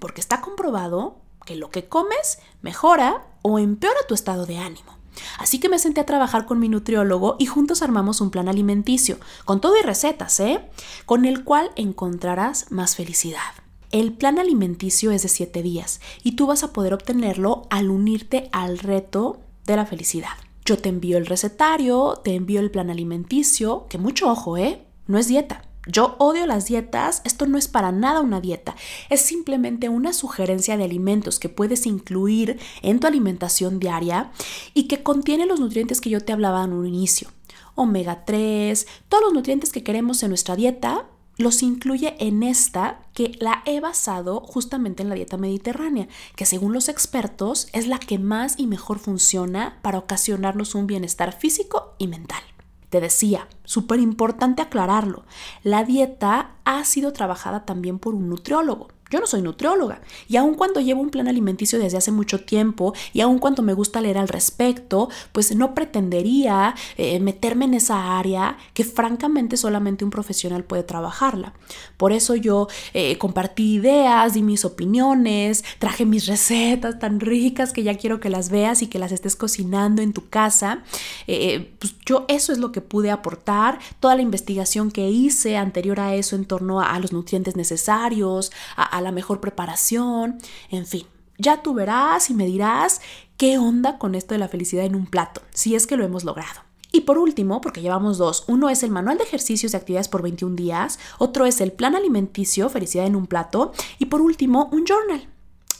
porque 0.01 0.21
está 0.21 0.40
comprobado 0.40 1.21
que 1.45 1.57
lo 1.57 1.71
que 1.71 1.87
comes 1.87 2.38
mejora 2.62 3.27
o 3.43 3.59
empeora 3.59 4.01
tu 4.09 4.14
estado 4.14 4.47
de 4.47 4.59
ánimo. 4.59 4.95
Así 5.38 5.61
que 5.61 5.69
me 5.69 5.79
senté 5.79 6.01
a 6.01 6.07
trabajar 6.07 6.47
con 6.47 6.59
mi 6.59 6.69
nutriólogo 6.69 7.37
y 7.38 7.47
juntos 7.47 7.83
armamos 7.83 8.21
un 8.21 8.31
plan 8.31 8.49
alimenticio, 8.49 9.19
con 9.45 9.61
todo 9.61 9.79
y 9.79 9.83
recetas, 9.83 10.40
¿eh? 10.40 10.69
Con 11.07 11.25
el 11.25 11.45
cual 11.45 11.71
encontrarás 11.77 12.73
más 12.73 12.97
felicidad. 12.97 13.63
El 13.94 14.12
plan 14.12 14.40
alimenticio 14.40 15.12
es 15.12 15.22
de 15.22 15.28
7 15.28 15.62
días 15.62 16.00
y 16.24 16.33
tú 16.33 16.48
vas 16.48 16.64
a 16.64 16.72
poder 16.72 16.94
obtenerlo 16.94 17.68
al 17.70 17.90
unirte 17.90 18.48
al 18.50 18.80
reto 18.80 19.38
de 19.66 19.76
la 19.76 19.87
felicidad. 19.87 20.33
Yo 20.64 20.76
te 20.76 20.88
envío 20.88 21.16
el 21.16 21.26
recetario, 21.26 22.20
te 22.24 22.35
envío 22.35 22.59
el 22.59 22.72
plan 22.72 22.90
alimenticio, 22.90 23.87
que 23.88 23.98
mucho 23.98 24.28
ojo, 24.28 24.57
¿eh? 24.57 24.85
No 25.07 25.16
es 25.16 25.28
dieta. 25.28 25.62
Yo 25.87 26.16
odio 26.18 26.44
las 26.48 26.66
dietas, 26.66 27.22
esto 27.22 27.46
no 27.46 27.57
es 27.57 27.68
para 27.68 27.92
nada 27.92 28.20
una 28.20 28.40
dieta, 28.40 28.74
es 29.11 29.20
simplemente 29.20 29.88
una 29.88 30.12
sugerencia 30.12 30.76
de 30.76 30.83
alimentos 30.83 31.38
que 31.38 31.48
puedes 31.48 31.87
incluir 31.87 32.59
en 32.83 32.98
tu 32.98 33.07
alimentación 33.07 33.78
diaria 33.78 34.33
y 34.72 34.88
que 34.88 35.04
contiene 35.04 35.46
los 35.46 35.61
nutrientes 35.61 36.00
que 36.00 36.11
yo 36.11 36.20
te 36.20 36.33
hablaba 36.33 36.64
en 36.64 36.72
un 36.72 36.87
inicio. 36.87 37.28
Omega 37.76 38.24
3, 38.24 38.88
todos 39.09 39.22
los 39.22 39.35
nutrientes 39.35 39.70
que 39.70 39.85
queremos 39.85 40.20
en 40.24 40.30
nuestra 40.30 40.57
dieta, 40.57 41.07
los 41.37 41.62
incluye 41.62 42.16
en 42.18 42.42
esta 42.42 43.01
que 43.12 43.37
la 43.40 43.62
he 43.66 43.81
basado 43.81 44.40
justamente 44.40 45.03
en 45.03 45.09
la 45.09 45.14
dieta 45.14 45.37
mediterránea, 45.37 46.09
que 46.37 46.47
según 46.47 46.73
los 46.73 46.88
expertos 46.88 47.68
es 47.73 47.87
la 47.87 47.99
que 47.99 48.18
más 48.18 48.55
y 48.59 48.66
mejor 48.66 48.99
funciona 48.99 49.79
para 49.83 49.99
ocasionarnos 49.99 50.75
un 50.75 50.87
bienestar 50.87 51.33
físico 51.33 51.94
y 51.99 52.09
mental. 52.09 52.42
Te 52.90 53.01
decía, 53.01 53.49
súper 53.64 53.99
importante 53.99 54.62
aclararlo, 54.62 55.25
la 55.64 55.83
dieta 55.83 56.53
ha 56.64 56.85
sido 56.85 57.12
trabajada 57.12 57.64
también 57.64 57.99
por 57.99 58.14
un 58.14 58.29
nutriólogo. 58.29 58.88
Yo 59.11 59.21
no 59.21 59.27
soy 59.27 59.43
nutrióloga 59.43 60.01
y 60.29 60.37
aun 60.37 60.55
cuando 60.55 60.81
llevo 60.81 61.03
un 61.03 61.11
plan 61.11 61.29
alimenticio 61.29 61.79
desde 61.79 61.99
hace 61.99 62.11
mucho 62.11 62.40
tiempo 62.40 62.95
y 63.12 63.21
aun 63.21 63.38
cuando 63.38 63.62
me 63.62 63.75
gusta 63.75 64.01
leer 64.01 64.19
al 64.19 64.29
respecto, 64.29 65.11
pues 65.33 65.55
no 65.55 65.75
pretendería 65.75 66.75
eh, 66.97 67.21
meterme 67.21 67.67
en 67.67 67.75
esa 67.75 68.19
área 68.19 68.57
que 68.73 68.83
francamente 68.83 69.57
solamente 69.57 70.05
un 70.05 70.11
profesional 70.11 70.64
puede 70.64 70.83
trabajarla. 70.85 71.53
Por 71.97 72.12
eso 72.12 72.35
yo 72.35 72.67
eh, 72.95 73.19
compartí 73.19 73.75
ideas, 73.75 74.35
di 74.35 74.43
mis 74.43 74.64
opiniones, 74.64 75.64
traje 75.79 76.07
mis 76.07 76.27
recetas 76.27 76.99
tan 76.99 77.21
ricas 77.21 77.73
que 77.73 77.83
ya 77.83 77.97
quiero 77.97 78.21
que 78.21 78.31
las 78.31 78.49
veas 78.49 78.83
y 78.83 78.87
que 78.87 78.99
las 78.99 79.12
estés 79.12 79.37
cocinando 79.37 80.03
en 80.03 80.12
tu 80.12 80.29
casa. 80.29 80.83
Eh, 81.27 81.75
pues 81.79 81.95
yo 82.07 82.25
eso 82.29 82.53
es 82.53 82.59
lo 82.59 82.73
que 82.73 82.81
pude 82.81 83.11
aportar, 83.11 83.79
toda 84.01 84.17
la 84.17 84.23
investigación 84.23 84.90
que 84.90 85.11
hice 85.11 85.57
anterior 85.57 86.01
a 86.01 86.14
eso 86.14 86.37
en 86.37 86.47
torno 86.47 86.81
a, 86.81 86.99
los 86.99 87.12
nutrientes 87.12 87.57
necesarios, 87.57 88.51
a 88.77 88.93
la 89.00 89.12
mejor 89.12 89.40
preparación, 89.40 90.38
en 90.70 90.87
fin. 90.87 91.07
Ya 91.38 91.62
tú 91.62 91.74
verás 91.74 92.30
y 92.30 92.35
me 92.35 92.46
dirás 92.46 93.00
qué 93.37 93.59
onda 93.59 93.98
con 93.98 94.14
esto 94.14 94.35
de 94.35 94.38
la 94.38 94.48
felicidad 94.48 94.85
en 94.85 94.94
un 94.94 95.07
plato, 95.07 95.42
si 95.52 95.74
es 95.74 95.87
que 95.87 95.96
lo 95.96 96.04
hemos 96.04 96.24
logrado. 96.24 96.61
Y 96.92 97.00
por 97.00 97.18
último, 97.18 97.61
porque 97.61 97.80
llevamos 97.80 98.18
dos, 98.18 98.44
uno 98.46 98.70
es 98.70 98.85
el 98.85 98.92
manual 98.92 99.18
de 99.18 99.24
ejercicios 99.24 99.72
y 99.72 99.76
actividades 99.76 100.07
por 100.07 100.22
21 100.22 100.54
días, 100.54 101.00
otro 101.18 101.44
es 101.44 101.61
el 101.61 101.72
plan 101.72 101.96
alimenticio, 101.96 102.68
felicidad 102.68 103.07
en 103.07 103.16
un 103.16 103.26
plato, 103.26 103.72
y 103.98 104.07
por 104.07 104.20
último, 104.20 104.68
un 104.70 104.85
journal. 104.87 105.28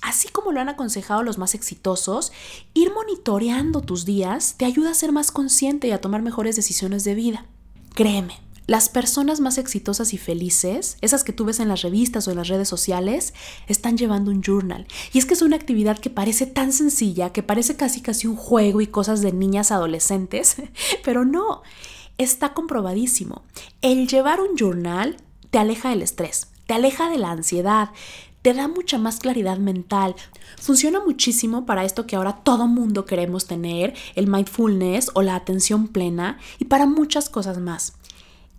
Así 0.03 0.29
como 0.29 0.53
lo 0.53 0.61
han 0.61 0.69
aconsejado 0.69 1.23
los 1.23 1.39
más 1.39 1.55
exitosos, 1.55 2.33
ir 2.75 2.93
monitoreando 2.93 3.81
tus 3.81 4.05
días 4.05 4.57
te 4.59 4.65
ayuda 4.65 4.91
a 4.91 4.95
ser 4.95 5.13
más 5.13 5.31
consciente 5.31 5.87
y 5.87 5.93
a 5.93 6.01
tomar 6.01 6.21
mejores 6.21 6.57
decisiones 6.57 7.05
de 7.05 7.15
vida. 7.15 7.47
Créeme, 7.95 8.39
las 8.67 8.89
personas 8.89 9.41
más 9.41 9.59
exitosas 9.59 10.15
y 10.15 10.19
felices, 10.19 10.97
esas 11.03 11.23
que 11.23 11.33
tú 11.33 11.45
ves 11.45 11.61
en 11.61 11.69
las 11.69 11.83
revistas 11.83 12.27
o 12.27 12.31
en 12.31 12.39
las 12.39 12.49
redes 12.49 12.69
sociales, 12.69 13.35
están 13.69 13.99
llevando 13.99 14.31
un 14.31 14.43
journal. 14.43 14.87
Y 15.13 15.19
es 15.19 15.27
que 15.27 15.35
es 15.35 15.43
una 15.43 15.57
actividad 15.57 15.99
que 15.99 16.11
parece 16.11 16.47
tan 16.47 16.73
sencilla, 16.73 17.31
que 17.31 17.43
parece 17.43 17.77
casi 17.77 18.01
casi 18.01 18.27
un 18.27 18.37
juego 18.37 18.81
y 18.81 18.87
cosas 18.87 19.21
de 19.21 19.33
niñas 19.33 19.71
adolescentes, 19.71 20.57
pero 21.05 21.25
no, 21.25 21.63
está 22.17 22.55
comprobadísimo. 22.55 23.43
El 23.83 24.09
llevar 24.09 24.41
un 24.41 24.57
journal 24.57 25.17
te 25.51 25.59
aleja 25.59 25.91
del 25.91 26.03
estrés, 26.03 26.49
te 26.67 26.75
aleja 26.75 27.11
de 27.11 27.19
la 27.19 27.33
ansiedad, 27.33 27.91
te 28.41 28.55
da 28.55 28.69
mucha 28.69 28.99
más 28.99 29.21
claridad 29.21 29.59
mental. 29.59 30.15
Funciona 30.59 31.01
muchísimo 31.01 31.67
para 31.67 31.85
esto 31.85 32.07
que 32.07 32.17
ahora 32.17 32.41
todo 32.43 32.67
mundo 32.67 33.05
queremos 33.05 33.47
tener, 33.47 33.95
el 34.15 34.27
mindfulness 34.27 35.11
o 35.15 35.23
la 35.23 35.35
atención 35.35 35.89
plena, 35.89 36.39
y 36.59 36.67
para 36.67 36.87
muchas 36.87 37.29
cosas 37.29 37.59
más 37.59 37.95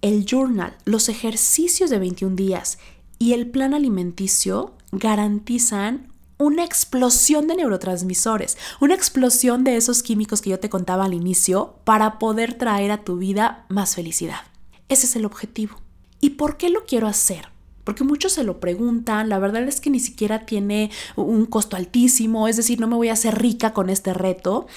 el 0.06 0.24
journal, 0.24 0.78
los 0.86 1.10
ejercicios 1.10 1.90
de 1.90 1.98
21 1.98 2.36
días 2.36 2.78
y 3.18 3.34
el 3.34 3.50
plan 3.50 3.74
alimenticio 3.74 4.76
garantizan 4.92 6.14
una 6.38 6.64
explosión 6.64 7.48
de 7.48 7.56
neurotransmisores, 7.56 8.56
una 8.80 8.94
explosión 8.94 9.64
de 9.64 9.78
esos 9.78 10.04
químicos 10.04 10.44
que 10.44 10.52
yo 10.52 10.60
te 10.60 10.70
contaba 10.70 11.06
al 11.06 11.16
inicio 11.16 11.80
para 11.86 12.20
poder 12.20 12.54
traer 12.54 12.92
a 12.92 13.04
tu 13.04 13.18
vida 13.18 13.66
más 13.68 13.96
felicidad. 13.96 14.42
Ese 14.90 15.08
es 15.08 15.16
el 15.16 15.26
objetivo. 15.26 15.78
¿Y 16.22 16.32
por 16.32 16.58
qué 16.58 16.70
lo 16.70 16.86
quiero 16.86 17.08
hacer? 17.08 17.48
Porque 17.84 18.04
muchos 18.04 18.34
se 18.34 18.44
lo 18.44 18.60
preguntan, 18.60 19.28
la 19.28 19.40
verdad 19.40 19.64
es 19.64 19.82
que 19.82 19.90
ni 19.90 20.00
siquiera 20.00 20.46
tiene 20.46 20.92
un 21.16 21.48
costo 21.48 21.78
altísimo, 21.78 22.48
es 22.48 22.58
decir, 22.58 22.80
no 22.80 22.88
me 22.88 22.96
voy 22.96 23.10
a 23.10 23.14
hacer 23.14 23.40
rica 23.40 23.74
con 23.74 23.90
este 23.90 24.14
reto. 24.14 24.68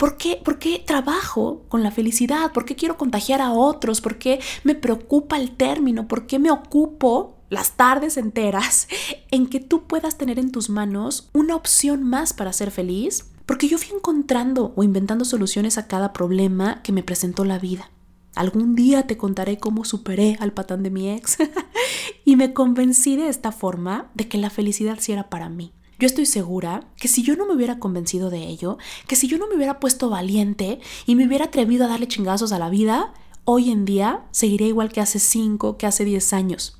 ¿Por 0.00 0.16
qué, 0.16 0.40
¿Por 0.42 0.58
qué 0.58 0.78
trabajo 0.78 1.66
con 1.68 1.82
la 1.82 1.90
felicidad? 1.90 2.52
¿Por 2.52 2.64
qué 2.64 2.74
quiero 2.74 2.96
contagiar 2.96 3.42
a 3.42 3.52
otros? 3.52 4.00
¿Por 4.00 4.16
qué 4.16 4.40
me 4.64 4.74
preocupa 4.74 5.36
el 5.36 5.50
término? 5.50 6.08
¿Por 6.08 6.26
qué 6.26 6.38
me 6.38 6.50
ocupo 6.50 7.36
las 7.50 7.72
tardes 7.72 8.16
enteras 8.16 8.88
en 9.30 9.46
que 9.46 9.60
tú 9.60 9.82
puedas 9.86 10.16
tener 10.16 10.38
en 10.38 10.52
tus 10.52 10.70
manos 10.70 11.28
una 11.34 11.54
opción 11.54 12.02
más 12.02 12.32
para 12.32 12.54
ser 12.54 12.70
feliz? 12.70 13.30
Porque 13.44 13.68
yo 13.68 13.76
fui 13.76 13.94
encontrando 13.94 14.72
o 14.74 14.82
inventando 14.82 15.26
soluciones 15.26 15.76
a 15.76 15.86
cada 15.86 16.14
problema 16.14 16.80
que 16.82 16.92
me 16.92 17.02
presentó 17.02 17.44
la 17.44 17.58
vida. 17.58 17.90
Algún 18.34 18.74
día 18.76 19.06
te 19.06 19.18
contaré 19.18 19.58
cómo 19.58 19.84
superé 19.84 20.38
al 20.40 20.54
patán 20.54 20.82
de 20.82 20.88
mi 20.88 21.10
ex 21.10 21.36
y 22.24 22.36
me 22.36 22.54
convencí 22.54 23.16
de 23.16 23.28
esta 23.28 23.52
forma 23.52 24.10
de 24.14 24.28
que 24.28 24.38
la 24.38 24.48
felicidad 24.48 24.96
sí 24.98 25.12
era 25.12 25.28
para 25.28 25.50
mí. 25.50 25.74
Yo 26.00 26.06
estoy 26.06 26.24
segura 26.24 26.82
que 26.96 27.08
si 27.08 27.22
yo 27.22 27.36
no 27.36 27.46
me 27.46 27.54
hubiera 27.54 27.78
convencido 27.78 28.30
de 28.30 28.48
ello, 28.48 28.78
que 29.06 29.16
si 29.16 29.28
yo 29.28 29.36
no 29.36 29.46
me 29.46 29.56
hubiera 29.56 29.80
puesto 29.80 30.08
valiente 30.08 30.80
y 31.04 31.14
me 31.14 31.26
hubiera 31.26 31.44
atrevido 31.44 31.84
a 31.84 31.88
darle 31.88 32.08
chingazos 32.08 32.52
a 32.52 32.58
la 32.58 32.70
vida, 32.70 33.12
hoy 33.44 33.70
en 33.70 33.84
día 33.84 34.24
seguiría 34.30 34.66
igual 34.66 34.90
que 34.90 35.02
hace 35.02 35.18
5, 35.18 35.76
que 35.76 35.86
hace 35.86 36.06
10 36.06 36.32
años. 36.32 36.78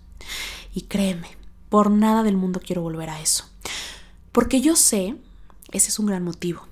Y 0.72 0.82
créeme, 0.82 1.28
por 1.68 1.90
nada 1.90 2.22
del 2.22 2.38
mundo 2.38 2.62
quiero 2.64 2.80
volver 2.80 3.10
a 3.10 3.20
eso. 3.20 3.44
Porque 4.32 4.62
yo 4.62 4.74
sé, 4.74 5.16
ese 5.70 5.90
es 5.90 5.98
un 5.98 6.06
gran 6.06 6.24
motivo, 6.24 6.66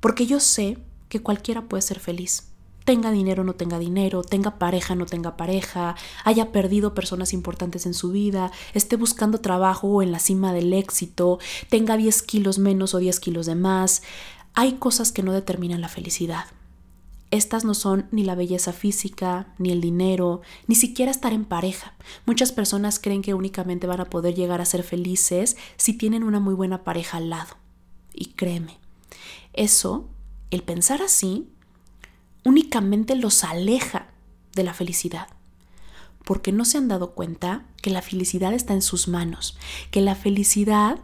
porque 0.00 0.24
yo 0.24 0.40
sé 0.40 0.78
que 1.10 1.20
cualquiera 1.20 1.68
puede 1.68 1.82
ser 1.82 2.00
feliz 2.00 2.51
tenga 2.84 3.10
dinero 3.10 3.44
no 3.44 3.54
tenga 3.54 3.78
dinero, 3.78 4.22
tenga 4.22 4.58
pareja 4.58 4.94
no 4.94 5.06
tenga 5.06 5.36
pareja, 5.36 5.96
haya 6.24 6.52
perdido 6.52 6.94
personas 6.94 7.32
importantes 7.32 7.86
en 7.86 7.94
su 7.94 8.10
vida, 8.10 8.50
esté 8.74 8.96
buscando 8.96 9.40
trabajo 9.40 9.88
o 9.88 10.02
en 10.02 10.12
la 10.12 10.18
cima 10.18 10.52
del 10.52 10.72
éxito, 10.72 11.38
tenga 11.68 11.96
10 11.96 12.22
kilos 12.22 12.58
menos 12.58 12.94
o 12.94 12.98
10 12.98 13.20
kilos 13.20 13.46
de 13.46 13.54
más. 13.54 14.02
Hay 14.54 14.74
cosas 14.74 15.12
que 15.12 15.22
no 15.22 15.32
determinan 15.32 15.80
la 15.80 15.88
felicidad. 15.88 16.44
Estas 17.30 17.64
no 17.64 17.72
son 17.72 18.08
ni 18.10 18.24
la 18.24 18.34
belleza 18.34 18.74
física, 18.74 19.54
ni 19.56 19.72
el 19.72 19.80
dinero, 19.80 20.42
ni 20.66 20.74
siquiera 20.74 21.10
estar 21.10 21.32
en 21.32 21.46
pareja. 21.46 21.94
Muchas 22.26 22.52
personas 22.52 22.98
creen 22.98 23.22
que 23.22 23.32
únicamente 23.32 23.86
van 23.86 24.02
a 24.02 24.10
poder 24.10 24.34
llegar 24.34 24.60
a 24.60 24.66
ser 24.66 24.82
felices 24.82 25.56
si 25.78 25.94
tienen 25.94 26.24
una 26.24 26.40
muy 26.40 26.52
buena 26.52 26.84
pareja 26.84 27.16
al 27.16 27.30
lado. 27.30 27.56
Y 28.12 28.26
créeme, 28.34 28.78
eso, 29.54 30.10
el 30.50 30.62
pensar 30.62 31.00
así, 31.00 31.48
únicamente 32.44 33.16
los 33.16 33.44
aleja 33.44 34.08
de 34.54 34.64
la 34.64 34.74
felicidad, 34.74 35.28
porque 36.24 36.52
no 36.52 36.64
se 36.64 36.78
han 36.78 36.88
dado 36.88 37.12
cuenta 37.12 37.64
que 37.80 37.90
la 37.90 38.02
felicidad 38.02 38.52
está 38.52 38.74
en 38.74 38.82
sus 38.82 39.08
manos, 39.08 39.56
que 39.90 40.00
la 40.00 40.14
felicidad 40.14 40.98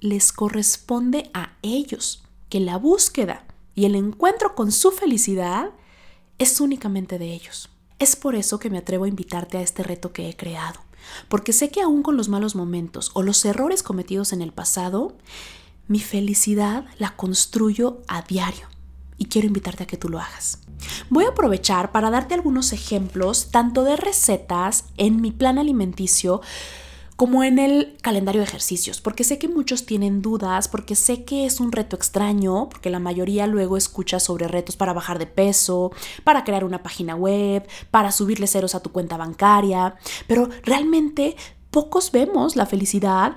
les 0.00 0.32
corresponde 0.32 1.30
a 1.34 1.52
ellos, 1.62 2.24
que 2.48 2.60
la 2.60 2.76
búsqueda 2.76 3.44
y 3.74 3.86
el 3.86 3.94
encuentro 3.94 4.54
con 4.54 4.72
su 4.72 4.90
felicidad 4.90 5.70
es 6.38 6.60
únicamente 6.60 7.18
de 7.18 7.32
ellos. 7.32 7.70
Es 7.98 8.16
por 8.16 8.34
eso 8.34 8.58
que 8.58 8.70
me 8.70 8.78
atrevo 8.78 9.04
a 9.04 9.08
invitarte 9.08 9.58
a 9.58 9.62
este 9.62 9.82
reto 9.82 10.12
que 10.12 10.28
he 10.28 10.36
creado, 10.36 10.80
porque 11.28 11.52
sé 11.52 11.70
que 11.70 11.80
aún 11.80 12.02
con 12.02 12.16
los 12.16 12.28
malos 12.28 12.54
momentos 12.54 13.10
o 13.14 13.22
los 13.22 13.44
errores 13.44 13.82
cometidos 13.82 14.32
en 14.32 14.42
el 14.42 14.52
pasado, 14.52 15.16
mi 15.86 16.00
felicidad 16.00 16.86
la 16.98 17.14
construyo 17.16 18.02
a 18.08 18.22
diario 18.22 18.73
y 19.18 19.26
quiero 19.26 19.46
invitarte 19.46 19.84
a 19.84 19.86
que 19.86 19.96
tú 19.96 20.08
lo 20.08 20.18
hagas. 20.18 20.58
Voy 21.08 21.24
a 21.24 21.28
aprovechar 21.28 21.92
para 21.92 22.10
darte 22.10 22.34
algunos 22.34 22.72
ejemplos 22.72 23.50
tanto 23.50 23.84
de 23.84 23.96
recetas 23.96 24.86
en 24.96 25.20
mi 25.20 25.30
plan 25.30 25.58
alimenticio 25.58 26.40
como 27.16 27.44
en 27.44 27.60
el 27.60 27.96
calendario 28.02 28.40
de 28.40 28.48
ejercicios, 28.48 29.00
porque 29.00 29.22
sé 29.22 29.38
que 29.38 29.48
muchos 29.48 29.86
tienen 29.86 30.20
dudas, 30.20 30.66
porque 30.66 30.96
sé 30.96 31.24
que 31.24 31.46
es 31.46 31.60
un 31.60 31.70
reto 31.70 31.94
extraño, 31.94 32.68
porque 32.68 32.90
la 32.90 32.98
mayoría 32.98 33.46
luego 33.46 33.76
escucha 33.76 34.18
sobre 34.18 34.48
retos 34.48 34.76
para 34.76 34.92
bajar 34.92 35.20
de 35.20 35.26
peso, 35.26 35.92
para 36.24 36.42
crear 36.42 36.64
una 36.64 36.82
página 36.82 37.14
web, 37.14 37.68
para 37.92 38.10
subirle 38.10 38.48
ceros 38.48 38.74
a 38.74 38.80
tu 38.80 38.90
cuenta 38.90 39.16
bancaria, 39.16 39.94
pero 40.26 40.48
realmente 40.64 41.36
pocos 41.70 42.10
vemos 42.10 42.56
la 42.56 42.66
felicidad 42.66 43.36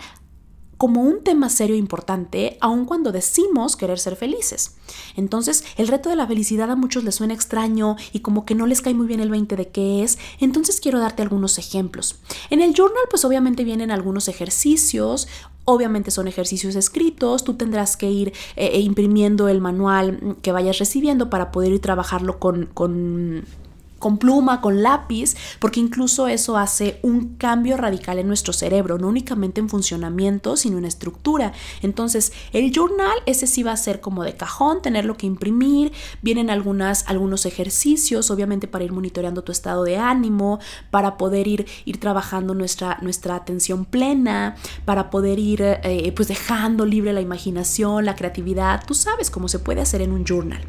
como 0.77 1.01
un 1.01 1.23
tema 1.23 1.49
serio 1.49 1.75
e 1.75 1.79
importante, 1.79 2.57
aun 2.61 2.85
cuando 2.85 3.11
decimos 3.11 3.75
querer 3.75 3.99
ser 3.99 4.15
felices. 4.15 4.75
Entonces, 5.15 5.63
el 5.77 5.87
reto 5.87 6.09
de 6.09 6.15
la 6.15 6.27
felicidad 6.27 6.69
a 6.71 6.75
muchos 6.75 7.03
les 7.03 7.15
suena 7.15 7.33
extraño 7.33 7.95
y 8.13 8.19
como 8.19 8.45
que 8.45 8.55
no 8.55 8.65
les 8.67 8.81
cae 8.81 8.93
muy 8.93 9.07
bien 9.07 9.19
el 9.19 9.29
20 9.29 9.55
de 9.55 9.69
qué 9.69 10.03
es, 10.03 10.17
entonces 10.39 10.79
quiero 10.79 10.99
darte 10.99 11.23
algunos 11.23 11.57
ejemplos. 11.57 12.19
En 12.49 12.61
el 12.61 12.73
journal, 12.73 13.03
pues 13.09 13.25
obviamente 13.25 13.63
vienen 13.63 13.91
algunos 13.91 14.27
ejercicios, 14.27 15.27
Obviamente 15.69 16.11
son 16.11 16.29
ejercicios 16.29 16.77
escritos, 16.77 17.43
tú 17.43 17.55
tendrás 17.55 17.97
que 17.97 18.09
ir 18.09 18.29
eh, 18.55 18.69
eh, 18.71 18.79
imprimiendo 18.79 19.49
el 19.49 19.59
manual 19.59 20.37
que 20.41 20.53
vayas 20.53 20.79
recibiendo 20.79 21.29
para 21.29 21.51
poder 21.51 21.73
ir 21.73 21.81
trabajarlo 21.81 22.39
con, 22.39 22.67
con 22.67 23.43
con 24.07 24.19
pluma, 24.19 24.61
con 24.61 24.83
lápiz, 24.83 25.35
porque 25.59 25.81
incluso 25.81 26.29
eso 26.29 26.55
hace 26.55 26.97
un 27.03 27.35
cambio 27.35 27.75
radical 27.75 28.19
en 28.19 28.27
nuestro 28.27 28.53
cerebro, 28.53 28.97
no 28.97 29.09
únicamente 29.09 29.59
en 29.59 29.67
funcionamiento, 29.67 30.55
sino 30.55 30.77
en 30.77 30.85
estructura. 30.85 31.51
Entonces, 31.81 32.31
el 32.53 32.71
journal, 32.71 33.17
ese 33.25 33.47
sí 33.47 33.63
va 33.63 33.73
a 33.73 33.75
ser 33.75 33.99
como 33.99 34.23
de 34.23 34.37
cajón, 34.37 34.81
tenerlo 34.81 35.17
que 35.17 35.25
imprimir, 35.25 35.91
vienen 36.21 36.49
algunas, 36.49 37.03
algunos 37.09 37.45
ejercicios, 37.45 38.31
obviamente 38.31 38.69
para 38.69 38.85
ir 38.85 38.93
monitoreando 38.93 39.43
tu 39.43 39.51
estado 39.51 39.83
de 39.83 39.97
ánimo, 39.97 40.59
para 40.89 41.17
poder 41.17 41.45
ir, 41.45 41.67
ir 41.83 41.99
trabajando 41.99 42.53
nuestra, 42.53 42.99
nuestra 43.01 43.35
atención 43.35 43.83
plena, 43.83 44.55
para 44.85 45.09
poder 45.09 45.37
ir 45.37 45.61
eh, 45.61 46.13
pues 46.15 46.29
dejando 46.29 46.85
libre 46.85 47.11
la 47.11 47.19
imaginación, 47.19 48.05
la 48.05 48.15
creatividad, 48.15 48.85
tú 48.87 48.93
sabes 48.93 49.29
cómo 49.29 49.49
se 49.49 49.59
puede 49.59 49.81
hacer 49.81 50.01
en 50.01 50.13
un 50.13 50.23
journal. 50.23 50.61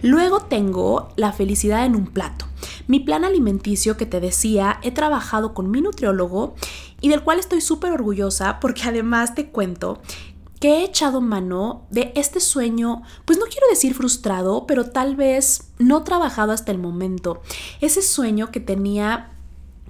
Luego 0.00 0.42
tengo 0.42 1.08
la 1.16 1.32
felicidad 1.32 1.84
en 1.84 1.96
un 1.96 2.06
plato. 2.06 2.46
Mi 2.86 3.00
plan 3.00 3.24
alimenticio 3.24 3.96
que 3.96 4.06
te 4.06 4.20
decía, 4.20 4.78
he 4.82 4.90
trabajado 4.90 5.54
con 5.54 5.70
mi 5.70 5.80
nutriólogo 5.80 6.54
y 7.00 7.08
del 7.08 7.22
cual 7.22 7.38
estoy 7.38 7.60
súper 7.60 7.92
orgullosa 7.92 8.60
porque 8.60 8.82
además 8.86 9.34
te 9.34 9.50
cuento 9.50 10.00
que 10.60 10.78
he 10.78 10.84
echado 10.84 11.20
mano 11.20 11.86
de 11.90 12.12
este 12.14 12.40
sueño, 12.40 13.02
pues 13.26 13.38
no 13.38 13.44
quiero 13.46 13.66
decir 13.68 13.92
frustrado, 13.92 14.66
pero 14.66 14.90
tal 14.90 15.14
vez 15.14 15.68
no 15.78 16.04
trabajado 16.04 16.52
hasta 16.52 16.72
el 16.72 16.78
momento. 16.78 17.42
Ese 17.82 18.00
sueño 18.00 18.50
que 18.50 18.60
tenía 18.60 19.33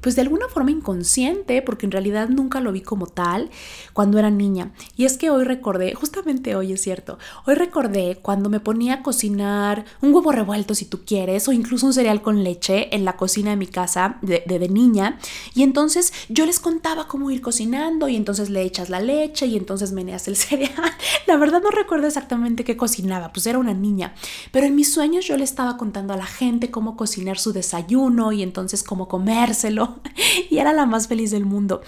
pues 0.05 0.17
de 0.17 0.21
alguna 0.21 0.49
forma 0.49 0.71
inconsciente, 0.71 1.63
porque 1.63 1.87
en 1.87 1.93
realidad 1.93 2.29
nunca 2.29 2.61
lo 2.61 2.73
vi 2.73 2.83
como 2.83 3.07
tal 3.07 3.49
cuando 3.95 4.19
era 4.19 4.29
niña. 4.29 4.71
Y 4.99 5.07
es 5.07 5.17
que 5.17 5.31
hoy 5.31 5.45
recordé, 5.45 5.95
justamente 5.95 6.55
hoy 6.57 6.75
es 6.75 6.83
cierto, 6.83 7.19
hoy 7.47 7.55
recordé 7.55 8.19
cuando 8.21 8.51
me 8.51 8.61
ponía 8.61 8.97
a 8.97 9.03
cocinar 9.03 9.87
un 10.03 10.13
huevo 10.15 10.31
revuelto 10.31 10.75
si 10.75 10.85
tú 10.85 11.07
quieres, 11.07 11.49
o 11.49 11.53
incluso 11.53 11.87
un 11.87 11.95
cereal 11.95 12.21
con 12.21 12.45
leche 12.45 12.95
en 12.95 13.07
la 13.07 13.17
cocina 13.17 13.49
de 13.49 13.57
mi 13.57 13.67
casa 13.67 14.19
de, 14.21 14.43
de, 14.47 14.69
niña. 14.69 15.19
Y 15.55 15.63
entonces 15.63 16.13
yo 16.29 16.45
les 16.45 16.61
contaba 16.61 17.09
cómo 17.09 17.31
ir 17.31 17.41
cocinando 17.41 18.07
y 18.07 18.17
entonces 18.17 18.51
le 18.51 18.61
echas 18.61 18.91
la 18.91 19.01
leche 19.01 19.47
y 19.47 19.57
entonces 19.57 19.93
meneas 19.93 20.29
el 20.29 20.37
cereal. 20.37 20.93
La 21.27 21.39
verdad 21.39 21.63
no 21.63 21.71
recuerdo 21.71 22.09
exactamente 22.09 22.63
qué 22.63 22.77
cocinaba, 22.77 23.33
pues 23.33 23.47
era 23.47 23.59
una 23.59 23.73
niña. 23.73 24.15
Pero 24.53 24.67
en 24.67 24.75
mis 24.75 24.93
sueños 24.93 25.25
yo 25.25 25.39
le 25.39 25.45
estaba 25.45 25.79
contando 25.79 26.13
a 26.13 26.19
la 26.19 26.27
gente 26.27 26.71
cómo 26.71 26.95
cocinar 26.95 27.39
su 27.39 27.55
desayuno 27.55 28.33
y 28.33 28.43
entonces 28.43 28.83
cómo 28.83 29.09
comérselo. 29.09 29.94
y 30.51 30.59
era 30.59 30.73
la 30.73 30.87
más 30.87 31.09
feliz 31.09 31.31
del 31.31 31.45
mundo. 31.45 31.83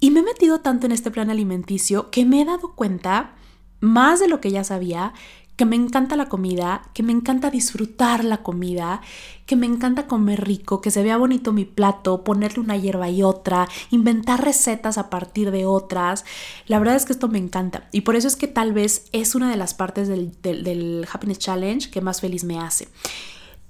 Y 0.00 0.10
me 0.10 0.20
he 0.20 0.22
metido 0.24 0.60
tanto 0.60 0.86
en 0.86 0.92
este 0.92 1.10
plan 1.10 1.30
alimenticio 1.30 2.10
que 2.10 2.24
me 2.24 2.42
he 2.42 2.44
dado 2.44 2.74
cuenta, 2.74 3.34
más 3.80 4.20
de 4.20 4.28
lo 4.28 4.40
que 4.40 4.50
ya 4.50 4.64
sabía, 4.64 5.12
que 5.56 5.64
me 5.64 5.76
encanta 5.76 6.16
la 6.16 6.28
comida, 6.28 6.82
que 6.92 7.02
me 7.02 7.12
encanta 7.12 7.50
disfrutar 7.50 8.24
la 8.24 8.42
comida, 8.42 9.00
que 9.46 9.56
me 9.56 9.66
encanta 9.66 10.06
comer 10.06 10.44
rico, 10.44 10.82
que 10.82 10.90
se 10.90 11.02
vea 11.02 11.16
bonito 11.16 11.52
mi 11.52 11.64
plato, 11.64 12.24
ponerle 12.24 12.60
una 12.60 12.76
hierba 12.76 13.08
y 13.08 13.22
otra, 13.22 13.66
inventar 13.90 14.44
recetas 14.44 14.98
a 14.98 15.08
partir 15.08 15.50
de 15.50 15.64
otras. 15.64 16.26
La 16.66 16.78
verdad 16.78 16.96
es 16.96 17.06
que 17.06 17.14
esto 17.14 17.28
me 17.28 17.38
encanta 17.38 17.88
y 17.90 18.02
por 18.02 18.16
eso 18.16 18.28
es 18.28 18.36
que 18.36 18.48
tal 18.48 18.74
vez 18.74 19.06
es 19.12 19.34
una 19.34 19.50
de 19.50 19.56
las 19.56 19.72
partes 19.72 20.08
del, 20.08 20.32
del 20.42 21.06
Happiness 21.10 21.38
Challenge 21.38 21.90
que 21.90 22.02
más 22.02 22.20
feliz 22.20 22.44
me 22.44 22.60
hace. 22.60 22.88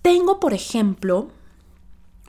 Tengo, 0.02 0.40
por 0.40 0.54
ejemplo, 0.54 1.28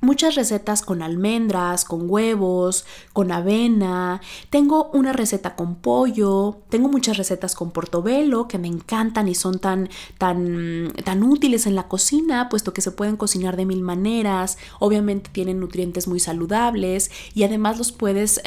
muchas 0.01 0.35
recetas 0.35 0.81
con 0.81 1.01
almendras, 1.01 1.85
con 1.85 2.09
huevos, 2.09 2.85
con 3.13 3.31
avena. 3.31 4.21
Tengo 4.49 4.89
una 4.93 5.13
receta 5.13 5.55
con 5.55 5.75
pollo. 5.75 6.57
Tengo 6.69 6.87
muchas 6.87 7.17
recetas 7.17 7.55
con 7.55 7.71
portobelo 7.71 8.47
que 8.47 8.57
me 8.57 8.67
encantan 8.67 9.27
y 9.27 9.35
son 9.35 9.59
tan, 9.59 9.89
tan, 10.17 10.93
tan 11.03 11.23
útiles 11.23 11.65
en 11.65 11.75
la 11.75 11.87
cocina, 11.87 12.49
puesto 12.49 12.73
que 12.73 12.81
se 12.81 12.91
pueden 12.91 13.17
cocinar 13.17 13.57
de 13.57 13.65
mil 13.65 13.81
maneras. 13.81 14.57
Obviamente 14.79 15.29
tienen 15.31 15.59
nutrientes 15.59 16.07
muy 16.07 16.19
saludables 16.19 17.11
y 17.33 17.43
además 17.43 17.77
los 17.77 17.91
puedes, 17.91 18.41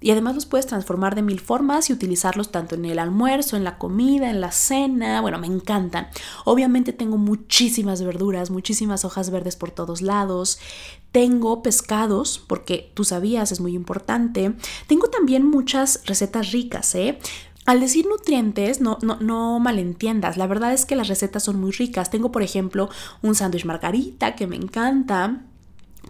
y 0.00 0.10
además 0.10 0.34
los 0.34 0.46
puedes 0.46 0.66
transformar 0.66 1.14
de 1.14 1.22
mil 1.22 1.40
formas 1.40 1.90
y 1.90 1.92
utilizarlos 1.92 2.50
tanto 2.50 2.74
en 2.74 2.84
el 2.84 2.98
almuerzo, 2.98 3.56
en 3.56 3.64
la 3.64 3.78
comida, 3.78 4.30
en 4.30 4.40
la 4.40 4.52
cena. 4.52 5.20
Bueno, 5.20 5.38
me 5.38 5.46
encantan. 5.46 6.08
Obviamente 6.44 6.92
tengo 6.92 7.18
muchísimas 7.18 8.02
verduras, 8.02 8.50
muchísimas 8.50 9.04
hojas 9.04 9.30
verdes 9.30 9.56
por 9.56 9.70
todos 9.70 10.02
lados. 10.02 10.58
Tengo 11.12 11.62
pescados, 11.62 12.42
porque 12.46 12.92
tú 12.94 13.04
sabías, 13.04 13.50
es 13.50 13.60
muy 13.60 13.74
importante. 13.74 14.54
Tengo 14.86 15.08
también 15.08 15.44
muchas 15.44 16.02
recetas 16.06 16.52
ricas, 16.52 16.94
¿eh? 16.94 17.18
Al 17.66 17.80
decir 17.80 18.06
nutrientes, 18.06 18.80
no, 18.80 18.98
no, 19.02 19.16
no, 19.20 19.58
malentiendas, 19.60 20.36
la 20.36 20.46
verdad 20.46 20.72
es 20.72 20.86
que 20.86 20.96
las 20.96 21.08
recetas 21.08 21.42
son 21.44 21.60
muy 21.60 21.72
ricas. 21.72 22.10
Tengo, 22.10 22.32
por 22.32 22.42
ejemplo, 22.42 22.88
un 23.22 23.34
sándwich 23.34 23.64
margarita 23.64 24.34
que 24.34 24.46
me 24.46 24.56
encanta. 24.56 25.42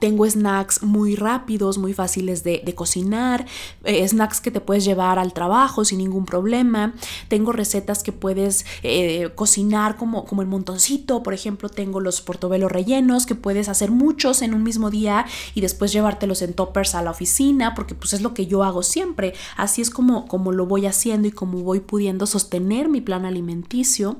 Tengo 0.00 0.28
snacks 0.28 0.82
muy 0.82 1.14
rápidos, 1.14 1.78
muy 1.78 1.92
fáciles 1.92 2.42
de, 2.42 2.74
cocinar, 2.74 3.46
eh, 3.84 4.06
snacks 4.08 4.40
que 4.40 4.50
te 4.50 4.60
puedes 4.60 4.84
llevar 4.84 5.18
al 5.18 5.34
trabajo 5.34 5.84
sin 5.84 5.98
ningún 5.98 6.24
problema. 6.24 6.94
Tengo 7.28 7.52
recetas 7.52 8.02
que 8.02 8.12
puedes 8.12 8.64
eh, 8.82 9.30
cocinar 9.34 9.96
como, 9.96 10.24
como 10.24 10.40
el 10.40 10.48
montoncito. 10.48 11.22
Por 11.22 11.34
ejemplo, 11.34 11.68
tengo 11.68 12.00
los 12.00 12.22
portobelos 12.22 12.72
rellenos 12.72 13.26
que 13.26 13.34
puedes 13.34 13.68
hacer 13.68 13.90
muchos 13.90 14.40
en 14.40 14.54
un 14.54 14.62
mismo 14.62 14.90
día 14.90 15.26
y 15.54 15.60
después 15.60 15.92
llevártelos 15.92 16.40
en 16.42 16.54
toppers 16.54 16.94
a 16.94 17.02
la 17.02 17.10
oficina, 17.10 17.74
porque 17.74 17.94
pues 17.94 18.14
es 18.14 18.22
lo 18.22 18.32
que 18.32 18.46
yo 18.46 18.64
hago 18.64 18.82
siempre. 18.82 19.34
Así 19.56 19.82
es 19.82 19.90
como, 19.90 20.26
como 20.26 20.52
lo 20.52 20.64
voy 20.64 20.86
haciendo 20.86 21.28
y 21.28 21.32
como 21.32 21.58
voy 21.62 21.80
pudiendo 21.80 22.26
sostener 22.26 22.88
mi 22.88 23.02
plan 23.02 23.26
alimenticio. 23.26 24.16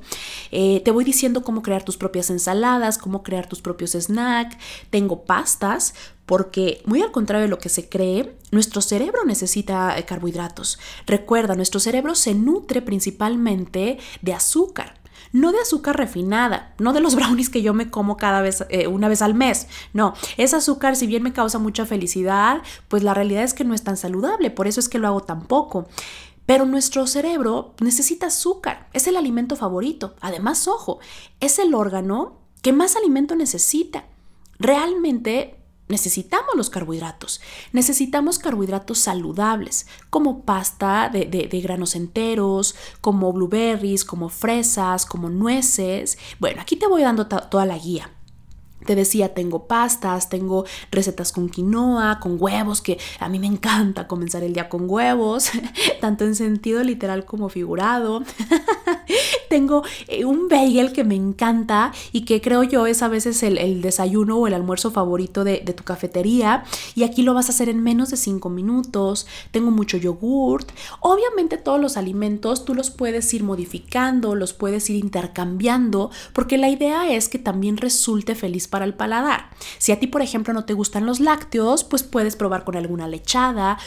Eh, 0.51 0.81
te 0.85 0.91
voy 0.91 1.03
diciendo 1.03 1.41
cómo 1.41 1.63
crear 1.63 1.83
tus 1.83 1.97
propias 1.97 2.29
ensaladas, 2.29 2.99
cómo 2.99 3.23
crear 3.23 3.47
tus 3.47 3.61
propios 3.61 3.91
snacks. 3.91 4.57
Tengo 4.91 5.23
pasta 5.23 5.70
porque, 6.25 6.81
muy 6.85 7.01
al 7.01 7.11
contrario 7.11 7.43
de 7.43 7.49
lo 7.49 7.59
que 7.59 7.67
se 7.67 7.89
cree, 7.89 8.37
nuestro 8.51 8.81
cerebro 8.81 9.25
necesita 9.25 9.97
eh, 9.97 10.05
carbohidratos. 10.05 10.79
Recuerda, 11.05 11.55
nuestro 11.55 11.79
cerebro 11.79 12.15
se 12.15 12.33
nutre 12.33 12.81
principalmente 12.81 13.99
de 14.21 14.33
azúcar. 14.33 15.01
No 15.33 15.51
de 15.51 15.59
azúcar 15.59 15.97
refinada, 15.97 16.73
no 16.77 16.93
de 16.93 17.01
los 17.01 17.15
brownies 17.17 17.49
que 17.49 17.61
yo 17.61 17.73
me 17.73 17.89
como 17.89 18.15
cada 18.17 18.41
vez, 18.41 18.63
eh, 18.69 18.87
una 18.87 19.09
vez 19.09 19.21
al 19.21 19.33
mes. 19.33 19.67
No, 19.93 20.13
ese 20.37 20.55
azúcar, 20.55 20.95
si 20.95 21.07
bien 21.07 21.23
me 21.23 21.33
causa 21.33 21.59
mucha 21.59 21.85
felicidad, 21.85 22.61
pues 22.87 23.03
la 23.03 23.13
realidad 23.13 23.43
es 23.43 23.53
que 23.53 23.63
no 23.63 23.73
es 23.73 23.83
tan 23.83 23.97
saludable, 23.97 24.51
por 24.51 24.67
eso 24.67 24.79
es 24.79 24.89
que 24.89 24.99
lo 24.99 25.07
hago 25.07 25.23
tan 25.23 25.47
poco. 25.47 25.87
Pero 26.45 26.65
nuestro 26.65 27.07
cerebro 27.07 27.75
necesita 27.81 28.27
azúcar, 28.27 28.87
es 28.93 29.07
el 29.07 29.15
alimento 29.15 29.55
favorito. 29.55 30.15
Además, 30.21 30.67
ojo, 30.67 30.99
es 31.39 31.59
el 31.59 31.73
órgano 31.73 32.39
que 32.61 32.73
más 32.73 32.95
alimento 32.95 33.35
necesita. 33.35 34.05
Realmente 34.59 35.60
necesitamos 35.91 36.55
los 36.55 36.69
carbohidratos. 36.69 37.41
Necesitamos 37.73 38.39
carbohidratos 38.39 38.99
saludables, 38.99 39.87
como 40.09 40.43
pasta 40.43 41.09
de, 41.09 41.61
granos 41.61 41.95
enteros, 41.95 42.75
como 43.01 43.31
blueberries, 43.31 44.05
como 44.05 44.29
fresas, 44.29 45.05
como 45.05 45.29
nueces. 45.29 46.17
Bueno, 46.39 46.61
aquí 46.61 46.75
te 46.75 46.87
voy 46.87 47.03
dando 47.03 47.27
toda 47.27 47.65
la 47.65 47.77
guía. 47.77 48.09
Te 48.85 48.95
decía, 48.95 49.33
tengo 49.33 49.67
pastas, 49.67 50.29
tengo 50.29 50.65
recetas 50.91 51.31
con 51.31 51.49
quinoa, 51.49 52.19
con 52.19 52.37
huevos, 52.39 52.81
que 52.81 52.97
a 53.19 53.29
mí 53.29 53.39
me 53.39 53.47
encanta 53.47 54.07
comenzar 54.07 54.43
el 54.43 54.53
día 54.53 54.69
con 54.69 54.89
huevos, 54.89 55.51
tanto 56.01 56.25
en 56.25 56.35
sentido 56.35 56.83
literal 56.83 57.25
como 57.25 57.49
figurado. 57.49 58.23
tengo 59.49 59.83
eh, 60.07 60.23
un 60.23 60.47
bagel 60.47 60.93
que 60.93 61.03
me 61.03 61.15
encanta 61.15 61.91
y 62.13 62.21
que 62.21 62.39
creo 62.39 62.63
yo 62.63 62.87
es 62.87 63.01
a 63.01 63.09
veces 63.09 63.43
el, 63.43 63.81
desayuno 63.81 64.37
o 64.37 64.47
el 64.47 64.53
almuerzo 64.53 64.91
favorito 64.91 65.43
de, 65.43 65.61
de, 65.65 65.73
tu 65.73 65.83
cafetería. 65.83 66.63
Y 66.95 67.03
aquí 67.03 67.21
lo 67.21 67.33
vas 67.33 67.49
a 67.49 67.51
hacer 67.51 67.67
en 67.67 67.83
menos 67.83 68.11
de 68.11 68.17
5 68.17 68.49
minutos. 68.49 69.27
Tengo 69.51 69.69
mucho 69.71 69.97
yogurt. 69.97 70.71
Obviamente 71.01 71.57
todos 71.57 71.81
los 71.81 71.97
alimentos 71.97 72.63
tú 72.63 72.73
los 72.73 72.91
puedes 72.91 73.33
ir 73.33 73.43
modificando, 73.43 74.35
los 74.35 74.53
puedes 74.53 74.89
ir 74.89 74.95
intercambiando, 74.95 76.11
porque 76.33 76.57
la 76.57 76.69
idea 76.69 77.11
es 77.11 77.27
que 77.27 77.39
también 77.39 77.77
resulte 77.77 78.35
feliz 78.35 78.67
para 78.71 78.85
el 78.85 78.95
paladar. 78.95 79.51
Si 79.77 79.91
a 79.91 79.99
ti, 79.99 80.07
por 80.07 80.23
ejemplo, 80.23 80.53
no 80.53 80.65
te 80.65 80.73
gustan 80.73 81.05
los 81.05 81.19
lácteos, 81.19 81.83
pues 81.83 82.01
puedes 82.01 82.35
probar 82.35 82.63
con 82.63 82.75
alguna 82.75 83.07
lechada. 83.07 83.77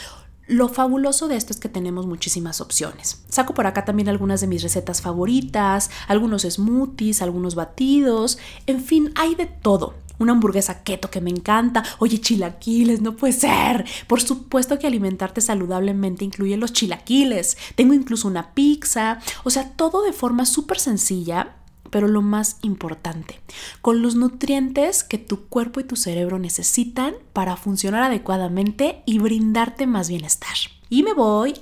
Lo 0.47 0.69
fabuloso 0.69 1.27
de 1.27 1.35
esto 1.35 1.51
es 1.51 1.59
que 1.59 1.69
tenemos 1.69 2.05
muchísimas 2.05 2.61
opciones. 2.61 3.25
Saco 3.27 3.53
por 3.53 3.65
acá 3.65 3.83
también 3.83 4.07
algunas 4.07 4.41
de 4.41 4.47
mis 4.47 4.61
recetas 4.61 5.01
favoritas, 5.01 5.89
algunos 6.07 6.43
smoothies, 6.43 7.23
algunos 7.23 7.55
batidos, 7.55 8.37
en 8.67 8.79
fin, 8.79 9.11
hay 9.15 9.33
de 9.35 9.47
todo. 9.47 9.95
Una 10.17 10.31
hamburguesa 10.31 10.83
keto 10.83 11.09
que 11.09 11.19
me 11.19 11.31
encanta. 11.31 11.83
Oye, 11.97 12.21
chilaquiles, 12.21 13.01
no 13.01 13.17
puede 13.17 13.33
ser. 13.33 13.85
Por 14.07 14.21
supuesto 14.21 14.79
que 14.79 14.87
alimentarte 14.87 15.41
saludablemente 15.41 16.23
incluye 16.23 16.55
los 16.55 16.71
chilaquiles. 16.71 17.57
Tengo 17.75 17.93
incluso 17.93 18.27
una 18.27 18.53
pizza. 18.53 19.19
O 19.43 19.49
sea, 19.49 19.71
todo 19.71 20.03
de 20.03 20.13
forma 20.13 20.45
súper 20.45 20.79
sencilla 20.79 21.55
pero 21.95 22.09
lo 22.09 22.21
más 22.21 22.57
importante, 22.61 23.39
con 23.81 24.01
los 24.01 24.15
nutrientes 24.15 25.05
que 25.05 25.17
tu 25.17 25.45
cuerpo 25.47 25.79
y 25.79 25.85
tu 25.85 25.95
cerebro 25.95 26.39
necesitan 26.39 27.13
para 27.31 27.55
funcionar 27.55 28.03
adecuadamente 28.03 29.01
y 29.05 29.19
brindarte 29.19 29.87
más 29.87 30.09
bienestar. 30.09 30.57
Y 30.89 31.03
me 31.03 31.13
voy 31.13 31.53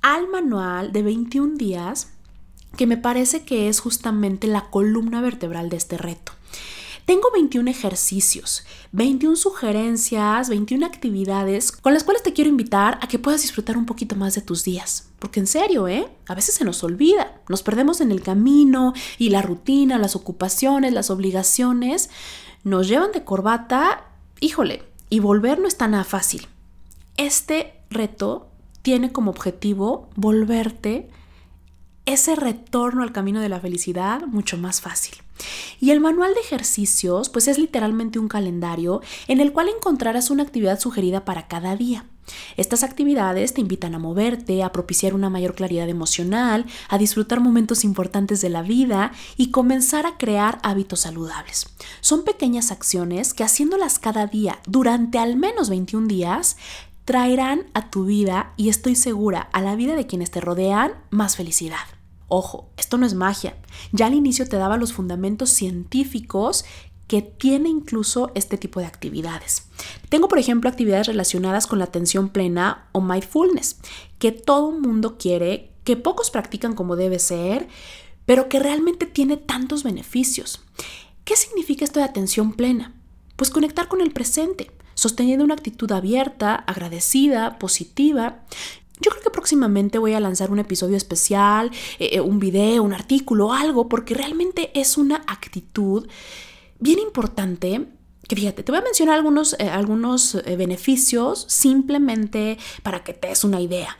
al 0.00 0.26
manual 0.28 0.90
de 0.92 1.02
21 1.02 1.56
días 1.58 2.08
que 2.78 2.86
me 2.86 2.96
parece 2.96 3.44
que 3.44 3.68
es 3.68 3.80
justamente 3.80 4.46
la 4.46 4.70
columna 4.70 5.20
vertebral 5.20 5.68
de 5.68 5.76
este 5.76 5.98
reto. 5.98 6.32
Tengo 7.08 7.30
21 7.32 7.70
ejercicios, 7.70 8.66
21 8.92 9.34
sugerencias, 9.34 10.50
21 10.50 10.84
actividades 10.84 11.72
con 11.72 11.94
las 11.94 12.04
cuales 12.04 12.22
te 12.22 12.34
quiero 12.34 12.50
invitar 12.50 12.98
a 13.00 13.08
que 13.08 13.18
puedas 13.18 13.40
disfrutar 13.40 13.78
un 13.78 13.86
poquito 13.86 14.14
más 14.14 14.34
de 14.34 14.42
tus 14.42 14.62
días. 14.62 15.08
Porque 15.18 15.40
en 15.40 15.46
serio, 15.46 15.88
¿eh? 15.88 16.06
A 16.26 16.34
veces 16.34 16.56
se 16.56 16.66
nos 16.66 16.84
olvida, 16.84 17.40
nos 17.48 17.62
perdemos 17.62 18.02
en 18.02 18.12
el 18.12 18.20
camino 18.20 18.92
y 19.16 19.30
la 19.30 19.40
rutina, 19.40 19.96
las 19.96 20.16
ocupaciones, 20.16 20.92
las 20.92 21.08
obligaciones 21.08 22.10
nos 22.62 22.88
llevan 22.88 23.12
de 23.12 23.24
corbata, 23.24 24.04
híjole, 24.38 24.82
y 25.08 25.20
volver 25.20 25.60
no 25.60 25.66
es 25.66 25.78
tan 25.78 26.04
fácil. 26.04 26.46
Este 27.16 27.72
reto 27.88 28.50
tiene 28.82 29.12
como 29.12 29.30
objetivo 29.30 30.10
volverte 30.14 31.08
ese 32.04 32.36
retorno 32.36 33.02
al 33.02 33.12
camino 33.12 33.40
de 33.40 33.48
la 33.48 33.60
felicidad 33.60 34.26
mucho 34.26 34.58
más 34.58 34.82
fácil. 34.82 35.14
Y 35.80 35.90
el 35.90 36.00
manual 36.00 36.34
de 36.34 36.40
ejercicios, 36.40 37.28
pues 37.28 37.48
es 37.48 37.58
literalmente 37.58 38.18
un 38.18 38.28
calendario 38.28 39.00
en 39.26 39.40
el 39.40 39.52
cual 39.52 39.68
encontrarás 39.68 40.30
una 40.30 40.42
actividad 40.42 40.80
sugerida 40.80 41.24
para 41.24 41.48
cada 41.48 41.76
día. 41.76 42.04
Estas 42.56 42.82
actividades 42.82 43.54
te 43.54 43.60
invitan 43.60 43.94
a 43.94 43.98
moverte, 43.98 44.62
a 44.62 44.72
propiciar 44.72 45.14
una 45.14 45.30
mayor 45.30 45.54
claridad 45.54 45.88
emocional, 45.88 46.66
a 46.88 46.98
disfrutar 46.98 47.40
momentos 47.40 47.84
importantes 47.84 48.40
de 48.40 48.50
la 48.50 48.62
vida 48.62 49.12
y 49.36 49.50
comenzar 49.50 50.06
a 50.06 50.18
crear 50.18 50.58
hábitos 50.62 51.00
saludables. 51.00 51.66
Son 52.00 52.24
pequeñas 52.24 52.70
acciones 52.70 53.34
que 53.34 53.44
haciéndolas 53.44 53.98
cada 53.98 54.26
día 54.26 54.58
durante 54.66 55.18
al 55.18 55.36
menos 55.36 55.70
21 55.70 56.06
días, 56.06 56.56
traerán 57.04 57.64
a 57.72 57.88
tu 57.88 58.04
vida 58.04 58.52
y 58.56 58.68
estoy 58.68 58.94
segura 58.94 59.48
a 59.52 59.62
la 59.62 59.76
vida 59.76 59.96
de 59.96 60.06
quienes 60.06 60.30
te 60.30 60.42
rodean 60.42 60.92
más 61.10 61.36
felicidad. 61.36 61.97
Ojo, 62.28 62.70
esto 62.76 62.98
no 62.98 63.06
es 63.06 63.14
magia. 63.14 63.56
Ya 63.92 64.06
al 64.06 64.14
inicio 64.14 64.46
te 64.46 64.56
daba 64.56 64.76
los 64.76 64.92
fundamentos 64.92 65.50
científicos 65.50 66.64
que 67.08 67.22
tiene 67.22 67.70
incluso 67.70 68.30
este 68.34 68.58
tipo 68.58 68.80
de 68.80 68.86
actividades. 68.86 69.68
Tengo, 70.10 70.28
por 70.28 70.38
ejemplo, 70.38 70.68
actividades 70.68 71.06
relacionadas 71.06 71.66
con 71.66 71.78
la 71.78 71.86
atención 71.86 72.28
plena 72.28 72.88
o 72.92 73.00
mindfulness, 73.00 73.78
que 74.18 74.30
todo 74.30 74.72
mundo 74.72 75.16
quiere, 75.18 75.72
que 75.84 75.96
pocos 75.96 76.30
practican 76.30 76.74
como 76.74 76.96
debe 76.96 77.18
ser, 77.18 77.66
pero 78.26 78.50
que 78.50 78.58
realmente 78.58 79.06
tiene 79.06 79.38
tantos 79.38 79.82
beneficios. 79.84 80.60
¿Qué 81.24 81.34
significa 81.34 81.84
esto 81.84 81.98
de 81.98 82.04
atención 82.04 82.52
plena? 82.52 82.94
Pues 83.36 83.48
conectar 83.48 83.88
con 83.88 84.02
el 84.02 84.10
presente, 84.12 84.70
sosteniendo 84.92 85.44
una 85.46 85.54
actitud 85.54 85.90
abierta, 85.92 86.54
agradecida, 86.54 87.58
positiva. 87.58 88.44
Yo 89.00 89.10
creo 89.10 89.22
que 89.22 89.30
próximamente 89.30 89.98
voy 89.98 90.14
a 90.14 90.20
lanzar 90.20 90.50
un 90.50 90.58
episodio 90.58 90.96
especial, 90.96 91.70
eh, 91.98 92.10
eh, 92.12 92.20
un 92.20 92.38
video, 92.38 92.82
un 92.82 92.92
artículo, 92.92 93.52
algo, 93.52 93.88
porque 93.88 94.14
realmente 94.14 94.70
es 94.78 94.96
una 94.96 95.22
actitud 95.26 96.08
bien 96.78 96.98
importante. 96.98 97.86
Que 98.26 98.36
fíjate, 98.36 98.62
te 98.62 98.72
voy 98.72 98.80
a 98.80 98.84
mencionar 98.84 99.14
algunos, 99.14 99.54
eh, 99.58 99.70
algunos 99.70 100.36
beneficios 100.44 101.46
simplemente 101.48 102.58
para 102.82 103.02
que 103.02 103.14
te 103.14 103.28
des 103.28 103.42
una 103.42 103.60
idea. 103.60 103.96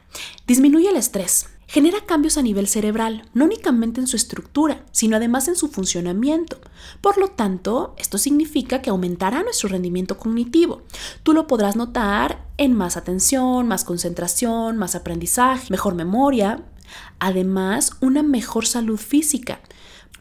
Disminuye 0.47 0.91
el 0.91 0.97
estrés. 0.97 1.47
Genera 1.69 2.07
cambios 2.07 2.39
a 2.39 2.43
nivel 2.43 2.67
cerebral, 2.67 3.29
no 3.35 3.45
únicamente 3.45 4.01
en 4.01 4.07
su 4.07 4.17
estructura, 4.17 4.85
sino 4.91 5.17
además 5.17 5.49
en 5.49 5.55
su 5.55 5.69
funcionamiento. 5.69 6.59
Por 7.03 7.19
lo 7.19 7.29
tanto, 7.29 7.95
esto 7.99 8.17
significa 8.17 8.81
que 8.81 8.91
aumentará 8.91 9.43
nuestro 9.43 9.69
rendimiento 9.69 10.17
cognitivo. 10.17 10.83
Tú 11.23 11.35
lo 11.35 11.47
podrás 11.47 11.77
notar 11.77 12.47
en 12.57 12.73
más 12.73 12.97
atención, 12.97 13.69
más 13.69 13.85
concentración, 13.85 14.79
más 14.79 14.95
aprendizaje, 14.95 15.67
mejor 15.71 15.95
memoria, 15.95 16.65
además 17.19 17.93
una 18.01 18.23
mejor 18.23 18.67
salud 18.67 18.99
física. 18.99 19.61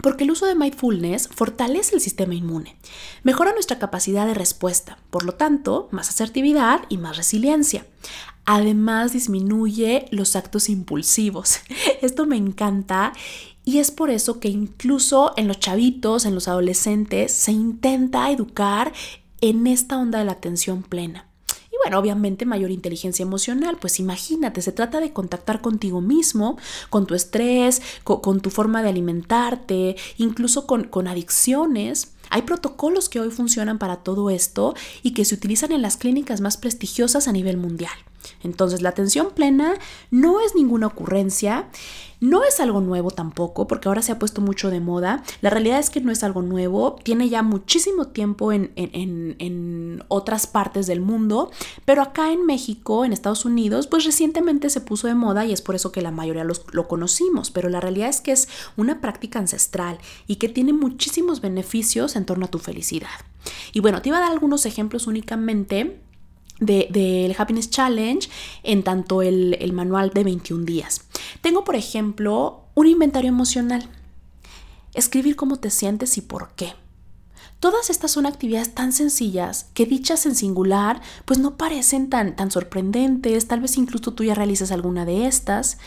Porque 0.02 0.26
el 0.26 0.32
uso 0.32 0.46
de 0.46 0.54
mindfulness 0.54 1.28
fortalece 1.30 1.96
el 1.96 2.02
sistema 2.02 2.36
inmune, 2.36 2.78
mejora 3.24 3.54
nuestra 3.54 3.80
capacidad 3.80 4.28
de 4.28 4.36
respuesta, 4.36 5.00
por 5.10 5.24
lo 5.24 5.34
tanto, 5.34 5.88
más 5.92 6.10
asertividad 6.10 6.82
y 6.90 6.98
más 6.98 7.18
resiliencia. 7.18 7.88
Además, 8.50 9.12
disminuye 9.12 10.06
los 10.10 10.38
actos 10.38 10.70
impulsivos. 10.70 11.60
Esto 12.02 12.26
me 12.26 12.38
encanta 12.38 13.12
y 13.66 13.80
es 13.80 13.92
por 13.92 14.10
eso 14.10 14.40
que 14.40 14.48
incluso 14.48 15.34
en 15.36 15.50
los 15.50 15.60
chavitos, 15.60 16.24
en 16.24 16.34
los 16.34 16.48
adolescentes, 16.48 17.34
se 17.34 17.52
intenta 17.52 18.32
educar 18.32 18.94
en 19.42 19.68
esta 19.68 19.98
onda 19.98 20.20
de 20.20 20.26
la 20.26 20.32
atención 20.32 20.82
plena. 20.82 21.28
Y 21.70 21.76
bueno, 21.84 22.00
obviamente 22.00 22.46
mayor 22.46 22.72
inteligencia 22.72 23.24
emocional, 23.24 23.76
pues 23.82 24.00
imagínate, 24.00 24.62
se 24.62 24.72
trata 24.72 25.02
de 25.02 25.12
contactar 25.12 25.60
contigo 25.60 26.00
mismo, 26.00 26.58
con 26.90 27.06
tu 27.06 27.16
estrés, 27.16 27.82
con, 28.06 28.40
tu 28.40 28.50
forma 28.50 28.82
de 28.82 28.88
alimentarte, 28.88 29.98
incluso 30.18 30.66
con, 30.66 31.08
adicciones. 31.10 32.14
Hay 32.30 32.44
protocolos 32.44 33.10
que 33.10 33.20
hoy 33.20 33.30
funcionan 33.30 33.78
para 33.78 33.98
todo 33.98 34.30
esto 34.30 34.74
y 35.04 35.12
que 35.12 35.26
se 35.26 35.36
utilizan 35.36 35.74
en 35.74 35.82
las 35.82 35.98
clínicas 35.98 36.40
más 36.40 36.56
prestigiosas 36.56 37.28
a 37.28 37.34
nivel 37.34 37.58
mundial. 37.58 37.92
Entonces, 38.44 38.82
la 38.82 38.90
atención 38.90 39.30
plena 39.34 39.76
no 40.12 40.40
es 40.42 40.56
ninguna 40.56 40.88
ocurrencia, 40.88 41.68
no 42.20 42.44
es 42.44 42.60
algo 42.60 42.82
nuevo 42.82 43.12
tampoco, 43.12 43.68
porque 43.68 43.88
ahora 43.88 44.02
se 44.02 44.12
ha 44.12 44.20
puesto 44.20 44.42
mucho 44.42 44.72
de 44.72 44.80
moda. 44.80 45.24
La 45.42 45.50
realidad 45.50 45.80
es 45.80 45.90
que 45.90 46.02
no 46.02 46.12
es 46.12 46.24
algo 46.24 46.42
nuevo, 46.42 46.96
tiene 47.04 47.30
ya 47.30 47.44
muchísimo 47.44 48.08
tiempo 48.08 48.52
en, 48.52 48.68
otras 50.10 50.48
partes 50.48 50.88
del 50.88 51.02
mundo, 51.02 51.52
pero 51.86 52.02
acá 52.02 52.32
en 52.32 52.46
México, 52.46 53.06
en 53.06 53.14
Estados 53.14 53.46
Unidos, 53.46 53.88
pues 53.88 54.06
recientemente 54.06 54.70
se 54.70 54.82
puso 54.82 55.08
de 55.08 55.16
moda 55.16 55.46
y 55.46 55.54
es 55.54 55.62
por 55.62 55.76
eso 55.76 55.92
que 55.92 56.02
la 56.02 56.12
mayoría 56.12 56.44
lo 56.44 56.88
conocimos, 56.88 57.52
pero 57.52 57.70
la 57.70 57.82
realidad 57.82 58.10
es 58.10 58.22
que 58.22 58.32
es 58.32 58.48
una 58.78 59.02
práctica 59.02 59.40
ancestral 59.40 60.00
y 60.28 60.36
que 60.36 60.50
tiene 60.50 60.74
muchísimos 60.74 61.42
beneficios 61.42 62.16
en 62.16 62.26
torno 62.26 62.46
a 62.46 62.50
tu 62.50 62.60
felicidad. 62.60 63.10
Y 63.74 63.80
bueno, 63.80 64.02
te 64.02 64.10
iba 64.10 64.18
a 64.18 64.22
dar 64.22 64.32
algunos 64.32 64.66
ejemplos 64.66 65.08
únicamente 65.08 66.00
del 66.60 67.36
Happiness 67.38 67.70
Challenge 67.70 68.30
en 68.64 68.84
tanto 68.84 69.22
el, 69.22 69.58
el 69.60 69.74
manual 69.74 70.12
de 70.12 70.24
21 70.24 70.66
días. 70.66 71.02
Tengo, 71.42 71.64
por 71.64 71.76
ejemplo, 71.76 72.64
un 72.76 72.88
inventario 72.88 73.30
emocional. 73.30 73.90
Escribir 74.94 75.36
cómo 75.36 75.58
te 75.58 75.70
sientes 75.70 76.18
y 76.18 76.22
por 76.22 76.52
qué. 76.56 76.74
Todas 77.60 77.90
estas 77.90 78.12
son 78.12 78.28
actividades 78.28 78.76
tan 78.76 78.94
sencillas 78.94 79.68
que 79.74 79.88
dichas 79.88 80.28
en 80.28 80.36
singular 80.36 81.02
pues 81.26 81.40
no 81.40 81.58
parecen 81.58 82.10
tan, 82.10 82.36
tan 82.36 82.52
sorprendentes, 82.52 83.48
tal 83.48 83.62
vez 83.62 83.78
incluso 83.78 84.14
tú 84.14 84.24
ya 84.24 84.36
realices 84.36 84.72
alguna 84.72 85.06
de 85.06 85.26
estas, 85.26 85.80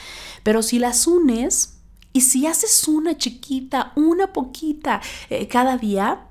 pero 0.43 0.63
si 0.63 0.81
las 0.81 1.07
unes 1.07 1.75
y 2.13 2.23
si 2.23 2.47
haces 2.49 2.89
una 2.89 3.17
chiquita, 3.17 3.93
una 3.95 4.33
poquita 4.33 5.01
eh, 5.29 5.47
cada 5.47 5.77
día, 5.77 6.27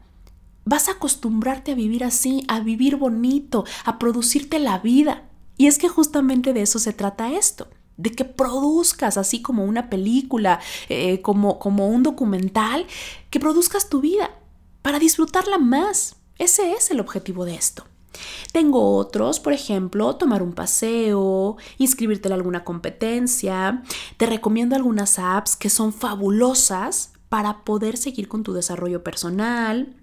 Vas 0.70 0.88
a 0.88 0.92
acostumbrarte 0.92 1.72
a 1.72 1.76
vivir 1.76 2.04
así, 2.04 2.46
a 2.48 2.60
vivir 2.60 2.96
bonito, 2.96 3.66
a 3.86 3.98
producirte 3.98 4.60
la 4.60 4.78
vida. 4.78 5.24
Y 5.58 5.66
es 5.66 5.80
que 5.80 5.90
justamente 5.90 6.54
de 6.54 6.62
eso 6.62 6.78
se 6.78 6.94
trata 6.94 7.32
esto, 7.32 7.70
de 7.98 8.12
que 8.12 8.24
produzcas 8.24 9.18
así 9.18 9.42
como 9.42 9.66
una 9.66 9.90
película, 9.90 10.60
eh, 10.88 11.24
como, 11.24 11.58
como 11.58 11.88
un 11.88 12.04
documental, 12.04 12.86
que 13.32 13.40
produzcas 13.40 13.90
tu 13.90 14.00
vida 14.00 14.30
para 14.84 15.00
disfrutarla 15.00 15.58
más. 15.58 16.18
Ese 16.38 16.74
es 16.74 16.92
el 16.92 17.00
objetivo 17.00 17.46
de 17.46 17.56
esto. 17.56 17.86
Tengo 18.52 18.96
otros, 18.96 19.40
por 19.40 19.54
ejemplo, 19.54 20.18
tomar 20.18 20.44
un 20.44 20.54
paseo, 20.54 21.58
inscribirte 21.80 22.28
en 22.28 22.36
alguna 22.36 22.64
competencia. 22.64 23.82
Te 24.18 24.28
recomiendo 24.28 24.76
algunas 24.76 25.18
apps 25.18 25.56
que 25.56 25.72
son 25.72 25.94
fabulosas 25.94 27.14
para 27.28 27.64
poder 27.64 27.98
seguir 27.98 28.28
con 28.28 28.44
tu 28.44 28.54
desarrollo 28.54 29.04
personal. 29.04 29.96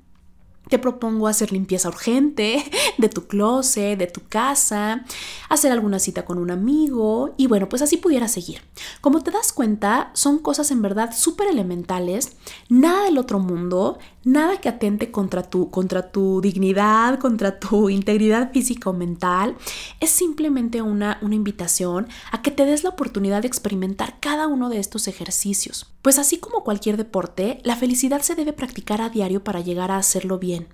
Te 0.69 0.79
propongo 0.79 1.29
hacer 1.29 1.53
limpieza 1.53 1.89
urgente 1.89 2.65
de 2.99 3.09
tu 3.09 3.27
closet, 3.27 3.99
de 3.99 4.07
tu 4.07 4.23
casa, 4.29 5.05
hacer 5.49 5.71
alguna 5.71 5.99
cita 5.99 6.25
con 6.25 6.39
un 6.39 6.51
amigo 6.51 7.35
y 7.37 7.47
bueno, 7.47 7.69
pues 7.69 7.83
así 7.83 7.97
pudiera 7.97 8.29
seguir. 8.29 8.63
Como 9.01 9.23
te 9.23 9.31
das 9.31 9.53
cuenta, 9.53 10.11
son 10.15 10.39
cosas 10.39 10.71
en 10.71 10.83
verdad 10.83 11.15
súper 11.17 11.49
elementales, 11.49 12.37
nada 12.69 13.05
del 13.05 13.19
otro 13.19 13.39
mundo, 13.39 13.99
nada 14.27 14.61
que 14.61 14.69
atente 14.69 15.11
contra 15.11 15.45
tu, 15.45 15.71
contra 15.71 16.11
tu 16.11 16.41
dignidad, 16.43 17.19
contra 17.19 17.59
tu 17.59 17.89
integridad 17.91 18.53
física 18.53 18.91
o 18.91 18.93
mental. 18.93 19.57
Es 20.01 20.11
simplemente 20.11 20.83
una, 20.83 21.19
una 21.23 21.37
invitación 21.37 22.09
a 22.33 22.43
que 22.43 22.51
te 22.51 22.67
des 22.67 22.85
la 22.85 22.91
oportunidad 22.91 23.43
de 23.43 23.49
experimentar 23.49 24.19
cada 24.21 24.49
uno 24.49 24.69
de 24.69 24.81
estos 24.81 25.09
ejercicios. 25.09 25.87
Pues 26.03 26.19
así 26.19 26.39
como 26.39 26.65
cualquier 26.65 26.97
deporte, 26.97 27.61
la 27.63 27.77
felicidad 27.77 28.21
se 28.21 28.35
debe 28.35 28.53
practicar 28.53 29.01
a 29.01 29.09
diario 29.09 29.45
para 29.45 29.61
llegar 29.61 29.91
a 29.91 29.97
hacerlo 29.97 30.39
bien. 30.39 30.67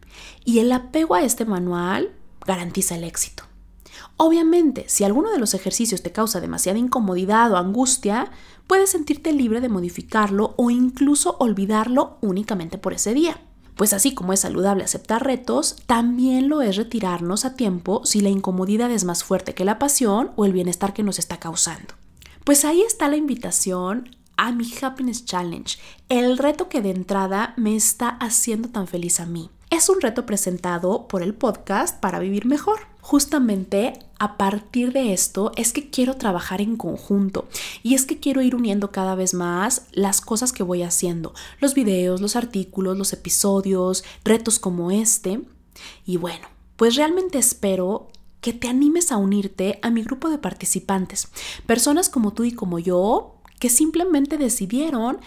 Y 0.44 0.59
el 0.59 0.72
apego 0.72 1.14
a 1.14 1.22
este 1.22 1.44
manual 1.44 2.11
garantiza 2.46 2.96
el 2.96 3.05
éxito. 3.05 3.44
Obviamente, 4.16 4.84
si 4.88 5.05
alguno 5.05 5.30
de 5.30 5.38
los 5.38 5.53
ejercicios 5.55 6.03
te 6.03 6.12
causa 6.12 6.40
demasiada 6.40 6.78
incomodidad 6.78 7.53
o 7.53 7.57
angustia, 7.57 8.30
puedes 8.67 8.91
sentirte 8.91 9.33
libre 9.33 9.61
de 9.61 9.69
modificarlo 9.69 10.55
o 10.57 10.71
incluso 10.71 11.37
olvidarlo 11.39 12.19
únicamente 12.21 12.79
por 12.79 12.93
ese 12.93 13.15
día. 13.15 13.41
Pues 13.77 13.93
así 13.93 14.15
como 14.15 14.33
es 14.33 14.41
saludable 14.41 14.85
aceptar 14.85 15.25
retos, 15.25 15.77
también 15.87 16.49
lo 16.49 16.63
es 16.63 16.77
retirarnos 16.77 17.45
a 17.45 17.55
tiempo 17.55 18.03
si 18.05 18.21
la 18.21 18.29
incomodidad 18.29 18.91
es 18.91 19.05
más 19.05 19.25
fuerte 19.25 19.55
que 19.55 19.65
la 19.65 19.79
pasión 19.79 20.31
o 20.37 20.45
el 20.45 20.53
bienestar 20.53 20.93
que 20.93 21.03
nos 21.03 21.19
está 21.19 21.39
causando. 21.39 21.95
Pues 22.45 22.65
ahí 22.65 22.83
está 22.83 23.09
la 23.09 23.17
invitación 23.17 24.17
a 24.37 24.53
mi 24.53 24.67
Happiness 24.81 25.25
Challenge, 25.25 25.79
el 26.09 26.39
reto 26.39 26.69
que 26.69 26.83
de 26.83 26.91
entrada 26.91 27.55
me 27.57 27.77
está 27.77 28.09
haciendo 28.09 28.69
tan 28.69 28.87
feliz 28.87 29.21
a 29.21 29.27
mí. 29.27 29.51
Es 29.73 29.89
un 29.89 30.03
reto 30.03 30.27
presentado 30.27 31.09
por 31.09 31.23
el 31.23 31.33
podcast 31.33 31.99
para 31.99 32.18
vivir 32.18 32.45
mejor. 32.45 32.81
Justamente 33.01 33.99
a 34.18 34.37
partir 34.37 34.93
de 34.93 35.14
esto 35.14 35.51
es 35.57 35.73
que 35.73 35.89
quiero 35.89 36.18
trabajar 36.18 36.61
en 36.61 36.77
conjunto 36.77 37.49
y 37.83 37.95
es 37.95 38.05
que 38.05 38.20
quiero 38.20 38.43
ir 38.43 38.55
uniendo 38.55 38.93
cada 38.93 39.14
vez 39.14 39.33
más 39.33 39.87
las 39.93 40.20
cosas 40.20 40.53
que 40.53 40.62
voy 40.62 40.83
haciendo, 40.83 41.33
los 41.59 41.73
videos, 41.73 42.20
los 42.20 42.37
artículos, 42.37 42.99
los 42.99 43.14
episodios, 43.14 44.05
retos 44.27 44.59
como 44.59 44.91
este. 44.91 45.41
Y 46.05 46.18
bueno, 46.18 46.47
pues 46.77 46.97
realmente 46.97 47.39
espero 47.39 48.11
que 48.43 48.53
te 48.53 48.68
animes 48.68 49.11
a 49.11 49.16
unirte 49.16 49.79
a 49.81 49.89
mi 49.89 50.03
grupo 50.03 50.29
de 50.29 50.37
participantes, 50.37 51.29
personas 51.64 52.11
como 52.11 52.35
tú 52.35 52.45
y 52.45 52.53
como 52.53 52.79
yo 52.79 53.37
que 53.59 53.70
simplemente 53.70 54.37
decidieron 54.37 55.18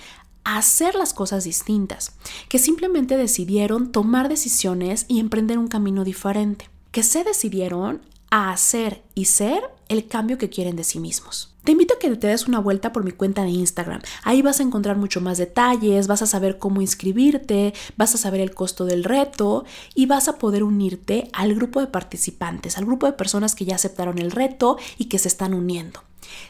hacer 0.46 0.96
las 0.96 1.14
cosas 1.14 1.43
distintas, 1.43 2.14
que 2.48 2.60
simplemente 2.60 3.18
decidieron 3.18 3.91
tomar 3.91 4.30
decisiones 4.30 5.06
y 5.10 5.20
emprender 5.20 5.58
un 5.58 5.68
camino 5.68 6.06
diferente, 6.06 6.70
que 6.91 7.04
se 7.04 7.26
decidieron 7.26 8.02
a 8.30 8.52
hacer 8.52 9.04
y 9.16 9.26
ser 9.26 9.64
el 9.89 10.08
cambio 10.08 10.38
que 10.38 10.50
quieren 10.50 10.76
de 10.76 10.84
sí 10.84 11.00
mismos. 11.00 11.52
Te 11.64 11.72
invito 11.72 11.96
a 11.96 12.00
que 12.00 12.16
te 12.16 12.28
des 12.28 12.48
una 12.48 12.60
vuelta 12.60 12.93
por 12.93 13.04
mi 13.04 13.12
cuenta 13.12 13.41
de 13.41 13.50
Instagram. 13.50 14.02
Ahí 14.24 14.43
vas 14.43 14.60
a 14.60 14.64
encontrar 14.64 14.98
mucho 14.98 15.20
más 15.20 15.39
detalles, 15.39 16.06
vas 16.06 16.22
a 16.22 16.28
saber 16.28 16.60
cómo 16.60 16.80
inscribirte, 16.80 17.74
vas 17.98 18.14
a 18.14 18.20
saber 18.20 18.39
el 18.39 18.54
costo 18.54 18.86
del 18.86 19.04
reto 19.04 19.66
y 19.96 20.06
vas 20.06 20.28
a 20.28 20.38
poder 20.38 20.64
unirte 20.64 21.28
al 21.34 21.56
grupo 21.56 21.82
de 21.82 21.88
participantes, 21.88 22.78
al 22.78 22.86
grupo 22.86 23.08
de 23.08 23.14
personas 23.14 23.56
que 23.56 23.66
ya 23.66 23.76
aceptaron 23.76 24.20
el 24.20 24.30
reto 24.30 24.78
y 25.00 25.06
que 25.06 25.18
se 25.18 25.28
están 25.28 25.56
uniendo. 25.56 26.02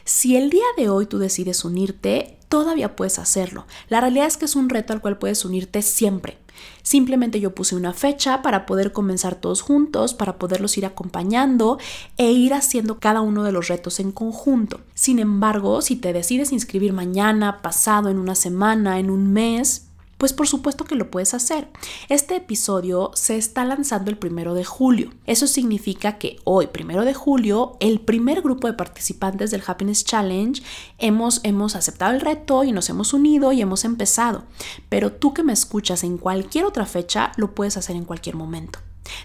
Si 0.04 0.36
el 0.36 0.50
día 0.50 0.66
de 0.76 0.90
hoy 0.90 1.06
tú 1.06 1.18
decides 1.18 1.64
unirte, 1.64 2.35
todavía 2.48 2.96
puedes 2.96 3.18
hacerlo. 3.18 3.66
La 3.88 4.00
realidad 4.00 4.26
es 4.26 4.36
que 4.36 4.44
es 4.44 4.56
un 4.56 4.68
reto 4.68 4.92
al 4.92 5.00
cual 5.00 5.18
puedes 5.18 5.44
unirte 5.44 5.82
siempre. 5.82 6.38
Simplemente 6.82 7.40
yo 7.40 7.54
puse 7.54 7.76
una 7.76 7.92
fecha 7.92 8.42
para 8.42 8.66
poder 8.66 8.92
comenzar 8.92 9.34
todos 9.34 9.60
juntos, 9.60 10.14
para 10.14 10.38
poderlos 10.38 10.78
ir 10.78 10.86
acompañando 10.86 11.78
e 12.16 12.30
ir 12.30 12.54
haciendo 12.54 12.98
cada 12.98 13.20
uno 13.20 13.44
de 13.44 13.52
los 13.52 13.68
retos 13.68 14.00
en 14.00 14.12
conjunto. 14.12 14.80
Sin 14.94 15.18
embargo, 15.18 15.82
si 15.82 15.96
te 15.96 16.12
decides 16.12 16.52
inscribir 16.52 16.92
mañana, 16.92 17.60
pasado, 17.60 18.08
en 18.08 18.18
una 18.18 18.34
semana, 18.34 18.98
en 18.98 19.10
un 19.10 19.32
mes, 19.32 19.85
pues 20.18 20.32
por 20.32 20.48
supuesto 20.48 20.84
que 20.84 20.94
lo 20.94 21.10
puedes 21.10 21.34
hacer. 21.34 21.68
Este 22.08 22.36
episodio 22.36 23.10
se 23.14 23.36
está 23.36 23.64
lanzando 23.64 24.10
el 24.10 24.18
primero 24.18 24.54
de 24.54 24.64
julio. 24.64 25.10
Eso 25.26 25.46
significa 25.46 26.18
que 26.18 26.36
hoy, 26.44 26.68
primero 26.68 27.04
de 27.04 27.14
julio, 27.14 27.76
el 27.80 28.00
primer 28.00 28.42
grupo 28.42 28.66
de 28.66 28.74
participantes 28.74 29.50
del 29.50 29.62
Happiness 29.66 30.04
Challenge 30.04 30.62
hemos, 30.98 31.40
hemos 31.42 31.76
aceptado 31.76 32.14
el 32.14 32.20
reto 32.20 32.64
y 32.64 32.72
nos 32.72 32.88
hemos 32.88 33.12
unido 33.12 33.52
y 33.52 33.60
hemos 33.60 33.84
empezado. 33.84 34.44
Pero 34.88 35.12
tú 35.12 35.34
que 35.34 35.42
me 35.42 35.52
escuchas 35.52 36.04
en 36.04 36.18
cualquier 36.18 36.64
otra 36.64 36.86
fecha, 36.86 37.32
lo 37.36 37.54
puedes 37.54 37.76
hacer 37.76 37.96
en 37.96 38.04
cualquier 38.04 38.36
momento. 38.36 38.78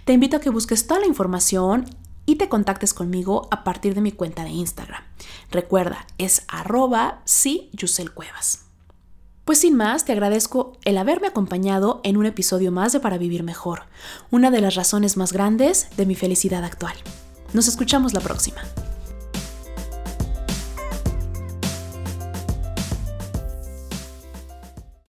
Te 0.05 0.13
invito 0.13 0.37
a 0.37 0.41
que 0.41 0.49
busques 0.49 0.87
toda 0.87 0.99
la 0.99 1.07
información 1.07 1.85
y 2.25 2.35
te 2.35 2.49
contactes 2.49 2.93
conmigo 2.93 3.47
a 3.51 3.63
partir 3.63 3.95
de 3.95 4.01
mi 4.01 4.11
cuenta 4.11 4.43
de 4.43 4.51
Instagram. 4.51 5.03
Recuerda, 5.49 6.05
es 6.17 6.43
arroba 6.47 7.21
sí, 7.25 7.71
Cuevas. 8.13 8.70
Pues 9.45 9.59
sin 9.61 9.75
más, 9.75 10.05
te 10.05 10.11
agradezco 10.11 10.73
el 10.85 10.97
haberme 10.97 11.27
acompañado 11.27 11.99
en 12.03 12.15
un 12.15 12.27
episodio 12.27 12.71
más 12.71 12.93
de 12.93 12.99
Para 12.99 13.17
Vivir 13.17 13.41
Mejor, 13.41 13.83
una 14.29 14.51
de 14.51 14.61
las 14.61 14.75
razones 14.75 15.17
más 15.17 15.33
grandes 15.33 15.87
de 15.97 16.05
mi 16.05 16.15
felicidad 16.15 16.63
actual. 16.63 16.93
Nos 17.53 17.67
escuchamos 17.67 18.13
la 18.13 18.21
próxima. 18.21 18.61